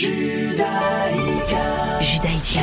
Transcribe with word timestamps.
Judaïka. 0.00 1.64
Judaïka. 2.00 2.60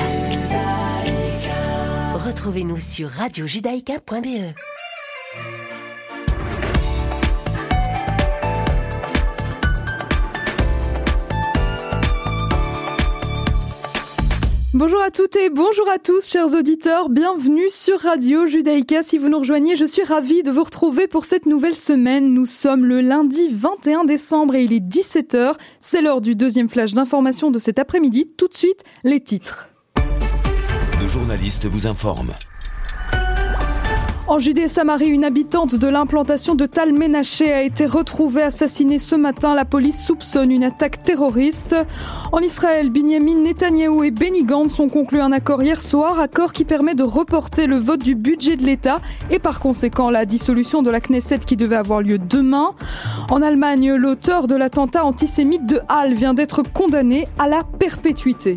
Retrouvez-nous 2.14 2.80
sur 2.80 3.10
radiojudaïka.be. 3.10 4.56
Bonjour 14.76 15.02
à 15.02 15.10
toutes 15.10 15.38
et 15.38 15.50
bonjour 15.50 15.88
à 15.90 16.00
tous, 16.00 16.30
chers 16.30 16.54
auditeurs. 16.54 17.08
Bienvenue 17.08 17.70
sur 17.70 17.98
Radio 17.98 18.46
Judaïka. 18.46 19.04
Si 19.04 19.18
vous 19.18 19.30
nous 19.30 19.40
rejoignez, 19.40 19.78
je 19.78 19.86
suis 19.86 20.04
ravie 20.04 20.44
de 20.44 20.52
vous 20.52 20.66
retrouver 20.66 21.08
pour 21.08 21.24
cette 21.24 21.46
nouvelle 21.46 21.78
semaine. 21.78 22.34
Nous 22.34 22.46
sommes 22.46 22.84
le 22.84 23.00
lundi 23.00 23.48
21 23.50 24.04
décembre 24.04 24.54
et 24.54 24.64
il 24.64 24.74
est 24.74 24.86
17h. 24.86 25.54
C'est 25.80 26.02
l'heure 26.02 26.20
du 26.20 26.36
deuxième 26.36 26.68
flash 26.68 26.94
d'information 26.94 27.52
de 27.52 27.58
cet 27.60 27.80
après-midi. 27.80 28.30
Tout 28.38 28.50
de 28.50 28.58
suite, 28.58 28.84
les 29.06 29.22
titres. 29.22 29.70
Nos 31.02 31.08
journalistes 31.08 31.68
vous 31.68 31.88
informent. 31.88 32.34
En 34.28 34.40
Judée-Samarie, 34.40 35.10
une 35.10 35.24
habitante 35.24 35.76
de 35.76 35.88
l'implantation 35.88 36.56
de 36.56 36.66
Tal 36.66 36.94
Menaché 36.94 37.54
a 37.54 37.62
été 37.62 37.86
retrouvée 37.86 38.42
assassinée 38.42 38.98
ce 38.98 39.14
matin. 39.14 39.54
La 39.54 39.66
police 39.66 40.04
soupçonne 40.04 40.52
une 40.52 40.64
attaque 40.64 41.04
terroriste. 41.04 41.76
En 42.32 42.40
Israël, 42.40 42.90
Binyamin 42.90 43.44
Netanyahou 43.44 44.04
et 44.04 44.10
Benny 44.10 44.44
Gantz 44.44 44.80
ont 44.80 44.90
conclu 44.90 45.22
un 45.22 45.32
accord 45.32 45.62
hier 45.62 45.80
soir, 45.80 46.20
accord 46.20 46.54
qui 46.54 46.66
permet 46.66 46.96
de 46.96 47.04
reporter 47.04 47.68
le 47.68 47.76
vote 47.76 48.02
du 48.02 48.16
budget 48.16 48.56
de 48.56 48.64
l'État 48.64 49.00
et 49.30 49.38
par 49.38 49.60
conséquent 49.60 50.10
la 50.10 50.26
dissolution 50.26 50.82
de 50.82 50.90
la 50.90 51.02
Knesset 51.02 51.40
qui 51.46 51.56
devait 51.56 51.76
avoir 51.76 52.02
lieu 52.02 52.18
demain. 52.18 52.72
En 53.30 53.44
Allemagne, 53.44 53.94
l'auteur 53.94 54.48
de 54.48 54.56
l'attentat 54.56 55.06
antisémite 55.06 55.68
de 55.68 55.82
Halle 55.88 56.16
vient 56.16 56.34
d'être 56.34 56.64
condamné 56.64 57.28
à 57.38 57.48
la 57.48 57.64
perpétuité. 57.64 58.56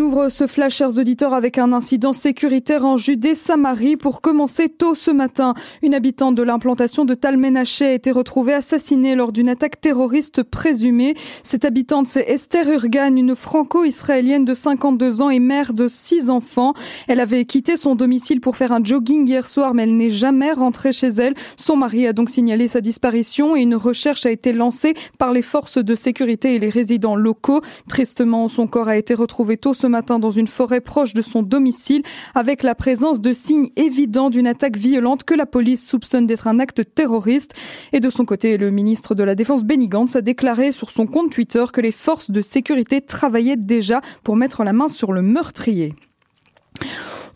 Ouvre 0.00 0.28
ce 0.28 0.46
flash, 0.46 0.76
chers 0.76 0.98
auditeurs, 0.98 1.34
avec 1.34 1.58
un 1.58 1.72
incident 1.72 2.12
sécuritaire 2.12 2.84
en 2.84 2.96
Judée-Samarie. 2.96 3.96
Pour 3.96 4.20
commencer, 4.20 4.68
tôt 4.68 4.94
ce 4.94 5.10
matin, 5.10 5.54
une 5.82 5.94
habitante 5.94 6.34
de 6.34 6.42
l'implantation 6.42 7.04
de 7.04 7.14
Talmenaché 7.14 7.86
a 7.86 7.92
été 7.92 8.10
retrouvée 8.10 8.54
assassinée 8.54 9.14
lors 9.14 9.32
d'une 9.32 9.48
attaque 9.48 9.80
terroriste 9.80 10.42
présumée. 10.42 11.14
Cette 11.42 11.64
habitante, 11.64 12.06
c'est 12.06 12.28
Esther 12.28 12.68
Urgan, 12.68 13.16
une 13.16 13.34
franco-israélienne 13.34 14.44
de 14.44 14.54
52 14.54 15.22
ans 15.22 15.30
et 15.30 15.40
mère 15.40 15.72
de 15.72 15.88
six 15.88 16.30
enfants. 16.30 16.74
Elle 17.06 17.20
avait 17.20 17.44
quitté 17.44 17.76
son 17.76 17.94
domicile 17.94 18.40
pour 18.40 18.56
faire 18.56 18.72
un 18.72 18.84
jogging 18.84 19.26
hier 19.26 19.48
soir, 19.48 19.74
mais 19.74 19.84
elle 19.84 19.96
n'est 19.96 20.10
jamais 20.10 20.52
rentrée 20.52 20.92
chez 20.92 21.08
elle. 21.08 21.34
Son 21.56 21.76
mari 21.76 22.06
a 22.06 22.12
donc 22.12 22.30
signalé 22.30 22.68
sa 22.68 22.80
disparition 22.80 23.56
et 23.56 23.62
une 23.62 23.74
recherche 23.74 24.26
a 24.26 24.30
été 24.30 24.52
lancée 24.52 24.94
par 25.18 25.32
les 25.32 25.42
forces 25.42 25.78
de 25.78 25.94
sécurité 25.94 26.54
et 26.54 26.58
les 26.58 26.70
résidents 26.70 27.16
locaux. 27.16 27.62
Tristement, 27.88 28.48
son 28.48 28.66
corps 28.66 28.88
a 28.88 28.96
été 28.96 29.14
retrouvé 29.14 29.56
tôt 29.56 29.74
ce 29.74 29.87
matin 29.88 30.18
dans 30.18 30.30
une 30.30 30.46
forêt 30.46 30.80
proche 30.80 31.14
de 31.14 31.22
son 31.22 31.42
domicile 31.42 32.02
avec 32.34 32.62
la 32.62 32.74
présence 32.74 33.20
de 33.20 33.32
signes 33.32 33.70
évidents 33.76 34.30
d'une 34.30 34.46
attaque 34.46 34.76
violente 34.76 35.24
que 35.24 35.34
la 35.34 35.46
police 35.46 35.86
soupçonne 35.86 36.26
d'être 36.26 36.46
un 36.46 36.58
acte 36.58 36.94
terroriste. 36.94 37.54
Et 37.92 38.00
de 38.00 38.10
son 38.10 38.24
côté, 38.24 38.56
le 38.56 38.70
ministre 38.70 39.14
de 39.14 39.24
la 39.24 39.34
Défense 39.34 39.64
Benny 39.64 39.88
Gantz 39.88 40.16
a 40.16 40.20
déclaré 40.20 40.72
sur 40.72 40.90
son 40.90 41.06
compte 41.06 41.30
Twitter 41.30 41.64
que 41.72 41.80
les 41.80 41.92
forces 41.92 42.30
de 42.30 42.42
sécurité 42.42 43.00
travaillaient 43.00 43.56
déjà 43.56 44.00
pour 44.24 44.36
mettre 44.36 44.64
la 44.64 44.72
main 44.72 44.88
sur 44.88 45.12
le 45.12 45.22
meurtrier. 45.22 45.94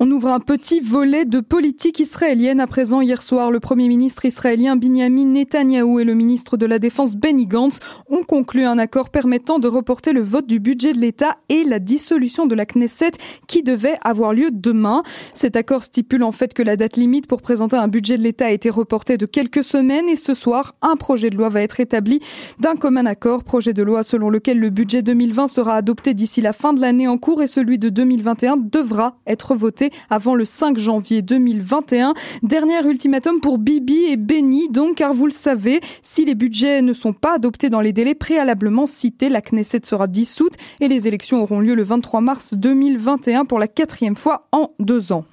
On 0.05 0.11
ouvre 0.11 0.31
un 0.31 0.41
petit 0.41 0.81
volet 0.81 1.25
de 1.25 1.39
politique 1.39 2.01
israélienne 2.01 2.59
à 2.59 2.67
présent. 2.67 3.03
Hier 3.03 3.23
soir, 3.23 3.53
le 3.53 3.61
premier 3.61 3.87
ministre 3.87 4.25
israélien 4.25 4.75
Binyamin 4.75 5.27
Netanyahou 5.27 6.01
et 6.01 6.05
le 6.05 6.15
ministre 6.15 6.57
de 6.57 6.67
la 6.67 6.81
Défense 6.81 7.15
Benny 7.15 7.47
Gantz 7.47 7.79
ont 8.11 8.25
conclu 8.25 8.65
un 8.65 8.79
accord 8.79 9.11
permettant 9.11 9.61
de 9.61 9.69
reporter 9.69 10.13
le 10.13 10.21
vote 10.21 10.49
du 10.49 10.59
budget 10.59 10.93
de 10.93 10.99
l'État 10.99 11.37
et 11.49 11.63
la 11.63 11.79
dissolution 11.79 12.47
de 12.47 12.57
la 12.57 12.67
Knesset 12.67 13.13
qui 13.47 13.63
devait 13.63 13.95
avoir 14.03 14.33
lieu 14.33 14.49
demain. 14.51 15.05
Cet 15.35 15.55
accord 15.55 15.85
stipule 15.85 16.25
en 16.25 16.33
fait 16.33 16.53
que 16.53 16.65
la 16.65 16.75
date 16.75 16.97
limite 16.97 17.29
pour 17.29 17.41
présenter 17.41 17.77
un 17.77 17.87
budget 17.87 18.19
de 18.19 18.25
l'État 18.25 18.47
a 18.47 18.51
été 18.51 18.71
reportée 18.71 19.19
de 19.19 19.27
quelques 19.27 19.63
semaines 19.63 20.09
et 20.09 20.17
ce 20.17 20.35
soir, 20.35 20.75
un 20.83 20.97
projet 20.97 21.31
de 21.31 21.37
loi 21.37 21.49
va 21.49 21.63
être 21.63 21.79
établi 21.79 22.19
d'un 22.59 22.75
commun 22.75 23.07
accord. 23.07 23.45
Projet 23.45 23.73
de 23.73 23.85
loi 23.85 24.03
selon 24.03 24.31
lequel 24.31 24.59
le 24.59 24.71
budget 24.71 25.03
2020 25.03 25.47
sera 25.47 25.77
adopté 25.77 26.13
d'ici 26.13 26.41
la 26.41 26.53
fin 26.53 26.73
de 26.73 26.81
l'année 26.81 27.07
en 27.07 27.19
cours 27.19 27.41
et 27.41 27.47
celui 27.47 27.79
de 27.79 27.89
2021 27.89 28.57
devra 28.57 29.15
être 29.29 29.55
voté 29.55 29.92
avant 30.11 30.35
le 30.35 30.45
5 30.45 30.79
janvier 30.79 31.23
2021. 31.23 32.15
Dernier 32.43 32.87
ultimatum 32.87 33.41
pour 33.41 33.59
Bibi 33.59 34.05
et 34.11 34.17
Benny, 34.17 34.69
donc, 34.69 34.97
car 34.97 35.13
vous 35.13 35.27
le 35.27 35.33
savez, 35.33 35.81
si 36.01 36.25
les 36.25 36.35
budgets 36.35 36.83
ne 36.83 36.93
sont 36.93 37.13
pas 37.13 37.35
adoptés 37.35 37.71
dans 37.71 37.81
les 37.81 37.93
délais 37.93 38.15
préalablement 38.15 38.87
cités, 38.87 39.29
la 39.29 39.41
Knesset 39.41 39.83
sera 39.85 40.07
dissoute 40.07 40.55
et 40.81 40.89
les 40.89 41.07
élections 41.09 41.43
auront 41.43 41.61
lieu 41.61 41.75
le 41.75 41.83
23 41.83 42.21
mars 42.21 42.55
2021 42.55 43.45
pour 43.45 43.59
la 43.59 43.69
quatrième 43.69 44.17
fois 44.17 44.49
en 44.53 44.71
deux 44.79 45.13
ans. 45.13 45.25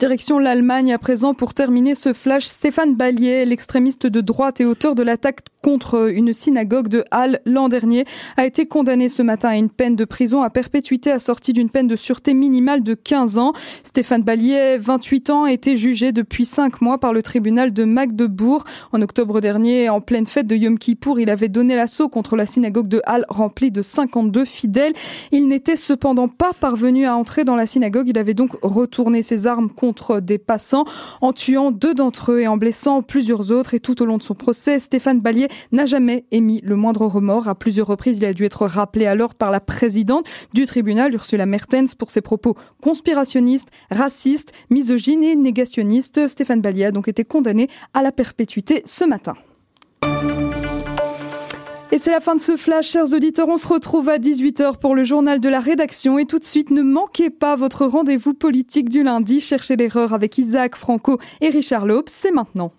Direction 0.00 0.40
l'Allemagne 0.40 0.92
à 0.92 0.98
présent 0.98 1.34
pour 1.34 1.54
terminer 1.54 1.94
ce 1.94 2.12
flash. 2.12 2.46
Stéphane 2.46 2.96
Ballier, 2.96 3.44
l'extrémiste 3.44 4.08
de 4.08 4.20
droite 4.20 4.60
et 4.60 4.64
auteur 4.64 4.96
de 4.96 5.04
l'attaque 5.04 5.42
contre 5.62 6.10
une 6.12 6.34
synagogue 6.34 6.88
de 6.88 7.04
Halle 7.12 7.40
l'an 7.46 7.68
dernier, 7.68 8.04
a 8.36 8.44
été 8.44 8.66
condamné 8.66 9.08
ce 9.08 9.22
matin 9.22 9.50
à 9.50 9.56
une 9.56 9.70
peine 9.70 9.94
de 9.94 10.04
prison 10.04 10.42
à 10.42 10.50
perpétuité 10.50 11.12
assortie 11.12 11.52
d'une 11.52 11.70
peine 11.70 11.86
de 11.86 11.94
sûreté 11.94 12.34
minimale 12.34 12.82
de 12.82 12.94
15 12.94 13.38
ans. 13.38 13.52
Stéphane 13.84 14.22
Ballier, 14.22 14.78
28 14.78 15.30
ans, 15.30 15.44
a 15.44 15.52
été 15.52 15.76
jugé 15.76 16.10
depuis 16.10 16.44
5 16.44 16.80
mois 16.80 16.98
par 16.98 17.12
le 17.12 17.22
tribunal 17.22 17.72
de 17.72 17.84
Magdebourg. 17.84 18.64
En 18.92 19.00
octobre 19.00 19.40
dernier, 19.40 19.88
en 19.88 20.00
pleine 20.00 20.26
fête 20.26 20.48
de 20.48 20.56
Yom 20.56 20.76
Kippour, 20.76 21.20
il 21.20 21.30
avait 21.30 21.48
donné 21.48 21.76
l'assaut 21.76 22.08
contre 22.08 22.34
la 22.34 22.46
synagogue 22.46 22.88
de 22.88 23.00
Halle 23.06 23.26
remplie 23.28 23.70
de 23.70 23.80
52 23.80 24.44
fidèles. 24.44 24.92
Il 25.30 25.46
n'était 25.46 25.76
cependant 25.76 26.26
pas 26.26 26.52
parvenu 26.52 27.06
à 27.06 27.16
entrer 27.16 27.44
dans 27.44 27.56
la 27.56 27.66
synagogue. 27.66 28.08
Il 28.08 28.18
avait 28.18 28.34
donc 28.34 28.58
retourné 28.60 29.22
ses 29.22 29.46
armes 29.46 29.70
des 30.20 30.38
passants 30.38 30.84
en 31.20 31.32
tuant 31.32 31.70
deux 31.70 31.94
d'entre 31.94 32.32
eux 32.32 32.40
et 32.40 32.48
en 32.48 32.56
blessant 32.56 33.02
plusieurs 33.02 33.50
autres. 33.50 33.74
Et 33.74 33.80
tout 33.80 34.00
au 34.02 34.06
long 34.06 34.18
de 34.18 34.22
son 34.22 34.34
procès, 34.34 34.78
Stéphane 34.78 35.20
Ballier 35.20 35.48
n'a 35.72 35.86
jamais 35.86 36.24
émis 36.30 36.60
le 36.64 36.76
moindre 36.76 37.06
remords. 37.06 37.48
À 37.48 37.54
plusieurs 37.54 37.86
reprises, 37.86 38.18
il 38.18 38.24
a 38.24 38.32
dû 38.32 38.44
être 38.44 38.66
rappelé 38.66 39.06
à 39.06 39.14
l'ordre 39.14 39.34
par 39.34 39.50
la 39.50 39.60
présidente 39.60 40.26
du 40.52 40.66
tribunal, 40.66 41.12
Ursula 41.14 41.46
Mertens, 41.46 41.94
pour 41.94 42.10
ses 42.10 42.20
propos 42.20 42.54
conspirationnistes, 42.82 43.68
racistes, 43.90 44.52
misogynes 44.70 45.24
et 45.24 45.36
négationnistes. 45.36 46.28
Stéphane 46.28 46.60
Ballier 46.60 46.86
a 46.86 46.92
donc 46.92 47.08
été 47.08 47.24
condamné 47.24 47.68
à 47.92 48.02
la 48.02 48.12
perpétuité 48.12 48.82
ce 48.84 49.04
matin. 49.04 49.34
Et 51.92 51.98
c'est 51.98 52.10
la 52.10 52.20
fin 52.20 52.34
de 52.34 52.40
ce 52.40 52.56
flash, 52.56 52.88
chers 52.88 53.12
auditeurs. 53.12 53.48
On 53.48 53.56
se 53.56 53.68
retrouve 53.68 54.08
à 54.08 54.18
18h 54.18 54.78
pour 54.78 54.94
le 54.94 55.04
journal 55.04 55.40
de 55.40 55.48
la 55.48 55.60
rédaction. 55.60 56.18
Et 56.18 56.26
tout 56.26 56.38
de 56.38 56.44
suite, 56.44 56.70
ne 56.70 56.82
manquez 56.82 57.30
pas 57.30 57.56
votre 57.56 57.86
rendez-vous 57.86 58.34
politique 58.34 58.88
du 58.88 59.02
lundi. 59.02 59.40
Cherchez 59.40 59.76
l'erreur 59.76 60.12
avec 60.12 60.36
Isaac 60.38 60.74
Franco 60.76 61.18
et 61.40 61.50
Richard 61.50 61.86
Loeb. 61.86 62.06
C'est 62.08 62.32
maintenant. 62.32 62.72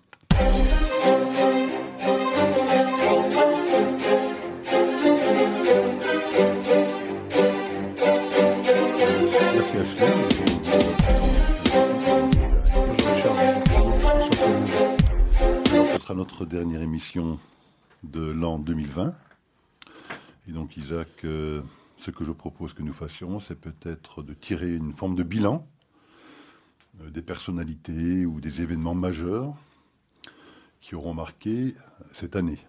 Ce 15.94 16.02
sera 16.02 16.14
notre 16.14 16.44
dernière 16.44 16.82
émission 16.82 17.38
de 18.04 18.20
l'an 18.20 18.58
2020. 18.58 19.14
Et 20.48 20.52
donc 20.52 20.76
Isaac, 20.76 21.08
euh, 21.24 21.60
ce 21.98 22.10
que 22.10 22.24
je 22.24 22.32
propose 22.32 22.72
que 22.72 22.82
nous 22.82 22.92
fassions, 22.92 23.40
c'est 23.40 23.58
peut-être 23.58 24.22
de 24.22 24.34
tirer 24.34 24.74
une 24.74 24.92
forme 24.92 25.16
de 25.16 25.22
bilan 25.22 25.66
euh, 27.02 27.10
des 27.10 27.22
personnalités 27.22 28.24
ou 28.26 28.40
des 28.40 28.62
événements 28.62 28.94
majeurs 28.94 29.54
qui 30.80 30.94
auront 30.94 31.14
marqué 31.14 31.74
cette 32.12 32.36
année. 32.36 32.60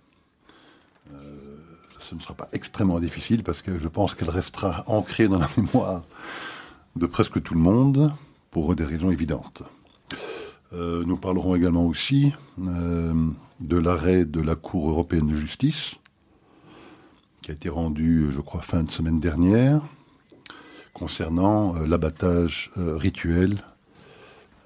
Euh, 1.14 1.58
ce 2.02 2.16
ne 2.16 2.20
sera 2.20 2.34
pas 2.34 2.50
extrêmement 2.52 3.00
difficile 3.00 3.44
parce 3.44 3.62
que 3.62 3.78
je 3.78 3.88
pense 3.88 4.16
qu'elle 4.16 4.30
restera 4.30 4.84
ancrée 4.88 5.28
dans 5.28 5.38
la 5.38 5.50
mémoire 5.58 6.04
de 6.96 7.06
presque 7.06 7.42
tout 7.44 7.54
le 7.54 7.60
monde 7.60 8.12
pour 8.50 8.76
des 8.76 8.86
raisons 8.86 9.12
évidentes. 9.12 9.64
Nous 10.74 11.16
parlerons 11.16 11.56
également 11.56 11.86
aussi 11.86 12.34
de 13.60 13.78
l'arrêt 13.78 14.26
de 14.26 14.42
la 14.42 14.56
Cour 14.56 14.90
européenne 14.90 15.28
de 15.28 15.36
justice, 15.36 15.96
qui 17.42 17.52
a 17.52 17.54
été 17.54 17.70
rendu, 17.70 18.28
je 18.32 18.42
crois, 18.42 18.62
fin 18.62 18.84
de 18.84 18.92
semaine 18.92 19.20
dernière, 19.20 19.82
concernant 20.94 21.76
euh, 21.76 21.86
l'abattage 21.86 22.72
euh, 22.78 22.98
rituel 22.98 23.64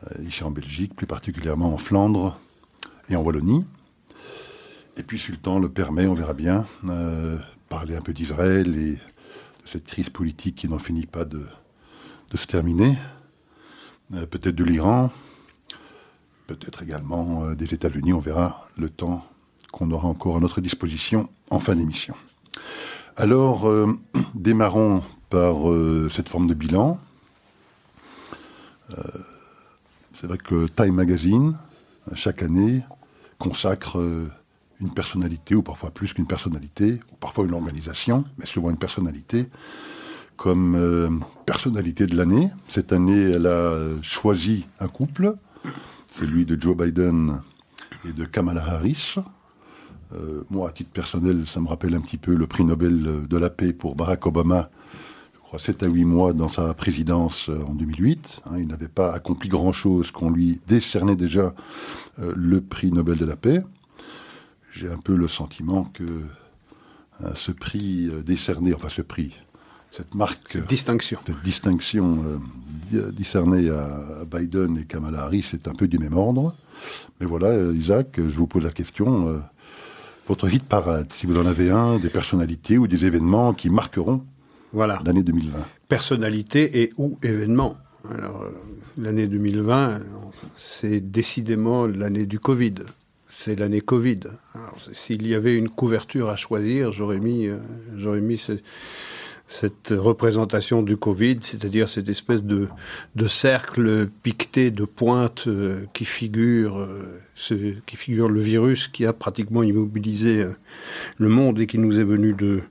euh, 0.03 0.23
ici 0.23 0.43
en 0.43 0.51
Belgique, 0.51 0.95
plus 0.95 1.07
particulièrement 1.07 1.73
en 1.73 1.77
Flandre 1.77 2.39
et 3.09 3.15
en 3.15 3.21
Wallonie. 3.21 3.65
Et 4.97 5.03
puis, 5.03 5.19
si 5.19 5.31
le 5.31 5.69
permet, 5.69 6.05
on 6.05 6.13
verra 6.13 6.33
bien, 6.33 6.65
parler 7.69 7.95
un 7.95 8.01
peu 8.01 8.13
d'Israël 8.13 8.77
et 8.77 8.93
de 8.93 8.99
cette 9.65 9.85
crise 9.85 10.09
politique 10.09 10.55
qui 10.55 10.67
n'en 10.67 10.79
finit 10.79 11.05
pas 11.05 11.23
de, 11.23 11.45
se 12.35 12.45
terminer, 12.45 12.97
peut-être 14.11 14.55
de 14.55 14.63
l'Iran, 14.65 15.09
peut-être 16.56 16.83
également 16.83 17.44
euh, 17.44 17.56
des 17.56 17.74
États-Unis, 17.74 18.13
on 18.13 18.19
verra 18.19 18.68
le 18.77 18.89
temps 18.89 19.25
qu'on 19.71 19.89
aura 19.92 20.07
encore 20.07 20.38
à 20.38 20.39
notre 20.39 20.62
disposition 20.62 21.30
en 21.50 21.59
fin 21.59 21.75
d'émission. 21.75 22.15
Alors, 23.15 23.69
démarrons 24.36 25.01
par 25.30 25.56
cette 26.13 26.27
forme 26.27 26.48
de 26.48 26.53
bilan. 26.53 27.00
C'est 30.13 30.27
vrai 30.27 30.38
que 30.38 30.68
Time 30.68 30.94
Magazine, 30.94 31.57
chaque 32.13 32.44
année, 32.44 32.81
consacre 33.38 33.98
une 34.81 34.94
personnalité, 34.94 35.56
ou 35.56 35.62
parfois 35.62 35.92
plus 35.92 36.13
qu'une 36.13 36.27
personnalité, 36.27 37.00
ou 37.13 37.15
parfois 37.15 37.45
une 37.45 37.53
organisation, 37.53 38.25
mais 38.38 38.45
souvent 38.45 38.71
une 38.71 38.77
personnalité, 38.77 39.48
comme 40.36 40.75
euh, 40.75 41.09
personnalité 41.45 42.07
de 42.07 42.15
l'année. 42.18 42.50
Cette 42.68 42.92
année, 42.92 43.31
elle 43.36 43.45
a 43.45 43.77
choisi 44.01 44.65
un 44.80 44.88
couple, 44.88 45.36
celui 46.11 46.45
de 46.45 46.61
Joe 46.61 46.77
Biden 46.77 47.41
et 48.07 48.13
de 48.13 48.25
Kamala 48.25 48.63
Harris. 48.63 49.15
Euh, 50.13 50.43
moi, 50.51 50.69
à 50.69 50.71
titre 50.71 50.91
personnel, 50.91 51.47
ça 51.47 51.59
me 51.59 51.67
rappelle 51.67 51.95
un 51.95 52.01
petit 52.01 52.17
peu 52.17 52.35
le 52.35 52.45
prix 52.45 52.63
Nobel 52.63 53.25
de 53.27 53.37
la 53.37 53.49
paix 53.49 53.73
pour 53.73 53.95
Barack 53.95 54.27
Obama, 54.27 54.69
je 55.33 55.39
crois 55.39 55.59
7 55.59 55.83
à 55.83 55.87
8 55.87 56.05
mois 56.05 56.33
dans 56.33 56.49
sa 56.49 56.73
présidence 56.75 57.49
euh, 57.49 57.63
en 57.63 57.73
2008. 57.73 58.41
Hein. 58.45 58.59
il 58.59 58.67
n'avait 58.67 58.87
pas 58.87 59.11
accompli 59.11 59.49
grand-chose 59.49 60.11
qu'on 60.11 60.29
lui 60.29 60.61
décernait 60.67 61.15
déjà 61.15 61.55
le 62.17 62.61
prix 62.61 62.91
Nobel 62.91 63.17
de 63.17 63.25
la 63.25 63.35
paix 63.35 63.63
j'ai 64.71 64.89
un 64.89 64.97
peu 64.97 65.15
le 65.15 65.27
sentiment 65.27 65.85
que 65.85 66.03
euh, 67.23 67.33
ce 67.33 67.51
prix 67.51 68.07
euh, 68.07 68.23
décerné, 68.23 68.73
enfin 68.73 68.89
ce 68.89 69.01
prix, 69.01 69.35
cette 69.91 70.15
marque, 70.15 70.53
cette 70.53 70.67
distinction, 70.67 71.19
cette 71.25 71.41
distinction 71.41 72.23
euh, 72.93 73.11
décernée 73.11 73.69
à, 73.69 74.25
Biden 74.25 74.77
et 74.77 74.85
Kamala 74.85 75.23
Harris 75.23 75.51
est 75.53 75.67
un 75.67 75.73
peu 75.73 75.88
du 75.88 75.99
même 75.99 76.17
ordre. 76.17 76.55
Mais 77.19 77.25
voilà, 77.25 77.71
Isaac, 77.73 78.07
je 78.17 78.35
vous 78.35 78.47
pose 78.47 78.63
la 78.63 78.71
question. 78.71 79.41
votre 80.27 80.51
hit 80.51 80.63
parade, 80.63 81.11
si 81.13 81.25
vous 81.25 81.38
en 81.38 81.45
avez 81.45 81.69
un, 81.69 81.99
des 81.99 82.09
personnalités 82.09 82.77
ou 82.77 82.88
des 82.88 83.05
événements 83.05 83.53
qui 83.53 83.69
marqueront 83.69 84.23
voilà. 84.73 84.99
l'année 85.05 85.23
2020. 85.23 85.59
Personnalité 85.88 86.81
et 86.81 86.91
ou 86.97 87.17
événements. 87.21 87.77
Alors, 88.09 88.45
l'année 88.97 89.27
2020, 89.27 89.99
c'est 90.57 90.99
décidément 91.01 91.85
l'année 91.85 92.25
du 92.25 92.39
Covid 92.39 92.75
c'est 93.31 93.55
l'année 93.55 93.81
Covid. 93.81 94.19
S'il 94.91 95.25
y 95.25 95.33
avait 95.33 95.55
une 95.55 95.69
couverture 95.69 96.29
à 96.29 96.35
choisir, 96.35 96.91
j'aurais 96.91 97.19
mis, 97.19 97.47
euh, 97.47 97.57
j'aurais 97.95 98.19
mis 98.19 98.39
cette 99.51 99.94
représentation 99.95 100.81
du 100.81 100.95
Covid, 100.95 101.39
c'est-à-dire 101.42 101.89
cette 101.89 102.07
espèce 102.07 102.42
de, 102.42 102.69
de, 103.15 103.27
cercle 103.27 104.07
piqueté 104.24 104.71
de 104.71 104.86
pointes 104.86 105.44
euh, 105.48 105.81
qui 105.94 106.06
figure, 106.06 106.77
euh, 106.77 107.21
qui 107.86 107.98
figure 107.98 108.30
le 108.30 108.39
virus 108.39 108.88
qui 108.88 109.06
a 109.06 109.12
pratiquement 109.12 109.62
immobilisé 109.62 110.45
le 111.18 111.27
monde 111.27 111.59
et 111.59 111.68
qui 111.68 111.80
nous 111.80 112.00
est 112.00 112.06
venu 112.06 112.31
de, 112.31 112.62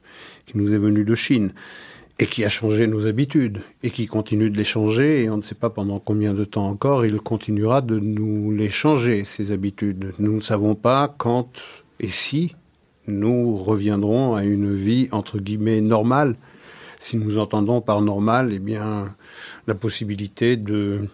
qui 0.46 0.56
nous 0.56 0.72
est 0.72 0.78
venu 0.78 1.04
de 1.04 1.14
Chine 1.14 1.52
et 2.18 2.26
qui 2.26 2.44
a 2.44 2.48
changé 2.48 2.86
nos 2.86 3.06
habitudes 3.06 3.60
et 3.82 3.90
qui 3.90 4.06
continue 4.06 4.48
de 4.48 4.56
les 4.56 4.64
changer 4.64 5.24
et 5.24 5.30
on 5.30 5.36
ne 5.36 5.42
sait 5.42 5.54
pas 5.54 5.68
pendant 5.70 5.98
combien 5.98 6.32
de 6.32 6.44
temps 6.44 6.66
encore 6.66 7.04
il 7.04 7.18
continuera 7.20 7.82
de 7.82 7.98
nous 7.98 8.52
les 8.52 8.70
changer, 8.70 9.24
ces 9.24 9.52
habitudes. 9.52 10.14
Nous 10.18 10.36
ne 10.36 10.40
savons 10.40 10.74
pas 10.74 11.14
quand 11.18 11.60
et 11.98 12.08
si 12.08 12.54
nous 13.06 13.56
reviendrons 13.56 14.34
à 14.34 14.44
une 14.44 14.72
vie 14.72 15.08
entre 15.12 15.38
guillemets 15.38 15.82
normale. 15.82 16.36
Si 17.00 17.16
nous 17.16 17.38
entendons 17.38 17.80
par 17.80 18.00
normal, 18.02 18.50
eh 18.52 18.60
bien, 18.60 19.12
la 19.66 19.74
possibilité 19.74 20.56
de 20.56 21.08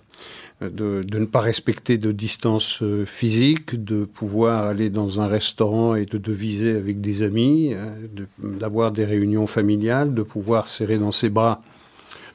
de, 0.60 1.04
ne 1.18 1.26
pas 1.26 1.40
respecter 1.40 1.98
de 1.98 2.12
distance 2.12 2.82
euh, 2.82 3.04
physique, 3.04 3.82
de 3.84 4.04
pouvoir 4.04 4.64
aller 4.64 4.88
dans 4.88 5.20
un 5.20 5.26
restaurant 5.26 5.94
et 5.94 6.06
de 6.06 6.32
viser 6.32 6.74
avec 6.76 7.00
des 7.02 7.22
amis, 7.22 7.74
euh, 7.74 7.90
d'avoir 8.38 8.90
des 8.90 9.04
réunions 9.04 9.46
familiales, 9.46 10.14
de 10.14 10.22
pouvoir 10.22 10.68
serrer 10.68 10.98
dans 10.98 11.10
ses 11.10 11.28
bras 11.28 11.60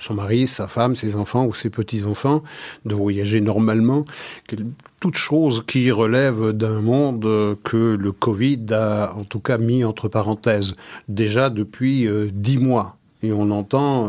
son 0.01 0.15
mari, 0.15 0.47
sa 0.47 0.67
femme, 0.67 0.95
ses 0.95 1.15
enfants 1.15 1.45
ou 1.45 1.53
ses 1.53 1.69
petits-enfants, 1.69 2.43
de 2.85 2.95
voyager 2.95 3.39
normalement, 3.39 4.03
toutes 4.99 5.15
choses 5.15 5.63
qui 5.65 5.91
relèvent 5.91 6.51
d'un 6.51 6.81
monde 6.81 7.57
que 7.63 7.95
le 7.95 8.11
Covid 8.11 8.65
a 8.71 9.13
en 9.15 9.23
tout 9.23 9.39
cas 9.39 9.57
mis 9.57 9.83
entre 9.83 10.07
parenthèses 10.07 10.73
déjà 11.07 11.49
depuis 11.49 12.07
euh, 12.07 12.29
dix 12.33 12.57
mois. 12.57 12.97
Et 13.23 13.31
on 13.31 13.51
entend 13.51 14.07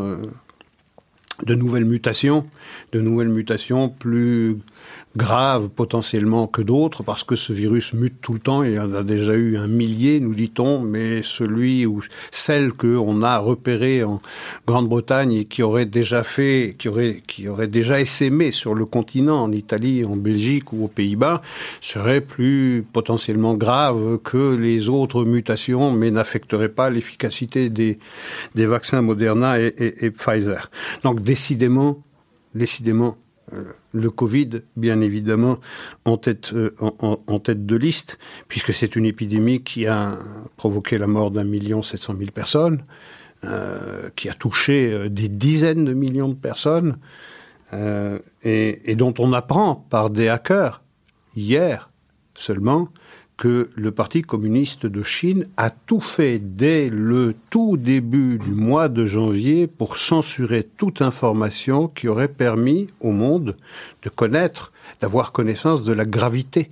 de 1.45 1.55
nouvelles 1.55 1.85
mutations, 1.85 2.45
de 2.91 3.01
nouvelles 3.01 3.29
mutations 3.29 3.89
plus 3.89 4.57
graves 5.15 5.69
potentiellement 5.69 6.47
que 6.47 6.61
d'autres, 6.61 7.03
parce 7.03 7.23
que 7.23 7.35
ce 7.35 7.53
virus 7.53 7.93
mute 7.93 8.19
tout 8.21 8.33
le 8.33 8.39
temps. 8.39 8.63
Il 8.63 8.73
y 8.73 8.79
en 8.79 8.93
a 8.93 9.03
déjà 9.03 9.33
eu 9.33 9.57
un 9.57 9.67
millier, 9.67 10.19
nous 10.19 10.33
dit-on, 10.33 10.79
mais 10.79 11.21
celui 11.21 11.85
ou 11.85 12.01
celle 12.31 12.73
qu'on 12.73 13.21
a 13.21 13.37
repérée 13.37 14.03
en 14.03 14.21
Grande-Bretagne 14.67 15.33
et 15.33 15.45
qui 15.45 15.61
aurait 15.61 15.85
déjà 15.85 16.23
fait, 16.23 16.75
qui 16.77 16.89
aurait, 16.89 17.21
qui 17.27 17.47
aurait 17.47 17.67
déjà 17.67 18.01
essaimé 18.01 18.51
sur 18.51 18.73
le 18.73 18.85
continent, 18.85 19.43
en 19.43 19.51
Italie, 19.51 20.03
en 20.03 20.15
Belgique 20.15 20.73
ou 20.73 20.85
aux 20.85 20.87
Pays-Bas, 20.89 21.41
serait 21.79 22.21
plus 22.21 22.85
potentiellement 22.91 23.53
grave 23.53 24.19
que 24.23 24.55
les 24.55 24.89
autres 24.89 25.25
mutations, 25.25 25.91
mais 25.91 26.11
n'affecterait 26.11 26.69
pas 26.69 26.89
l'efficacité 26.89 27.69
des, 27.69 27.99
des 28.55 28.65
vaccins 28.65 29.01
Moderna 29.01 29.59
et, 29.59 29.73
et 29.77 30.11
Pfizer. 30.11 30.71
Donc 31.03 31.21
décidément, 31.21 32.01
décidément, 32.55 33.17
le 33.91 34.09
Covid, 34.09 34.61
bien 34.75 35.01
évidemment, 35.01 35.57
en 36.05 36.17
tête, 36.17 36.53
euh, 36.53 36.73
en, 36.79 37.39
tête 37.39 37.65
de 37.65 37.75
liste, 37.75 38.17
puisque 38.47 38.73
c'est 38.73 38.95
une 38.95 39.05
épidémie 39.05 39.63
qui 39.63 39.87
a 39.87 40.17
provoqué 40.57 40.97
la 40.97 41.07
mort 41.07 41.31
d'un 41.31 41.43
million 41.43 41.81
sept 41.81 42.01
cent 42.01 42.13
mille 42.13 42.31
personnes, 42.31 42.83
euh, 43.43 44.09
qui 44.15 44.29
a 44.29 44.33
touché 44.33 45.09
des 45.09 45.27
dizaines 45.27 45.85
de 45.85 45.93
millions 45.93 46.29
de 46.29 46.35
personnes, 46.35 46.97
et, 48.43 48.95
dont 48.95 49.15
on 49.17 49.33
apprend 49.33 49.87
par 49.89 50.11
des 50.11 50.27
hackers 50.27 50.83
hier 51.35 51.89
seulement 52.35 52.89
que 53.37 53.69
le 53.75 53.91
Parti 53.91 54.21
communiste 54.21 54.85
de 54.85 55.03
Chine 55.03 55.47
a 55.57 55.69
tout 55.69 55.99
fait 55.99 56.39
dès 56.39 56.89
le 56.89 57.35
tout 57.49 57.77
début 57.77 58.37
du 58.37 58.51
mois 58.51 58.89
de 58.89 59.05
janvier 59.05 59.67
pour 59.67 59.97
censurer 59.97 60.63
toute 60.77 61.01
information 61.01 61.87
qui 61.87 62.07
aurait 62.07 62.27
permis 62.27 62.87
au 62.99 63.11
monde 63.11 63.57
de 64.03 64.09
connaître, 64.09 64.71
d'avoir 65.01 65.31
connaissance 65.31 65.83
de 65.83 65.93
la 65.93 66.05
gravité 66.05 66.69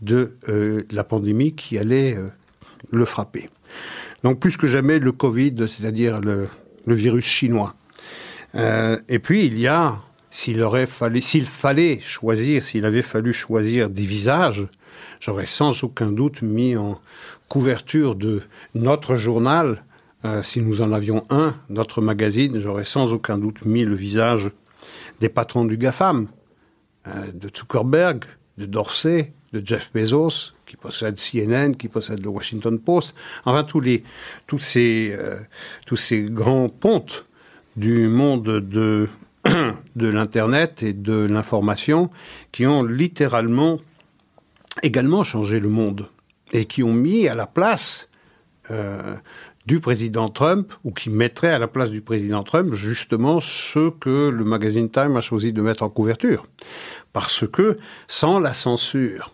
de 0.00 0.36
euh, 0.48 0.82
la 0.90 1.04
pandémie 1.04 1.54
qui 1.54 1.78
allait 1.78 2.16
euh, 2.16 2.28
le 2.90 3.04
frapper. 3.04 3.50
Donc 4.22 4.40
plus 4.40 4.56
que 4.56 4.66
jamais 4.66 4.98
le 4.98 5.12
Covid, 5.12 5.54
c'est-à-dire 5.68 6.20
le, 6.20 6.48
virus 6.86 7.24
chinois. 7.24 7.74
Euh, 8.56 8.98
et 9.08 9.18
puis 9.18 9.46
il 9.46 9.58
y 9.58 9.68
a, 9.68 9.98
s'il 10.30 10.58
fallait 11.46 12.00
choisir, 12.00 12.62
s'il 12.62 12.84
avait 12.84 13.02
fallu 13.02 13.32
choisir 13.32 13.90
des 13.90 14.04
visages, 14.04 14.66
j'aurais 15.20 15.46
sans 15.46 15.84
aucun 15.84 16.10
doute 16.10 16.42
mis 16.42 16.76
en 16.76 17.00
couverture 17.48 18.16
de 18.16 18.42
notre 18.74 19.16
journal, 19.16 19.84
euh, 20.24 20.42
si 20.42 20.60
nous 20.60 20.82
en 20.82 20.92
avions 20.92 21.22
un, 21.30 21.56
notre 21.68 22.00
magazine, 22.00 22.58
j'aurais 22.58 22.84
sans 22.84 23.12
aucun 23.12 23.38
doute 23.38 23.64
mis 23.64 23.84
le 23.84 23.94
visage 23.94 24.50
des 25.20 25.28
patrons 25.28 25.64
du 25.64 25.76
GAFAM, 25.76 26.26
euh, 27.06 27.32
de 27.32 27.48
Zuckerberg, 27.54 28.24
de 28.58 28.66
Dorsey, 28.66 29.32
de 29.52 29.64
Jeff 29.64 29.90
Bezos, 29.92 30.52
qui 30.66 30.76
possède 30.76 31.16
CNN, 31.16 31.72
qui 31.72 31.88
possède 31.88 32.22
le 32.22 32.28
Washington 32.28 32.78
Post, 32.78 33.14
enfin 33.44 33.64
tous 33.64 33.80
les 33.80 34.04
tous 34.46 34.58
ces 34.58 35.14
euh, 35.18 35.40
tous 35.86 35.96
ces 35.96 36.22
grands 36.22 36.68
pontes 36.68 37.26
du 37.76 38.08
monde 38.08 38.60
de 38.60 39.08
de 39.96 40.08
l'internet 40.08 40.82
et 40.82 40.92
de 40.92 41.26
l'information 41.26 42.10
qui 42.52 42.66
ont 42.66 42.84
littéralement 42.84 43.80
également 44.82 45.22
changé 45.22 45.60
le 45.60 45.68
monde 45.68 46.08
et 46.52 46.64
qui 46.64 46.82
ont 46.82 46.92
mis 46.92 47.28
à 47.28 47.34
la 47.34 47.46
place 47.46 48.08
euh, 48.70 49.16
du 49.66 49.78
président 49.78 50.28
Trump, 50.28 50.72
ou 50.84 50.90
qui 50.90 51.10
mettraient 51.10 51.52
à 51.52 51.58
la 51.58 51.68
place 51.68 51.90
du 51.90 52.00
président 52.00 52.42
Trump 52.42 52.74
justement 52.74 53.40
ce 53.40 53.90
que 53.90 54.28
le 54.28 54.44
magazine 54.44 54.90
Time 54.90 55.16
a 55.16 55.20
choisi 55.20 55.52
de 55.52 55.62
mettre 55.62 55.82
en 55.82 55.88
couverture. 55.88 56.46
Parce 57.12 57.46
que 57.46 57.76
sans 58.08 58.40
la 58.40 58.52
censure 58.52 59.32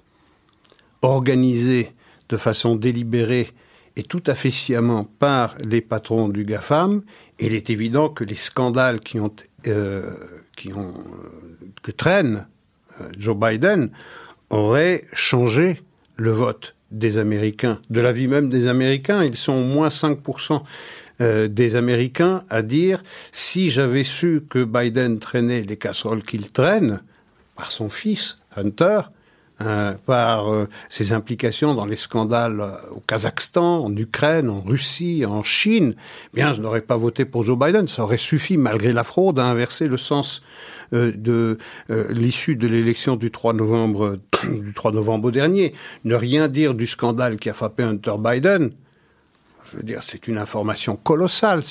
organisée 1.00 1.92
de 2.28 2.36
façon 2.36 2.74
délibérée 2.76 3.48
et 3.94 4.02
tout 4.02 4.22
à 4.26 4.34
fait 4.34 4.50
sciemment 4.50 5.04
par 5.04 5.56
les 5.64 5.80
patrons 5.80 6.28
du 6.28 6.42
GAFAM, 6.42 7.02
il 7.38 7.54
est 7.54 7.70
évident 7.70 8.08
que 8.08 8.24
les 8.24 8.34
scandales 8.34 9.00
qui 9.00 9.20
ont, 9.20 9.34
euh, 9.68 10.12
qui 10.56 10.72
ont 10.74 10.92
que 11.82 11.92
traîne 11.92 12.46
euh, 13.00 13.08
Joe 13.16 13.36
Biden 13.36 13.90
aurait 14.50 15.04
changé 15.12 15.82
le 16.16 16.30
vote 16.30 16.74
des 16.90 17.18
Américains, 17.18 17.80
de 17.90 18.00
la 18.00 18.12
vie 18.12 18.28
même 18.28 18.48
des 18.48 18.68
Américains. 18.68 19.24
Ils 19.24 19.36
sont 19.36 19.54
au 19.54 19.64
moins 19.64 19.88
5% 19.88 20.62
euh, 21.20 21.48
des 21.48 21.76
Américains 21.76 22.44
à 22.48 22.62
dire 22.62 23.02
si 23.32 23.70
j'avais 23.70 24.02
su 24.02 24.42
que 24.48 24.64
Biden 24.64 25.18
traînait 25.18 25.62
les 25.62 25.76
casseroles 25.76 26.22
qu'il 26.22 26.50
traîne 26.50 27.00
par 27.56 27.72
son 27.72 27.88
fils, 27.88 28.38
Hunter, 28.54 29.00
euh, 29.62 29.94
par 30.04 30.52
euh, 30.52 30.68
ses 30.90 31.14
implications 31.14 31.74
dans 31.74 31.86
les 31.86 31.96
scandales 31.96 32.60
euh, 32.60 32.72
au 32.90 33.00
Kazakhstan, 33.00 33.86
en 33.86 33.96
Ukraine, 33.96 34.50
en 34.50 34.60
Russie, 34.60 35.24
en 35.24 35.42
Chine, 35.42 35.94
eh 35.96 36.36
bien, 36.36 36.52
je 36.52 36.60
n'aurais 36.60 36.82
pas 36.82 36.98
voté 36.98 37.24
pour 37.24 37.42
Joe 37.42 37.58
Biden. 37.58 37.88
Ça 37.88 38.02
aurait 38.02 38.18
suffi, 38.18 38.58
malgré 38.58 38.92
la 38.92 39.02
fraude, 39.02 39.38
à 39.38 39.46
inverser 39.46 39.88
le 39.88 39.96
sens 39.96 40.42
de 40.92 41.58
l'issue 42.10 42.56
de 42.56 42.66
l'élection 42.66 43.16
du 43.16 43.30
3 43.30 43.52
novembre 43.52 44.16
du 44.48 44.72
3 44.72 44.92
novembre 44.92 45.30
dernier. 45.30 45.74
Ne 46.04 46.14
rien 46.14 46.48
dire 46.48 46.74
du 46.74 46.86
scandale 46.86 47.36
qui 47.36 47.50
a 47.50 47.54
frappé 47.54 47.82
Hunter 47.82 48.14
Biden. 48.18 48.70
Je 49.70 49.78
veux 49.78 49.82
dire, 49.82 50.02
c'est 50.02 50.28
une 50.28 50.38
information 50.38 50.96
colossale. 50.96 51.62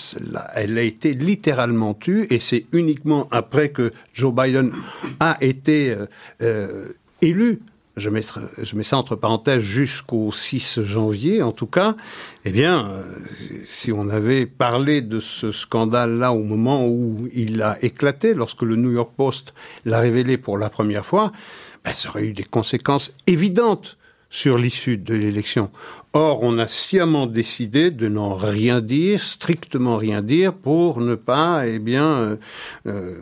Elle 0.53 0.77
a 0.77 0.81
été 0.81 1.13
littéralement 1.13 1.93
tue 1.93 2.27
et 2.29 2.39
c'est 2.39 2.65
uniquement 2.74 3.27
après 3.31 3.69
que 3.69 3.93
Joe 4.13 4.34
Biden 4.34 4.74
a 5.22 5.38
été 5.39 5.95
élu 7.22 7.62
je 7.98 8.10
mets, 8.10 8.22
je 8.62 8.75
mets 8.75 8.84
ça 8.84 8.98
entre 8.98 9.16
parenthèses 9.16 9.62
jusqu'au 9.62 10.32
6 10.32 10.84
janvier 10.84 11.42
en 11.42 11.52
tout 11.52 11.68
cas, 11.68 11.96
eh 12.44 12.52
bien, 12.52 12.90
euh, 12.90 13.04
si 13.66 13.92
on 13.92 14.10
avait 14.10 14.46
parlé 14.46 15.02
de 15.02 15.20
ce 15.20 15.52
scandale-là 15.52 16.34
au 16.34 16.44
moment 16.44 16.88
où 16.88 17.28
il 17.34 17.62
a 17.62 17.78
éclaté, 17.84 18.34
lorsque 18.34 18.64
le 18.64 18.75
New 18.75 18.92
York 18.92 19.12
Post 19.16 19.54
l'a 19.86 20.00
révélé 20.00 20.38
pour 20.38 20.58
la 20.58 20.70
première 20.70 21.06
fois, 21.06 21.32
ben, 21.84 21.94
ça 21.94 22.10
aurait 22.10 22.25
eu 22.25 22.34
des 22.34 22.44
conséquences 22.44 23.14
évidentes 23.28 23.98
sur 24.30 24.58
l'issue 24.58 24.98
de 24.98 25.14
l'élection. 25.14 25.70
Or, 26.12 26.44
on 26.44 26.58
a 26.60 26.68
sciemment 26.68 27.25
décidé 27.25 27.92
de 27.92 28.08
n'en 28.08 28.36
rien 28.36 28.82
dire, 28.82 29.22
strictement 29.22 29.98
rien 29.98 30.22
dire, 30.22 30.54
pour 30.54 31.00
ne 31.00 31.16
pas, 31.16 31.68
eh 31.68 31.80
bien, 31.80 32.06
euh, 32.06 32.36
euh, 32.88 33.16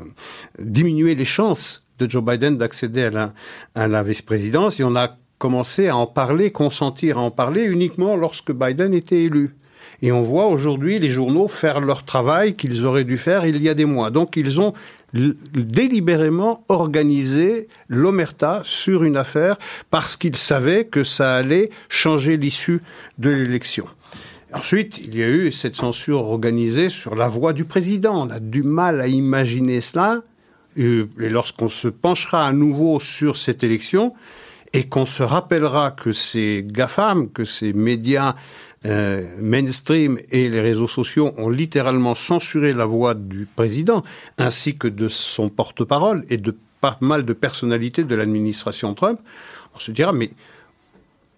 diminuer 0.60 1.16
les 1.16 1.26
chances 1.26 1.83
de 2.06 2.12
Joe 2.12 2.24
Biden 2.24 2.58
d'accéder 2.58 3.04
à 3.04 3.10
la, 3.12 3.34
à 3.76 3.88
la 3.88 4.04
vice-présidence 4.04 4.80
et 4.80 4.84
on 4.84 4.96
a 4.96 5.18
commencé 5.38 5.88
à 5.88 5.98
en 5.98 6.08
parler, 6.08 6.52
consentir 6.52 7.18
à 7.18 7.22
en 7.22 7.32
parler 7.32 7.64
uniquement 7.64 8.16
lorsque 8.16 8.52
Biden 8.52 8.94
était 8.94 9.24
élu. 9.24 9.56
Et 10.02 10.12
on 10.12 10.22
voit 10.22 10.48
aujourd'hui 10.48 11.00
les 11.00 11.10
journaux 11.10 11.48
faire 11.48 11.80
leur 11.82 12.04
travail 12.04 12.56
qu'ils 12.56 12.86
auraient 12.86 13.04
dû 13.04 13.18
faire 13.18 13.46
il 13.46 13.62
y 13.62 13.70
a 13.70 13.74
des 13.74 13.86
mois. 13.86 14.10
Donc 14.10 14.36
ils 14.36 14.60
ont 14.60 14.74
délibérément 15.14 16.66
organisé 16.70 17.68
l'omerta 17.88 18.62
sur 18.64 19.04
une 19.04 19.18
affaire 19.18 19.58
parce 19.92 20.18
qu'ils 20.18 20.36
savaient 20.36 20.86
que 20.86 21.04
ça 21.04 21.36
allait 21.36 21.70
changer 21.90 22.38
l'issue 22.38 22.82
de 23.18 23.30
l'élection. 23.30 23.86
Ensuite, 24.54 25.00
il 25.00 25.16
y 25.18 25.24
a 25.24 25.30
eu 25.30 25.52
cette 25.52 25.76
censure 25.76 26.20
organisée 26.20 26.90
sur 26.90 27.16
la 27.16 27.28
voix 27.28 27.54
du 27.54 27.66
président. 27.66 28.28
On 28.28 28.30
a 28.30 28.40
du 28.40 28.62
mal 28.62 29.02
à 29.02 29.08
imaginer 29.08 29.82
cela 29.82 30.22
et 30.76 31.30
lorsqu'on 31.30 31.70
se 31.70 31.88
penchera 31.88 32.48
à 32.48 32.54
nouveau 32.54 33.00
sur 33.00 33.38
cette 33.38 33.64
élection 33.64 34.14
et 34.74 34.86
qu'on 34.86 35.06
se 35.06 35.24
rappellera 35.24 35.92
que 35.92 36.12
ces 36.12 36.66
GAFAM, 36.66 37.30
que 37.30 37.46
ces 37.46 37.74
médias 37.74 38.36
euh, 38.86 39.24
mainstream 39.40 40.20
et 40.30 40.50
les 40.50 40.60
réseaux 40.60 40.88
sociaux 40.88 41.34
ont 41.38 41.50
littéralement 41.50 42.16
censuré 42.16 42.74
la 42.74 42.86
voix 42.86 43.14
du 43.14 43.48
président 43.56 44.04
ainsi 44.38 44.76
que 44.76 44.88
de 44.88 45.08
son 45.08 45.50
porte-parole 45.50 46.26
et 46.30 46.38
de 46.38 46.56
pas 46.82 46.98
mal 47.00 47.24
de 47.24 47.32
personnalités 47.32 48.04
de 48.04 48.14
l'administration 48.14 48.94
Trump, 48.94 49.20
on 49.74 49.80
se 49.80 49.92
dira 49.92 50.12
mais 50.12 50.32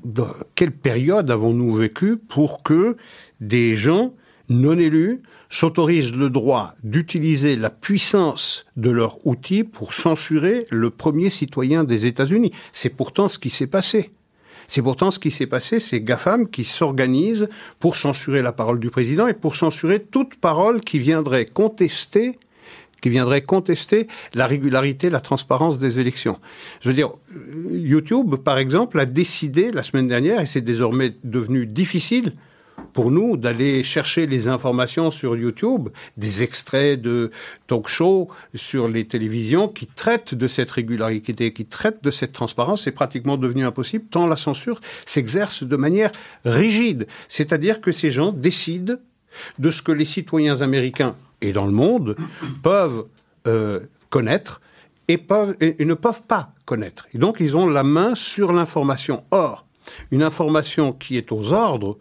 dans 0.03 0.33
quelle 0.55 0.71
période 0.71 1.29
avons-nous 1.29 1.75
vécu 1.75 2.17
pour 2.17 2.63
que 2.63 2.97
des 3.41 3.75
gens 3.75 4.13
non 4.49 4.77
élus 4.77 5.21
s'autorisent 5.49 6.15
le 6.15 6.29
droit 6.29 6.75
d'utiliser 6.83 7.55
la 7.55 7.69
puissance 7.69 8.65
de 8.75 8.89
leur 8.89 9.25
outil 9.25 9.63
pour 9.63 9.93
censurer 9.93 10.67
le 10.69 10.89
premier 10.89 11.29
citoyen 11.29 11.83
des 11.83 12.05
États-Unis. 12.05 12.51
C'est 12.71 12.89
pourtant 12.89 13.27
ce 13.27 13.39
qui 13.39 13.49
s'est 13.49 13.67
passé. 13.67 14.11
C'est 14.67 14.81
pourtant 14.81 15.11
ce 15.11 15.19
qui 15.19 15.29
s'est 15.31 15.45
passé, 15.45 15.79
c'est 15.79 16.01
GAFAM 16.01 16.49
qui 16.49 16.63
s'organise 16.63 17.49
pour 17.79 17.95
censurer 17.95 18.41
la 18.41 18.51
parole 18.51 18.79
du 18.79 18.89
président 18.89 19.27
et 19.27 19.33
pour 19.33 19.55
censurer 19.55 20.01
toute 20.01 20.35
parole 20.35 20.81
qui 20.81 20.99
viendrait 20.99 21.45
contester 21.45 22.39
qui 23.01 23.09
viendrait 23.11 23.41
contester 23.41 24.07
la 24.33 24.47
régularité, 24.47 25.11
la 25.11 25.19
transparence 25.19 25.77
des 25.77 25.99
élections. 25.99 26.39
Je 26.81 26.89
veux 26.89 26.95
dire, 26.95 27.11
YouTube, 27.71 28.37
par 28.37 28.57
exemple, 28.57 28.99
a 28.99 29.05
décidé 29.05 29.71
la 29.71 29.83
semaine 29.83 30.07
dernière, 30.07 30.41
et 30.41 30.47
c'est 30.47 30.61
désormais 30.61 31.13
devenu 31.23 31.67
difficile, 31.67 32.33
pour 32.93 33.11
nous 33.11 33.37
d'aller 33.37 33.83
chercher 33.83 34.25
les 34.25 34.47
informations 34.47 35.11
sur 35.11 35.35
YouTube, 35.35 35.89
des 36.17 36.43
extraits 36.43 37.01
de 37.01 37.31
talk 37.67 37.87
shows 37.87 38.29
sur 38.53 38.87
les 38.87 39.05
télévisions 39.05 39.67
qui 39.67 39.85
traitent 39.85 40.33
de 40.33 40.47
cette 40.47 40.71
régularité, 40.71 41.53
qui 41.53 41.65
traitent 41.65 42.03
de 42.03 42.11
cette 42.11 42.31
transparence, 42.31 42.83
c'est 42.83 42.91
pratiquement 42.91 43.37
devenu 43.37 43.65
impossible 43.65 44.05
tant 44.09 44.27
la 44.27 44.35
censure 44.35 44.79
s'exerce 45.05 45.63
de 45.63 45.75
manière 45.75 46.11
rigide. 46.45 47.07
C'est-à-dire 47.27 47.81
que 47.81 47.91
ces 47.91 48.11
gens 48.11 48.31
décident 48.31 48.95
de 49.59 49.69
ce 49.69 49.81
que 49.81 49.91
les 49.91 50.05
citoyens 50.05 50.61
américains 50.61 51.15
et 51.41 51.51
dans 51.51 51.65
le 51.65 51.73
monde 51.73 52.15
peuvent 52.63 53.05
euh, 53.47 53.81
connaître 54.09 54.61
et, 55.07 55.21
et 55.59 55.85
ne 55.85 55.93
peuvent 55.93 56.23
pas 56.23 56.53
connaître. 56.65 57.07
Et 57.13 57.17
donc 57.17 57.37
ils 57.39 57.57
ont 57.57 57.67
la 57.67 57.83
main 57.83 58.15
sur 58.15 58.53
l'information. 58.53 59.23
Or, 59.31 59.65
une 60.11 60.23
information 60.23 60.93
qui 60.93 61.17
est 61.17 61.31
aux 61.31 61.53
ordres, 61.53 61.97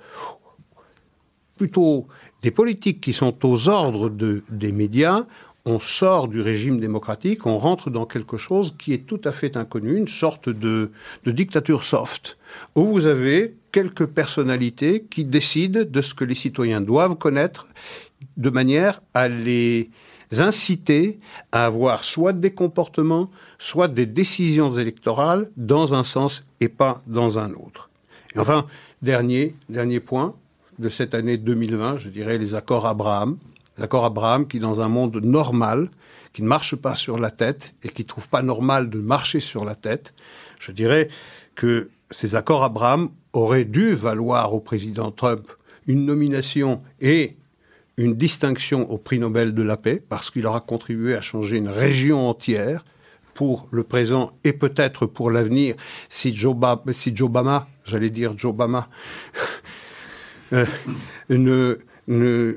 plutôt 1.65 2.07
des 2.43 2.51
politiques 2.51 3.01
qui 3.01 3.15
sont 3.15 3.35
aux 3.47 3.71
ordres 3.71 4.11
de, 4.11 4.43
des 4.51 4.71
médias, 4.71 5.25
on 5.65 5.79
sort 5.79 6.29
du 6.29 6.43
régime 6.43 6.79
démocratique, 6.79 7.47
on 7.47 7.57
rentre 7.57 7.89
dans 7.89 8.05
quelque 8.05 8.37
chose 8.37 8.75
qui 8.79 8.93
est 8.93 9.07
tout 9.07 9.21
à 9.25 9.33
fait 9.33 9.57
inconnu, 9.57 9.97
une 9.97 10.07
sorte 10.07 10.51
de, 10.51 10.91
de 11.25 11.31
dictature 11.31 11.83
soft, 11.83 12.37
où 12.75 12.85
vous 12.85 13.07
avez 13.07 13.55
quelques 13.73 14.05
personnalités 14.05 15.07
qui 15.09 15.25
décident 15.25 15.85
de 15.89 16.01
ce 16.03 16.13
que 16.13 16.25
les 16.25 16.35
citoyens 16.35 16.83
doivent 16.83 17.17
connaître 17.17 17.67
de 18.37 18.51
manière 18.51 19.01
à 19.15 19.27
les 19.29 19.89
inciter 20.39 21.19
à 21.51 21.65
avoir 21.65 22.05
soit 22.05 22.35
des 22.35 22.53
comportements, 22.53 23.31
soit 23.57 23.89
des 23.89 24.05
décisions 24.05 24.71
électorales 24.75 25.51
dans 25.57 25.95
un 25.95 26.03
sens 26.03 26.47
et 26.61 26.69
pas 26.69 27.01
dans 27.07 27.39
un 27.39 27.53
autre. 27.53 27.89
Et 28.35 28.39
enfin, 28.39 28.67
dernier, 29.01 29.55
dernier 29.71 30.01
point, 30.01 30.35
de 30.79 30.89
cette 30.89 31.15
année 31.15 31.37
2020, 31.37 31.99
je 31.99 32.09
dirais 32.09 32.39
les 32.39 32.55
accords 32.55 32.87
Abraham. 32.87 33.39
Les 33.77 33.85
accords 33.85 34.05
Abraham 34.05 34.47
qui, 34.47 34.59
dans 34.59 34.81
un 34.81 34.89
monde 34.89 35.17
normal, 35.17 35.91
qui 36.33 36.43
ne 36.43 36.49
marche 36.49 36.77
pas 36.77 36.95
sur 36.95 37.19
la 37.19 37.31
tête 37.31 37.75
et 37.83 37.89
qui 37.89 38.03
ne 38.03 38.07
trouve 38.07 38.29
pas 38.29 38.43
normal 38.43 38.91
de 38.91 38.99
marcher 38.99 39.41
sur 39.41 39.65
la 39.65 39.75
tête, 39.75 40.15
je 40.59 40.73
dirais 40.73 41.09
que 41.55 41.91
ces 42.11 42.35
accords 42.35 42.65
Abraham 42.65 43.11
auraient 43.33 43.65
dû 43.65 43.95
valoir 43.95 44.55
au 44.55 44.61
président 44.61 45.11
Trump 45.11 45.51
une 45.87 46.07
nomination 46.07 46.83
et 47.01 47.37
une 47.97 48.15
distinction 48.15 48.91
au 48.91 48.99
prix 48.99 49.19
Nobel 49.19 49.55
de 49.55 49.63
la 49.63 49.77
paix, 49.77 50.03
parce 50.09 50.31
qu'il 50.31 50.47
aura 50.47 50.61
contribué 50.61 51.15
à 51.15 51.21
changer 51.21 51.59
une 51.59 51.69
région 51.69 52.29
entière 52.29 52.85
pour 53.35 53.69
le 53.71 53.83
présent 53.83 54.33
et 54.45 54.53
peut-être 54.53 55.07
pour 55.07 55.31
l'avenir 55.31 55.75
si 56.09 56.35
Joe, 56.35 56.55
Obama, 57.21 57.69
j'allais 57.85 58.11
dire 58.11 58.35
Joe 58.37 58.51
Obama, 58.51 58.89
euh, 60.55 60.65
ne, 61.29 62.55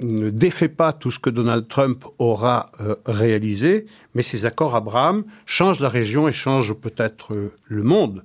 défait 0.00 0.68
pas 0.68 0.92
tout 0.92 1.10
ce 1.10 1.18
que 1.18 1.30
Donald 1.30 1.68
Trump 1.68 2.04
aura 2.18 2.72
euh, 2.80 2.96
réalisé, 3.06 3.86
mais 4.14 4.22
ces 4.22 4.44
accords 4.44 4.74
Abraham 4.74 5.24
changent 5.46 5.80
la 5.80 5.88
région 5.88 6.26
et 6.26 6.32
changent 6.32 6.74
peut-être 6.74 7.34
euh, 7.34 7.52
le 7.68 7.82
monde. 7.82 8.24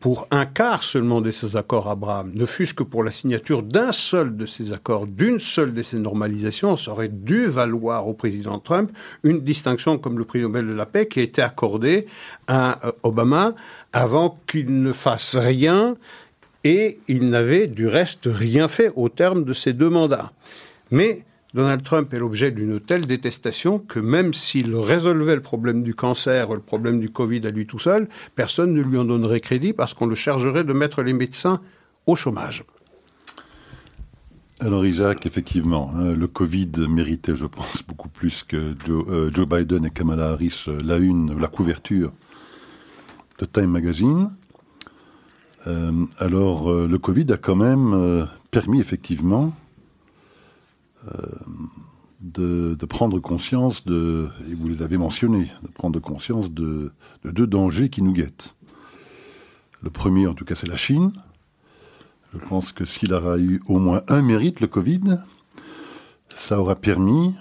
pour 0.00 0.28
un 0.30 0.44
quart 0.44 0.82
seulement 0.82 1.22
de 1.22 1.30
ces 1.30 1.56
accords 1.56 1.88
Abraham, 1.88 2.30
ne 2.34 2.44
fût-ce 2.44 2.74
que 2.74 2.82
pour 2.82 3.02
la 3.02 3.10
signature 3.10 3.62
d'un 3.62 3.90
seul 3.90 4.36
de 4.36 4.44
ces 4.44 4.70
accords, 4.70 5.06
d'une 5.06 5.38
seule 5.38 5.72
de 5.72 5.82
ces 5.82 5.96
normalisations, 5.96 6.76
ça 6.76 6.90
aurait 6.90 7.08
dû 7.08 7.46
valoir 7.46 8.06
au 8.06 8.12
président 8.12 8.58
Trump 8.58 8.92
une 9.22 9.40
distinction 9.40 9.96
comme 9.96 10.18
le 10.18 10.26
prix 10.26 10.42
Nobel 10.42 10.66
de 10.66 10.74
la 10.74 10.84
paix 10.84 11.06
qui 11.06 11.20
a 11.20 11.22
été 11.22 11.40
accordée 11.40 12.06
à 12.48 12.78
Obama 13.02 13.54
avant 13.94 14.38
qu'il 14.46 14.82
ne 14.82 14.92
fasse 14.92 15.36
rien 15.36 15.96
et 16.64 16.98
il 17.08 17.30
n'avait 17.30 17.66
du 17.66 17.86
reste 17.86 18.28
rien 18.32 18.68
fait 18.68 18.92
au 18.96 19.08
terme 19.08 19.44
de 19.44 19.52
ses 19.52 19.72
deux 19.72 19.90
mandats. 19.90 20.32
Mais 20.90 21.24
Donald 21.54 21.82
Trump 21.82 22.12
est 22.14 22.18
l'objet 22.18 22.50
d'une 22.50 22.80
telle 22.80 23.06
détestation 23.06 23.78
que 23.78 24.00
même 24.00 24.32
s'il 24.32 24.74
résolvait 24.74 25.34
le 25.34 25.42
problème 25.42 25.82
du 25.82 25.94
cancer, 25.94 26.52
le 26.52 26.60
problème 26.60 26.98
du 26.98 27.10
Covid 27.10 27.46
à 27.46 27.50
lui 27.50 27.66
tout 27.66 27.78
seul, 27.78 28.08
personne 28.34 28.72
ne 28.72 28.80
lui 28.80 28.96
en 28.96 29.04
donnerait 29.04 29.40
crédit 29.40 29.72
parce 29.72 29.92
qu'on 29.92 30.06
le 30.06 30.14
chargerait 30.14 30.64
de 30.64 30.72
mettre 30.72 31.02
les 31.02 31.12
médecins 31.12 31.60
au 32.06 32.14
chômage. 32.14 32.64
Alors 34.60 34.86
Isaac, 34.86 35.26
effectivement, 35.26 35.90
hein, 35.94 36.12
le 36.12 36.26
Covid 36.28 36.70
méritait, 36.88 37.36
je 37.36 37.46
pense, 37.46 37.82
beaucoup 37.88 38.08
plus 38.08 38.44
que 38.44 38.74
Joe, 38.86 39.04
euh, 39.08 39.30
Joe 39.34 39.46
Biden 39.46 39.84
et 39.84 39.90
Kamala 39.90 40.30
Harris 40.30 40.64
euh, 40.68 40.78
la 40.84 40.98
une, 40.98 41.38
la 41.38 41.48
couverture 41.48 42.12
de 43.40 43.44
Time 43.44 43.66
Magazine. 43.70 44.30
Euh, 45.66 46.06
alors, 46.18 46.70
euh, 46.70 46.88
le 46.88 46.98
Covid 46.98 47.32
a 47.32 47.36
quand 47.36 47.54
même 47.54 47.94
euh, 47.94 48.24
permis 48.50 48.80
effectivement 48.80 49.52
de, 52.20 52.76
prendre 52.88 53.18
conscience 53.18 53.84
de, 53.84 54.28
et 54.48 54.54
vous 54.54 54.68
les 54.68 54.82
avez 54.82 54.96
mentionnés, 54.96 55.50
de 55.62 55.68
prendre 55.68 55.98
conscience 55.98 56.50
de, 56.52 56.92
deux 57.24 57.46
dangers 57.46 57.88
qui 57.88 58.02
nous 58.02 58.12
guettent. 58.12 58.54
Le 59.82 59.90
premier, 59.90 60.28
en 60.28 60.34
tout 60.34 60.44
cas, 60.44 60.54
c'est 60.54 60.68
la 60.68 60.76
Chine. 60.76 61.12
Je 62.32 62.38
pense 62.38 62.70
que 62.70 62.84
s'il 62.84 63.12
aura 63.12 63.38
eu 63.38 63.60
au 63.66 63.78
moins 63.80 64.02
un 64.08 64.22
mérite, 64.22 64.60
le 64.60 64.68
Covid, 64.68 65.18
ça 66.28 66.60
aura 66.60 66.76
permis, 66.76 67.34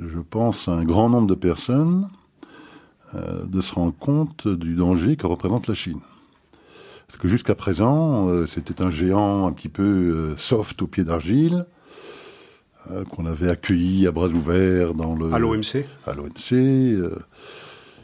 je 0.00 0.18
pense, 0.18 0.68
à 0.68 0.72
un 0.72 0.84
grand 0.84 1.10
nombre 1.10 1.28
de 1.28 1.34
personnes 1.34 2.08
de 3.12 3.60
se 3.60 3.74
rendre 3.74 3.94
compte 3.98 4.48
du 4.48 4.74
danger 4.74 5.16
que 5.16 5.26
représente 5.26 5.68
la 5.68 5.74
Chine. 5.74 6.00
Parce 7.12 7.20
que 7.20 7.28
jusqu'à 7.28 7.54
présent, 7.54 8.30
euh, 8.30 8.46
c'était 8.46 8.80
un 8.80 8.88
géant 8.88 9.46
un 9.46 9.52
petit 9.52 9.68
peu 9.68 9.82
euh, 9.82 10.36
soft 10.38 10.80
au 10.80 10.86
pied 10.86 11.04
d'argile, 11.04 11.66
qu'on 13.10 13.26
avait 13.26 13.48
accueilli 13.48 14.08
à 14.08 14.10
bras 14.10 14.26
ouverts 14.26 14.94
dans 14.94 15.14
le... 15.14 15.32
À 15.32 15.38
l'OMC 15.38 15.84
À 16.04 16.14
l'OMC, 16.14 17.20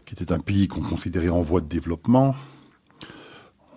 qui 0.07 0.15
était 0.15 0.31
un 0.31 0.39
pays 0.39 0.69
qu'on 0.69 0.83
considérait 0.83 1.31
en 1.31 1.43
voie 1.43 1.61
de 1.61 1.67
développement. 1.67 2.37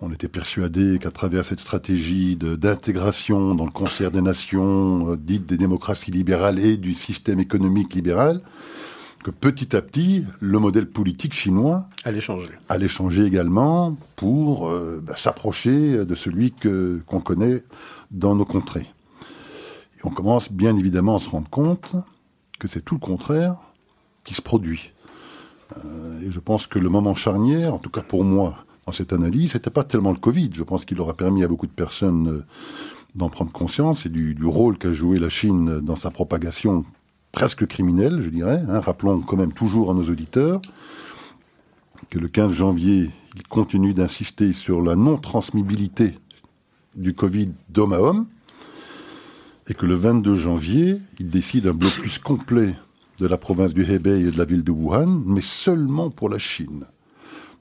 On 0.00 0.12
était 0.12 0.28
persuadé 0.28 1.00
qu'à 1.00 1.10
travers 1.10 1.44
cette 1.44 1.58
stratégie 1.58 2.36
d'intégration 2.36 3.56
dans 3.56 3.64
le 3.64 3.72
concert 3.72 4.12
des 4.12 4.20
nations, 4.20 5.16
dites 5.16 5.46
des 5.46 5.56
démocraties 5.56 6.12
libérales 6.12 6.60
et 6.60 6.76
du 6.76 6.94
système 6.94 7.40
économique 7.40 7.94
libéral, 7.94 8.40
que 9.22 9.30
petit 9.30 9.76
à 9.76 9.82
petit, 9.82 10.24
le 10.40 10.58
modèle 10.58 10.86
politique 10.86 11.32
chinois 11.32 11.86
allait 12.04 12.20
changer, 12.20 12.50
allait 12.68 12.88
changer 12.88 13.24
également 13.24 13.96
pour 14.16 14.68
euh, 14.68 15.02
bah, 15.02 15.14
s'approcher 15.16 16.04
de 16.04 16.14
celui 16.14 16.52
que 16.52 17.00
qu'on 17.06 17.20
connaît 17.20 17.62
dans 18.10 18.34
nos 18.34 18.44
contrées. 18.44 18.88
Et 19.98 20.00
on 20.04 20.10
commence 20.10 20.50
bien 20.50 20.76
évidemment 20.76 21.16
à 21.16 21.20
se 21.20 21.28
rendre 21.28 21.48
compte 21.48 21.92
que 22.58 22.68
c'est 22.68 22.84
tout 22.84 22.94
le 22.94 23.00
contraire 23.00 23.56
qui 24.24 24.34
se 24.34 24.42
produit. 24.42 24.92
Euh, 25.84 26.20
et 26.20 26.30
je 26.30 26.40
pense 26.40 26.66
que 26.66 26.78
le 26.78 26.88
moment 26.88 27.14
charnière, 27.14 27.74
en 27.74 27.78
tout 27.78 27.90
cas 27.90 28.02
pour 28.02 28.24
moi, 28.24 28.56
dans 28.86 28.92
cette 28.92 29.12
analyse, 29.12 29.54
n'était 29.54 29.70
pas 29.70 29.84
tellement 29.84 30.10
le 30.10 30.18
Covid. 30.18 30.50
Je 30.52 30.64
pense 30.64 30.84
qu'il 30.84 31.00
aura 31.00 31.14
permis 31.14 31.44
à 31.44 31.48
beaucoup 31.48 31.66
de 31.66 31.72
personnes 31.72 32.28
euh, 32.28 32.44
d'en 33.14 33.28
prendre 33.28 33.52
conscience 33.52 34.06
et 34.06 34.08
du, 34.08 34.34
du 34.34 34.44
rôle 34.44 34.78
qu'a 34.78 34.92
joué 34.92 35.18
la 35.18 35.28
Chine 35.28 35.80
dans 35.80 35.96
sa 35.96 36.10
propagation 36.10 36.84
presque 37.32 37.66
criminel, 37.66 38.20
je 38.20 38.28
dirais. 38.28 38.62
Hein. 38.68 38.80
Rappelons 38.80 39.20
quand 39.20 39.36
même 39.36 39.52
toujours 39.52 39.90
à 39.90 39.94
nos 39.94 40.04
auditeurs 40.04 40.60
que 42.10 42.18
le 42.18 42.28
15 42.28 42.52
janvier, 42.52 43.10
il 43.34 43.42
continue 43.44 43.94
d'insister 43.94 44.52
sur 44.52 44.82
la 44.82 44.96
non-transmissibilité 44.96 46.18
du 46.94 47.14
Covid 47.14 47.50
d'homme 47.70 47.94
à 47.94 48.00
homme, 48.00 48.26
et 49.68 49.74
que 49.74 49.86
le 49.86 49.94
22 49.94 50.34
janvier, 50.34 50.98
il 51.18 51.30
décide 51.30 51.66
un 51.66 51.72
blocus 51.72 52.18
complet 52.18 52.74
de 53.18 53.26
la 53.26 53.38
province 53.38 53.72
du 53.72 53.90
Hebei 53.90 54.20
et 54.20 54.30
de 54.30 54.36
la 54.36 54.44
ville 54.44 54.64
de 54.64 54.72
Wuhan, 54.72 55.22
mais 55.24 55.40
seulement 55.40 56.10
pour 56.10 56.28
la 56.28 56.38
Chine. 56.38 56.84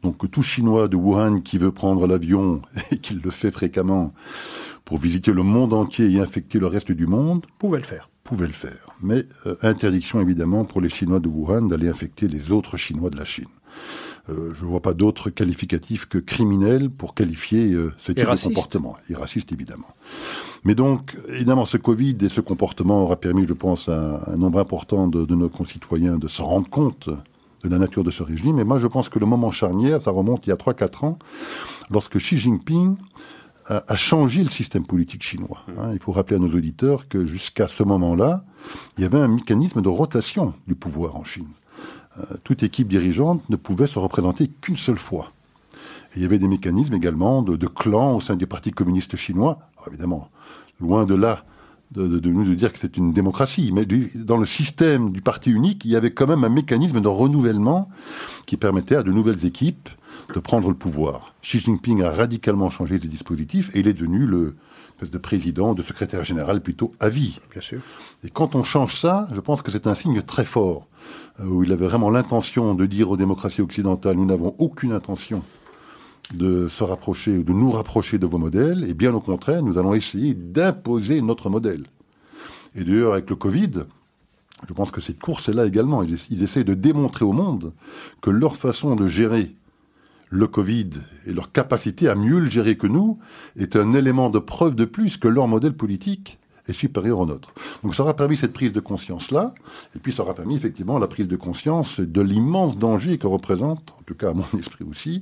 Donc 0.04 0.30
tout 0.30 0.42
Chinois 0.42 0.88
de 0.88 0.98
Wuhan 0.98 1.40
qui 1.40 1.58
veut 1.58 1.72
prendre 1.72 2.08
l'avion, 2.08 2.62
et 2.92 2.98
qui 2.98 3.14
le 3.14 3.32
fait 3.32 3.52
fréquemment, 3.52 4.14
pour 4.84 4.98
visiter 4.98 5.32
le 5.32 5.44
monde 5.44 5.74
entier 5.74 6.12
et 6.12 6.20
infecter 6.20 6.60
le 6.60 6.68
reste 6.68 6.92
du 6.92 7.08
monde, 7.08 7.46
pouvait 7.58 7.78
le 7.78 7.86
faire 7.86 8.10
pouvait 8.24 8.48
le 8.48 8.54
faire. 8.54 8.91
Mais 9.02 9.26
euh, 9.46 9.56
interdiction 9.62 10.22
évidemment 10.22 10.66
pour 10.66 10.82
les 10.82 10.90
Chinois 10.90 11.20
de 11.20 11.28
Wuhan 11.28 11.64
d'aller 11.64 11.88
infecter 11.88 12.28
les 12.28 12.52
autres 12.52 12.78
Chinois 12.78 13.10
de 13.10 13.18
la 13.18 13.26
Chine. 13.26 13.46
Euh, 14.30 14.54
je 14.54 14.66
ne 14.66 14.70
vois 14.70 14.82
pas 14.82 14.94
d'autre 14.94 15.30
qualificatif 15.30 16.06
que 16.06 16.18
criminel 16.20 16.90
pour 16.90 17.16
qualifier 17.16 17.72
euh, 17.72 17.92
ce 18.00 18.12
type 18.12 18.30
de 18.30 18.44
comportement. 18.44 18.96
Et 19.10 19.16
raciste, 19.16 19.52
évidemment. 19.52 19.88
Mais 20.64 20.76
donc, 20.76 21.18
évidemment, 21.28 21.66
ce 21.66 21.78
Covid 21.78 22.18
et 22.22 22.30
ce 22.30 22.40
comportement 22.40 23.02
aura 23.02 23.16
permis, 23.16 23.48
je 23.48 23.54
pense, 23.54 23.90
à 23.90 24.24
un 24.32 24.38
nombre 24.38 24.60
important 24.60 25.08
de, 25.08 25.26
de 25.26 25.36
nos 25.36 25.50
concitoyens 25.50 26.18
de 26.18 26.28
se 26.28 26.42
rendre 26.42 26.70
compte 26.70 27.10
de 27.64 27.70
la 27.70 27.80
nature 27.80 28.04
de 28.04 28.12
ce 28.12 28.24
régime. 28.24 28.60
Et 28.60 28.64
moi, 28.64 28.80
je 28.80 28.88
pense 28.88 29.10
que 29.10 29.20
le 29.20 29.26
moment 29.26 29.52
charnière, 29.52 30.02
ça 30.02 30.12
remonte 30.12 30.46
il 30.46 30.50
y 30.50 30.54
a 30.54 30.56
3-4 30.56 31.06
ans, 31.06 31.20
lorsque 31.90 32.18
Xi 32.18 32.38
Jinping 32.38 32.96
a, 33.68 33.96
changé 33.96 34.44
le 34.44 34.50
système 34.50 34.86
politique 34.86 35.24
chinois. 35.24 35.64
Hein. 35.78 35.92
il 35.94 36.00
faut 36.00 36.12
rappeler 36.12 36.38
à 36.38 36.40
nos 36.40 36.54
auditeurs 36.54 37.08
que 37.08 37.26
jusqu'à 37.26 37.68
ce 37.68 37.84
moment-là, 37.84 38.44
il 38.98 39.04
y 39.04 39.06
avait 39.06 39.20
un 39.20 39.28
mécanisme 39.28 39.82
de 39.82 39.90
rotation 39.90 40.54
du 40.68 40.76
pouvoir 40.76 41.16
en 41.16 41.24
Chine. 41.24 41.48
Euh, 42.18 42.24
toute 42.44 42.64
équipe 42.64 42.88
dirigeante 42.88 43.50
ne 43.50 43.56
pouvait 43.56 43.88
se 43.88 44.00
représenter 44.00 44.48
qu'une 44.48 44.78
seule 44.78 44.98
fois. 44.98 45.32
Et 46.14 46.18
il 46.18 46.22
y 46.22 46.26
avait 46.26 46.40
des 46.40 46.48
mécanismes 46.48 46.94
également 46.94 47.42
de, 47.42 47.68
clans 47.68 48.16
au 48.16 48.22
sein 48.22 48.36
du 48.36 48.48
Parti 48.48 48.72
communiste 48.72 49.16
chinois. 49.16 49.60
évidemment, 49.88 50.30
loin 50.80 51.06
de 51.06 51.16
là 51.16 51.46
de, 51.92 52.32
nous 52.32 52.46
de 52.46 52.56
dire 52.56 52.72
que 52.72 52.80
c'est 52.80 52.98
une 52.98 53.12
démocratie, 53.12 53.72
mais 53.74 53.86
dans 54.16 54.38
le 54.38 54.46
système 54.46 55.12
du 55.12 55.22
parti 55.22 55.52
unique, 55.52 55.84
il 55.84 55.92
y 55.92 55.96
avait 55.96 56.12
quand 56.12 56.28
même 56.28 56.44
un 56.44 56.50
mécanisme 56.50 57.02
de 57.02 57.08
renouvellement 57.08 57.90
qui 58.46 58.58
permettait 58.58 58.96
à 58.96 59.04
de 59.04 59.12
nouvelles 59.12 59.46
équipes 59.46 59.90
de 60.34 60.40
prendre 60.40 60.70
le 60.70 60.76
pouvoir. 60.76 61.34
Xi 61.42 61.60
Jinping 61.60 62.04
a 62.04 62.12
radicalement 62.12 62.70
changé 62.70 63.00
ses 63.00 63.08
dispositifs 63.08 63.70
et 63.76 63.80
il 63.80 63.88
est 63.88 63.94
devenu 63.94 64.26
le 64.26 64.56
de 65.10 65.18
président, 65.18 65.74
de 65.74 65.82
secrétaire 65.82 66.24
général 66.24 66.62
plutôt 66.62 66.92
à 67.00 67.10
vie. 67.10 67.40
Bien 67.52 67.62
sûr. 67.62 67.82
Et 68.24 68.30
quand 68.30 68.56
on 68.56 68.64
change 68.64 69.00
ça, 69.00 69.28
je 69.34 69.40
pense 69.40 69.62
que 69.62 69.72
c'est 69.72 69.88
un 69.88 69.96
signe 69.96 70.22
très 70.22 70.46
fort, 70.46 70.88
euh, 71.40 71.46
où 71.46 71.64
il 71.64 71.72
avait 71.72 71.88
vraiment 71.88 72.10
l'intention 72.10 72.76
de 72.76 72.86
dire 72.86 73.10
aux 73.10 73.18
démocraties 73.18 73.62
occidentales, 73.62 74.18
nous 74.18 74.26
n'avons 74.26 74.56
aucune 74.60 74.92
intention 74.92 75.44
de 76.34 76.70
se 76.70 76.84
rapprocher 76.84 77.38
ou 77.38 77.44
de 77.44 77.52
nous 77.52 77.72
rapprocher 77.72 78.18
de 78.18 78.26
vos 78.26 78.38
modèles, 78.38 78.86
et 78.88 78.94
bien 78.94 79.14
au 79.14 79.20
contraire, 79.20 79.62
nous 79.64 79.78
allons 79.78 79.94
essayer 79.94 80.34
d'imposer 80.34 81.22
notre 81.22 81.50
modèle. 81.50 81.86
Et 82.76 82.84
d'ailleurs, 82.84 83.14
avec 83.14 83.30
le 83.30 83.36
Covid, 83.36 83.72
je 84.68 84.74
pense 84.74 84.92
que 84.92 85.02
cette 85.02 85.20
course 85.20 85.50
est 85.50 85.54
là 85.54 85.66
également. 85.66 86.04
Ils, 86.04 86.20
ils 86.30 86.44
essayent 86.44 86.64
de 86.64 86.76
démontrer 86.76 87.26
au 87.26 87.34
monde 87.34 87.74
que 88.22 88.30
leur 88.30 88.56
façon 88.56 88.96
de 88.96 89.08
gérer 89.08 89.56
le 90.32 90.48
Covid 90.48 90.90
et 91.28 91.34
leur 91.34 91.52
capacité 91.52 92.08
à 92.08 92.16
mieux 92.16 92.40
le 92.40 92.50
gérer 92.50 92.78
que 92.78 92.88
nous 92.88 93.20
est 93.58 93.76
un 93.76 93.94
élément 93.94 94.30
de 94.30 94.40
preuve 94.40 94.76
de 94.76 94.86
plus 94.86 95.18
que 95.18 95.28
leur 95.28 95.48
modèle 95.48 95.74
politique 95.74 96.40
est 96.68 96.74
supérieur 96.74 97.20
au 97.20 97.26
nôtre. 97.26 97.54
Donc 97.84 97.96
ça 97.96 98.04
aura 98.04 98.16
permis 98.16 98.38
cette 98.38 98.54
prise 98.54 98.72
de 98.72 98.80
conscience-là, 98.80 99.54
et 99.94 100.00
puis 100.00 100.14
ça 100.14 100.24
aura 100.24 100.34
permis 100.34 100.56
effectivement 100.56 101.00
la 101.00 101.08
prise 101.08 101.28
de 101.28 101.36
conscience 101.36 102.00
de 102.00 102.22
l'immense 102.22 102.78
danger 102.78 103.18
que 103.18 103.28
représentent, 103.28 103.94
en 104.00 104.04
tout 104.06 104.16
cas 104.16 104.30
à 104.30 104.34
mon 104.34 104.46
esprit 104.60 104.86
aussi, 104.90 105.22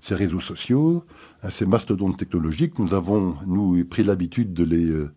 ces 0.00 0.16
réseaux 0.16 0.40
sociaux, 0.40 1.04
hein, 1.44 1.50
ces 1.50 1.66
mastodontes 1.66 2.16
technologiques. 2.16 2.78
Nous 2.80 2.94
avons, 2.94 3.36
nous, 3.46 3.84
pris 3.84 4.02
l'habitude 4.02 4.54
de 4.54 4.64
les, 4.64 4.86
euh, 4.86 5.12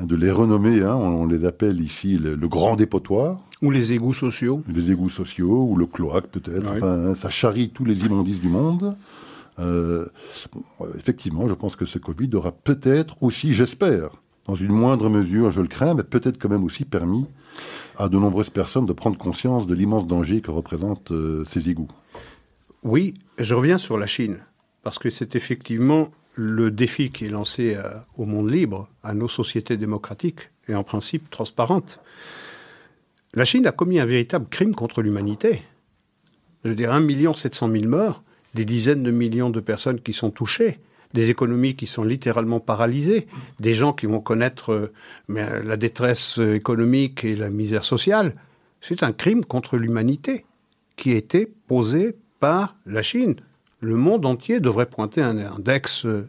de 0.00 0.14
les 0.14 0.30
renommer, 0.30 0.82
hein, 0.82 0.94
on 0.94 1.26
les 1.26 1.44
appelle 1.46 1.80
ici 1.80 2.16
le 2.16 2.48
grand 2.48 2.76
dépotoir, 2.76 3.40
ou 3.62 3.70
les 3.70 3.92
égouts 3.92 4.12
sociaux. 4.12 4.62
Les 4.68 4.90
égouts 4.90 5.10
sociaux, 5.10 5.66
ou 5.70 5.76
le 5.76 5.86
cloaque 5.86 6.26
peut-être. 6.26 6.70
Enfin, 6.70 7.14
ça 7.14 7.30
charrie 7.30 7.70
tous 7.70 7.84
les 7.84 8.00
immondices 8.00 8.40
du 8.40 8.48
monde. 8.48 8.96
Euh, 9.58 10.06
effectivement, 10.98 11.46
je 11.48 11.54
pense 11.54 11.76
que 11.76 11.86
ce 11.86 11.98
Covid 11.98 12.30
aura 12.34 12.52
peut-être 12.52 13.16
aussi, 13.22 13.52
j'espère, 13.52 14.10
dans 14.46 14.56
une 14.56 14.72
moindre 14.72 15.08
mesure, 15.08 15.50
je 15.50 15.60
le 15.60 15.68
crains, 15.68 15.94
mais 15.94 16.02
peut-être 16.02 16.38
quand 16.38 16.48
même 16.48 16.64
aussi 16.64 16.84
permis 16.84 17.26
à 17.96 18.08
de 18.08 18.18
nombreuses 18.18 18.50
personnes 18.50 18.86
de 18.86 18.92
prendre 18.92 19.16
conscience 19.16 19.66
de 19.66 19.74
l'immense 19.74 20.06
danger 20.06 20.40
que 20.40 20.50
représentent 20.50 21.12
euh, 21.12 21.44
ces 21.44 21.68
égouts. 21.68 21.90
Oui, 22.82 23.14
je 23.38 23.54
reviens 23.54 23.78
sur 23.78 23.98
la 23.98 24.06
Chine, 24.06 24.38
parce 24.82 24.98
que 24.98 25.10
c'est 25.10 25.36
effectivement 25.36 26.08
le 26.34 26.70
défi 26.70 27.10
qui 27.10 27.26
est 27.26 27.30
lancé 27.30 27.76
euh, 27.76 27.82
au 28.16 28.24
monde 28.24 28.50
libre, 28.50 28.88
à 29.02 29.14
nos 29.14 29.28
sociétés 29.28 29.76
démocratiques 29.76 30.50
et 30.66 30.74
en 30.74 30.82
principe 30.82 31.30
transparentes. 31.30 32.00
La 33.34 33.46
Chine 33.46 33.66
a 33.66 33.72
commis 33.72 33.98
un 33.98 34.04
véritable 34.04 34.46
crime 34.50 34.74
contre 34.74 35.00
l'humanité. 35.00 35.62
Je 36.64 36.68
veux 36.68 36.74
dire, 36.74 36.92
1 36.92 37.34
700 37.34 37.70
000 37.70 37.88
morts, 37.88 38.22
des 38.54 38.66
dizaines 38.66 39.02
de 39.02 39.10
millions 39.10 39.48
de 39.48 39.60
personnes 39.60 40.00
qui 40.00 40.12
sont 40.12 40.30
touchées, 40.30 40.80
des 41.14 41.30
économies 41.30 41.74
qui 41.74 41.86
sont 41.86 42.04
littéralement 42.04 42.60
paralysées, 42.60 43.26
des 43.58 43.72
gens 43.72 43.94
qui 43.94 44.04
vont 44.04 44.20
connaître 44.20 44.92
euh, 45.30 45.62
la 45.64 45.76
détresse 45.78 46.36
économique 46.38 47.24
et 47.24 47.34
la 47.34 47.48
misère 47.48 47.84
sociale. 47.84 48.34
C'est 48.82 49.02
un 49.02 49.12
crime 49.12 49.46
contre 49.46 49.78
l'humanité 49.78 50.44
qui 50.96 51.12
a 51.12 51.16
été 51.16 51.46
posé 51.46 52.14
par 52.38 52.76
la 52.84 53.00
Chine. 53.00 53.36
Le 53.80 53.96
monde 53.96 54.26
entier 54.26 54.60
devrait 54.60 54.86
pointer 54.86 55.22
un 55.22 55.38
index 55.38 56.04
euh, 56.04 56.28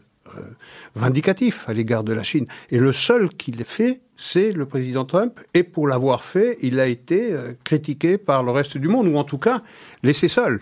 vindicatif 0.94 1.68
à 1.68 1.74
l'égard 1.74 2.02
de 2.02 2.14
la 2.14 2.22
Chine. 2.22 2.46
Et 2.70 2.78
le 2.78 2.92
seul 2.92 3.28
qui 3.28 3.52
l'ait 3.52 3.64
fait, 3.64 4.00
c'est 4.16 4.52
le 4.52 4.66
président 4.66 5.04
Trump. 5.04 5.40
Et 5.54 5.62
pour 5.62 5.88
l'avoir 5.88 6.22
fait, 6.22 6.58
il 6.62 6.80
a 6.80 6.86
été 6.86 7.32
euh, 7.32 7.52
critiqué 7.64 8.18
par 8.18 8.42
le 8.42 8.50
reste 8.50 8.78
du 8.78 8.88
monde, 8.88 9.08
ou 9.08 9.16
en 9.16 9.24
tout 9.24 9.38
cas 9.38 9.62
laissé 10.02 10.28
seul 10.28 10.60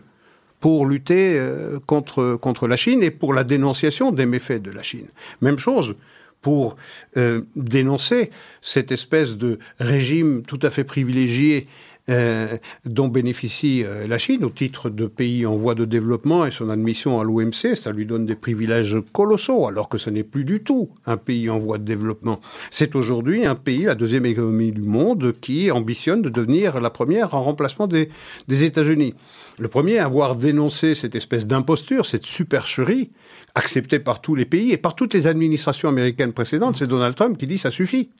pour 0.60 0.86
lutter 0.86 1.38
euh, 1.38 1.80
contre, 1.86 2.68
la 2.68 2.76
Chine 2.76 3.02
et 3.02 3.10
pour 3.10 3.34
la 3.34 3.42
dénonciation 3.42 4.12
des 4.12 4.26
méfaits 4.26 4.62
de 4.62 4.70
la 4.70 4.82
Chine. 4.82 5.08
Même 5.40 5.58
chose 5.58 5.96
pour 6.40 6.76
euh, 7.16 7.42
dénoncer 7.56 8.30
cette 8.60 8.92
espèce 8.92 9.36
de 9.36 9.58
régime 9.78 10.42
tout 10.42 10.60
à 10.62 10.70
fait 10.70 10.84
privilégié 10.84 11.66
euh, 12.08 12.56
dont 12.84 13.06
bénéficie 13.06 13.84
euh, 13.84 14.08
la 14.08 14.18
Chine 14.18 14.44
au 14.44 14.50
titre 14.50 14.90
de 14.90 15.06
pays 15.06 15.46
en 15.46 15.54
voie 15.54 15.76
de 15.76 15.84
développement 15.84 16.44
et 16.44 16.50
son 16.50 16.68
admission 16.68 17.20
à 17.20 17.24
l'OMC, 17.24 17.76
ça 17.76 17.92
lui 17.92 18.06
donne 18.06 18.26
des 18.26 18.34
privilèges 18.34 18.98
colossaux, 19.12 19.68
alors 19.68 19.88
que 19.88 19.98
ce 19.98 20.10
n'est 20.10 20.24
plus 20.24 20.44
du 20.44 20.64
tout 20.64 20.90
un 21.06 21.16
pays 21.16 21.48
en 21.48 21.58
voie 21.58 21.78
de 21.78 21.84
développement. 21.84 22.40
C'est 22.70 22.96
aujourd'hui 22.96 23.46
un 23.46 23.54
pays, 23.54 23.84
la 23.84 23.94
deuxième 23.94 24.26
économie 24.26 24.72
du 24.72 24.82
monde, 24.82 25.34
qui 25.40 25.70
ambitionne 25.70 26.22
de 26.22 26.28
devenir 26.28 26.80
la 26.80 26.90
première 26.90 27.34
en 27.34 27.42
remplacement 27.42 27.86
des, 27.86 28.08
des 28.48 28.64
États-Unis. 28.64 29.14
Le 29.58 29.68
premier 29.68 29.98
à 29.98 30.06
avoir 30.06 30.34
dénoncé 30.34 30.96
cette 30.96 31.14
espèce 31.14 31.46
d'imposture, 31.46 32.06
cette 32.06 32.26
supercherie, 32.26 33.10
acceptée 33.54 33.98
par 33.98 34.20
tous 34.20 34.34
les 34.34 34.44
pays 34.44 34.72
et 34.72 34.76
par 34.76 34.96
toutes 34.96 35.14
les 35.14 35.26
administrations 35.26 35.88
américaines 35.88 36.32
précédentes, 36.32 36.76
c'est 36.76 36.86
Donald 36.86 37.14
Trump 37.14 37.38
qui 37.38 37.46
dit 37.46 37.58
ça 37.58 37.70
suffit. 37.70 38.10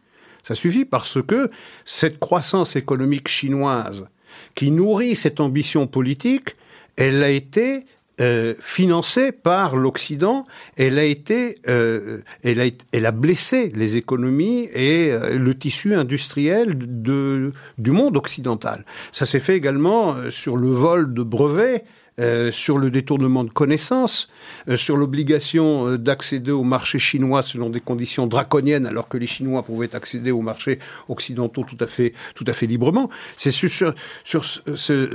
Ça 0.42 0.54
suffit 0.54 0.84
parce 0.84 1.22
que 1.22 1.50
cette 1.84 2.18
croissance 2.18 2.76
économique 2.76 3.28
chinoise 3.28 4.06
qui 4.54 4.70
nourrit 4.70 5.14
cette 5.14 5.40
ambition 5.40 5.86
politique, 5.86 6.56
elle 6.96 7.22
a 7.22 7.30
été 7.30 7.84
euh, 8.20 8.54
financée 8.60 9.32
par 9.32 9.76
l'Occident, 9.76 10.44
elle 10.76 10.98
a 10.98 11.04
été, 11.04 11.56
euh, 11.68 12.20
elle, 12.42 12.60
a, 12.60 12.66
elle 12.92 13.06
a 13.06 13.10
blessé 13.10 13.72
les 13.74 13.96
économies 13.96 14.68
et 14.74 15.10
euh, 15.10 15.38
le 15.38 15.54
tissu 15.56 15.94
industriel 15.94 16.76
de, 16.78 17.52
du 17.78 17.90
monde 17.90 18.16
occidental. 18.16 18.84
Ça 19.12 19.24
s'est 19.24 19.40
fait 19.40 19.56
également 19.56 20.14
euh, 20.14 20.30
sur 20.30 20.56
le 20.56 20.68
vol 20.68 21.14
de 21.14 21.22
brevets 21.22 21.84
euh, 22.22 22.52
sur 22.52 22.78
le 22.78 22.90
détournement 22.90 23.42
de 23.42 23.50
connaissances, 23.50 24.30
euh, 24.68 24.76
sur 24.76 24.96
l'obligation 24.96 25.88
euh, 25.88 25.98
d'accéder 25.98 26.52
au 26.52 26.62
marché 26.62 27.00
chinois 27.00 27.42
selon 27.42 27.68
des 27.68 27.80
conditions 27.80 28.28
draconiennes, 28.28 28.86
alors 28.86 29.08
que 29.08 29.18
les 29.18 29.26
Chinois 29.26 29.64
pouvaient 29.64 29.96
accéder 29.96 30.30
aux 30.30 30.40
marchés 30.40 30.78
occidentaux 31.08 31.64
tout 31.64 31.76
à 31.80 31.86
fait, 31.88 32.12
tout 32.36 32.44
à 32.46 32.52
fait 32.52 32.66
librement. 32.66 33.10
C'est 33.36 33.50
sur, 33.50 33.94
ce, 34.24 35.10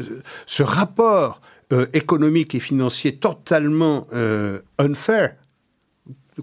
ce, 0.48 0.64
rapport 0.64 1.42
économique 1.94 2.56
et 2.56 2.60
financier 2.60 3.16
totalement 3.16 4.06
unfair, 4.78 5.36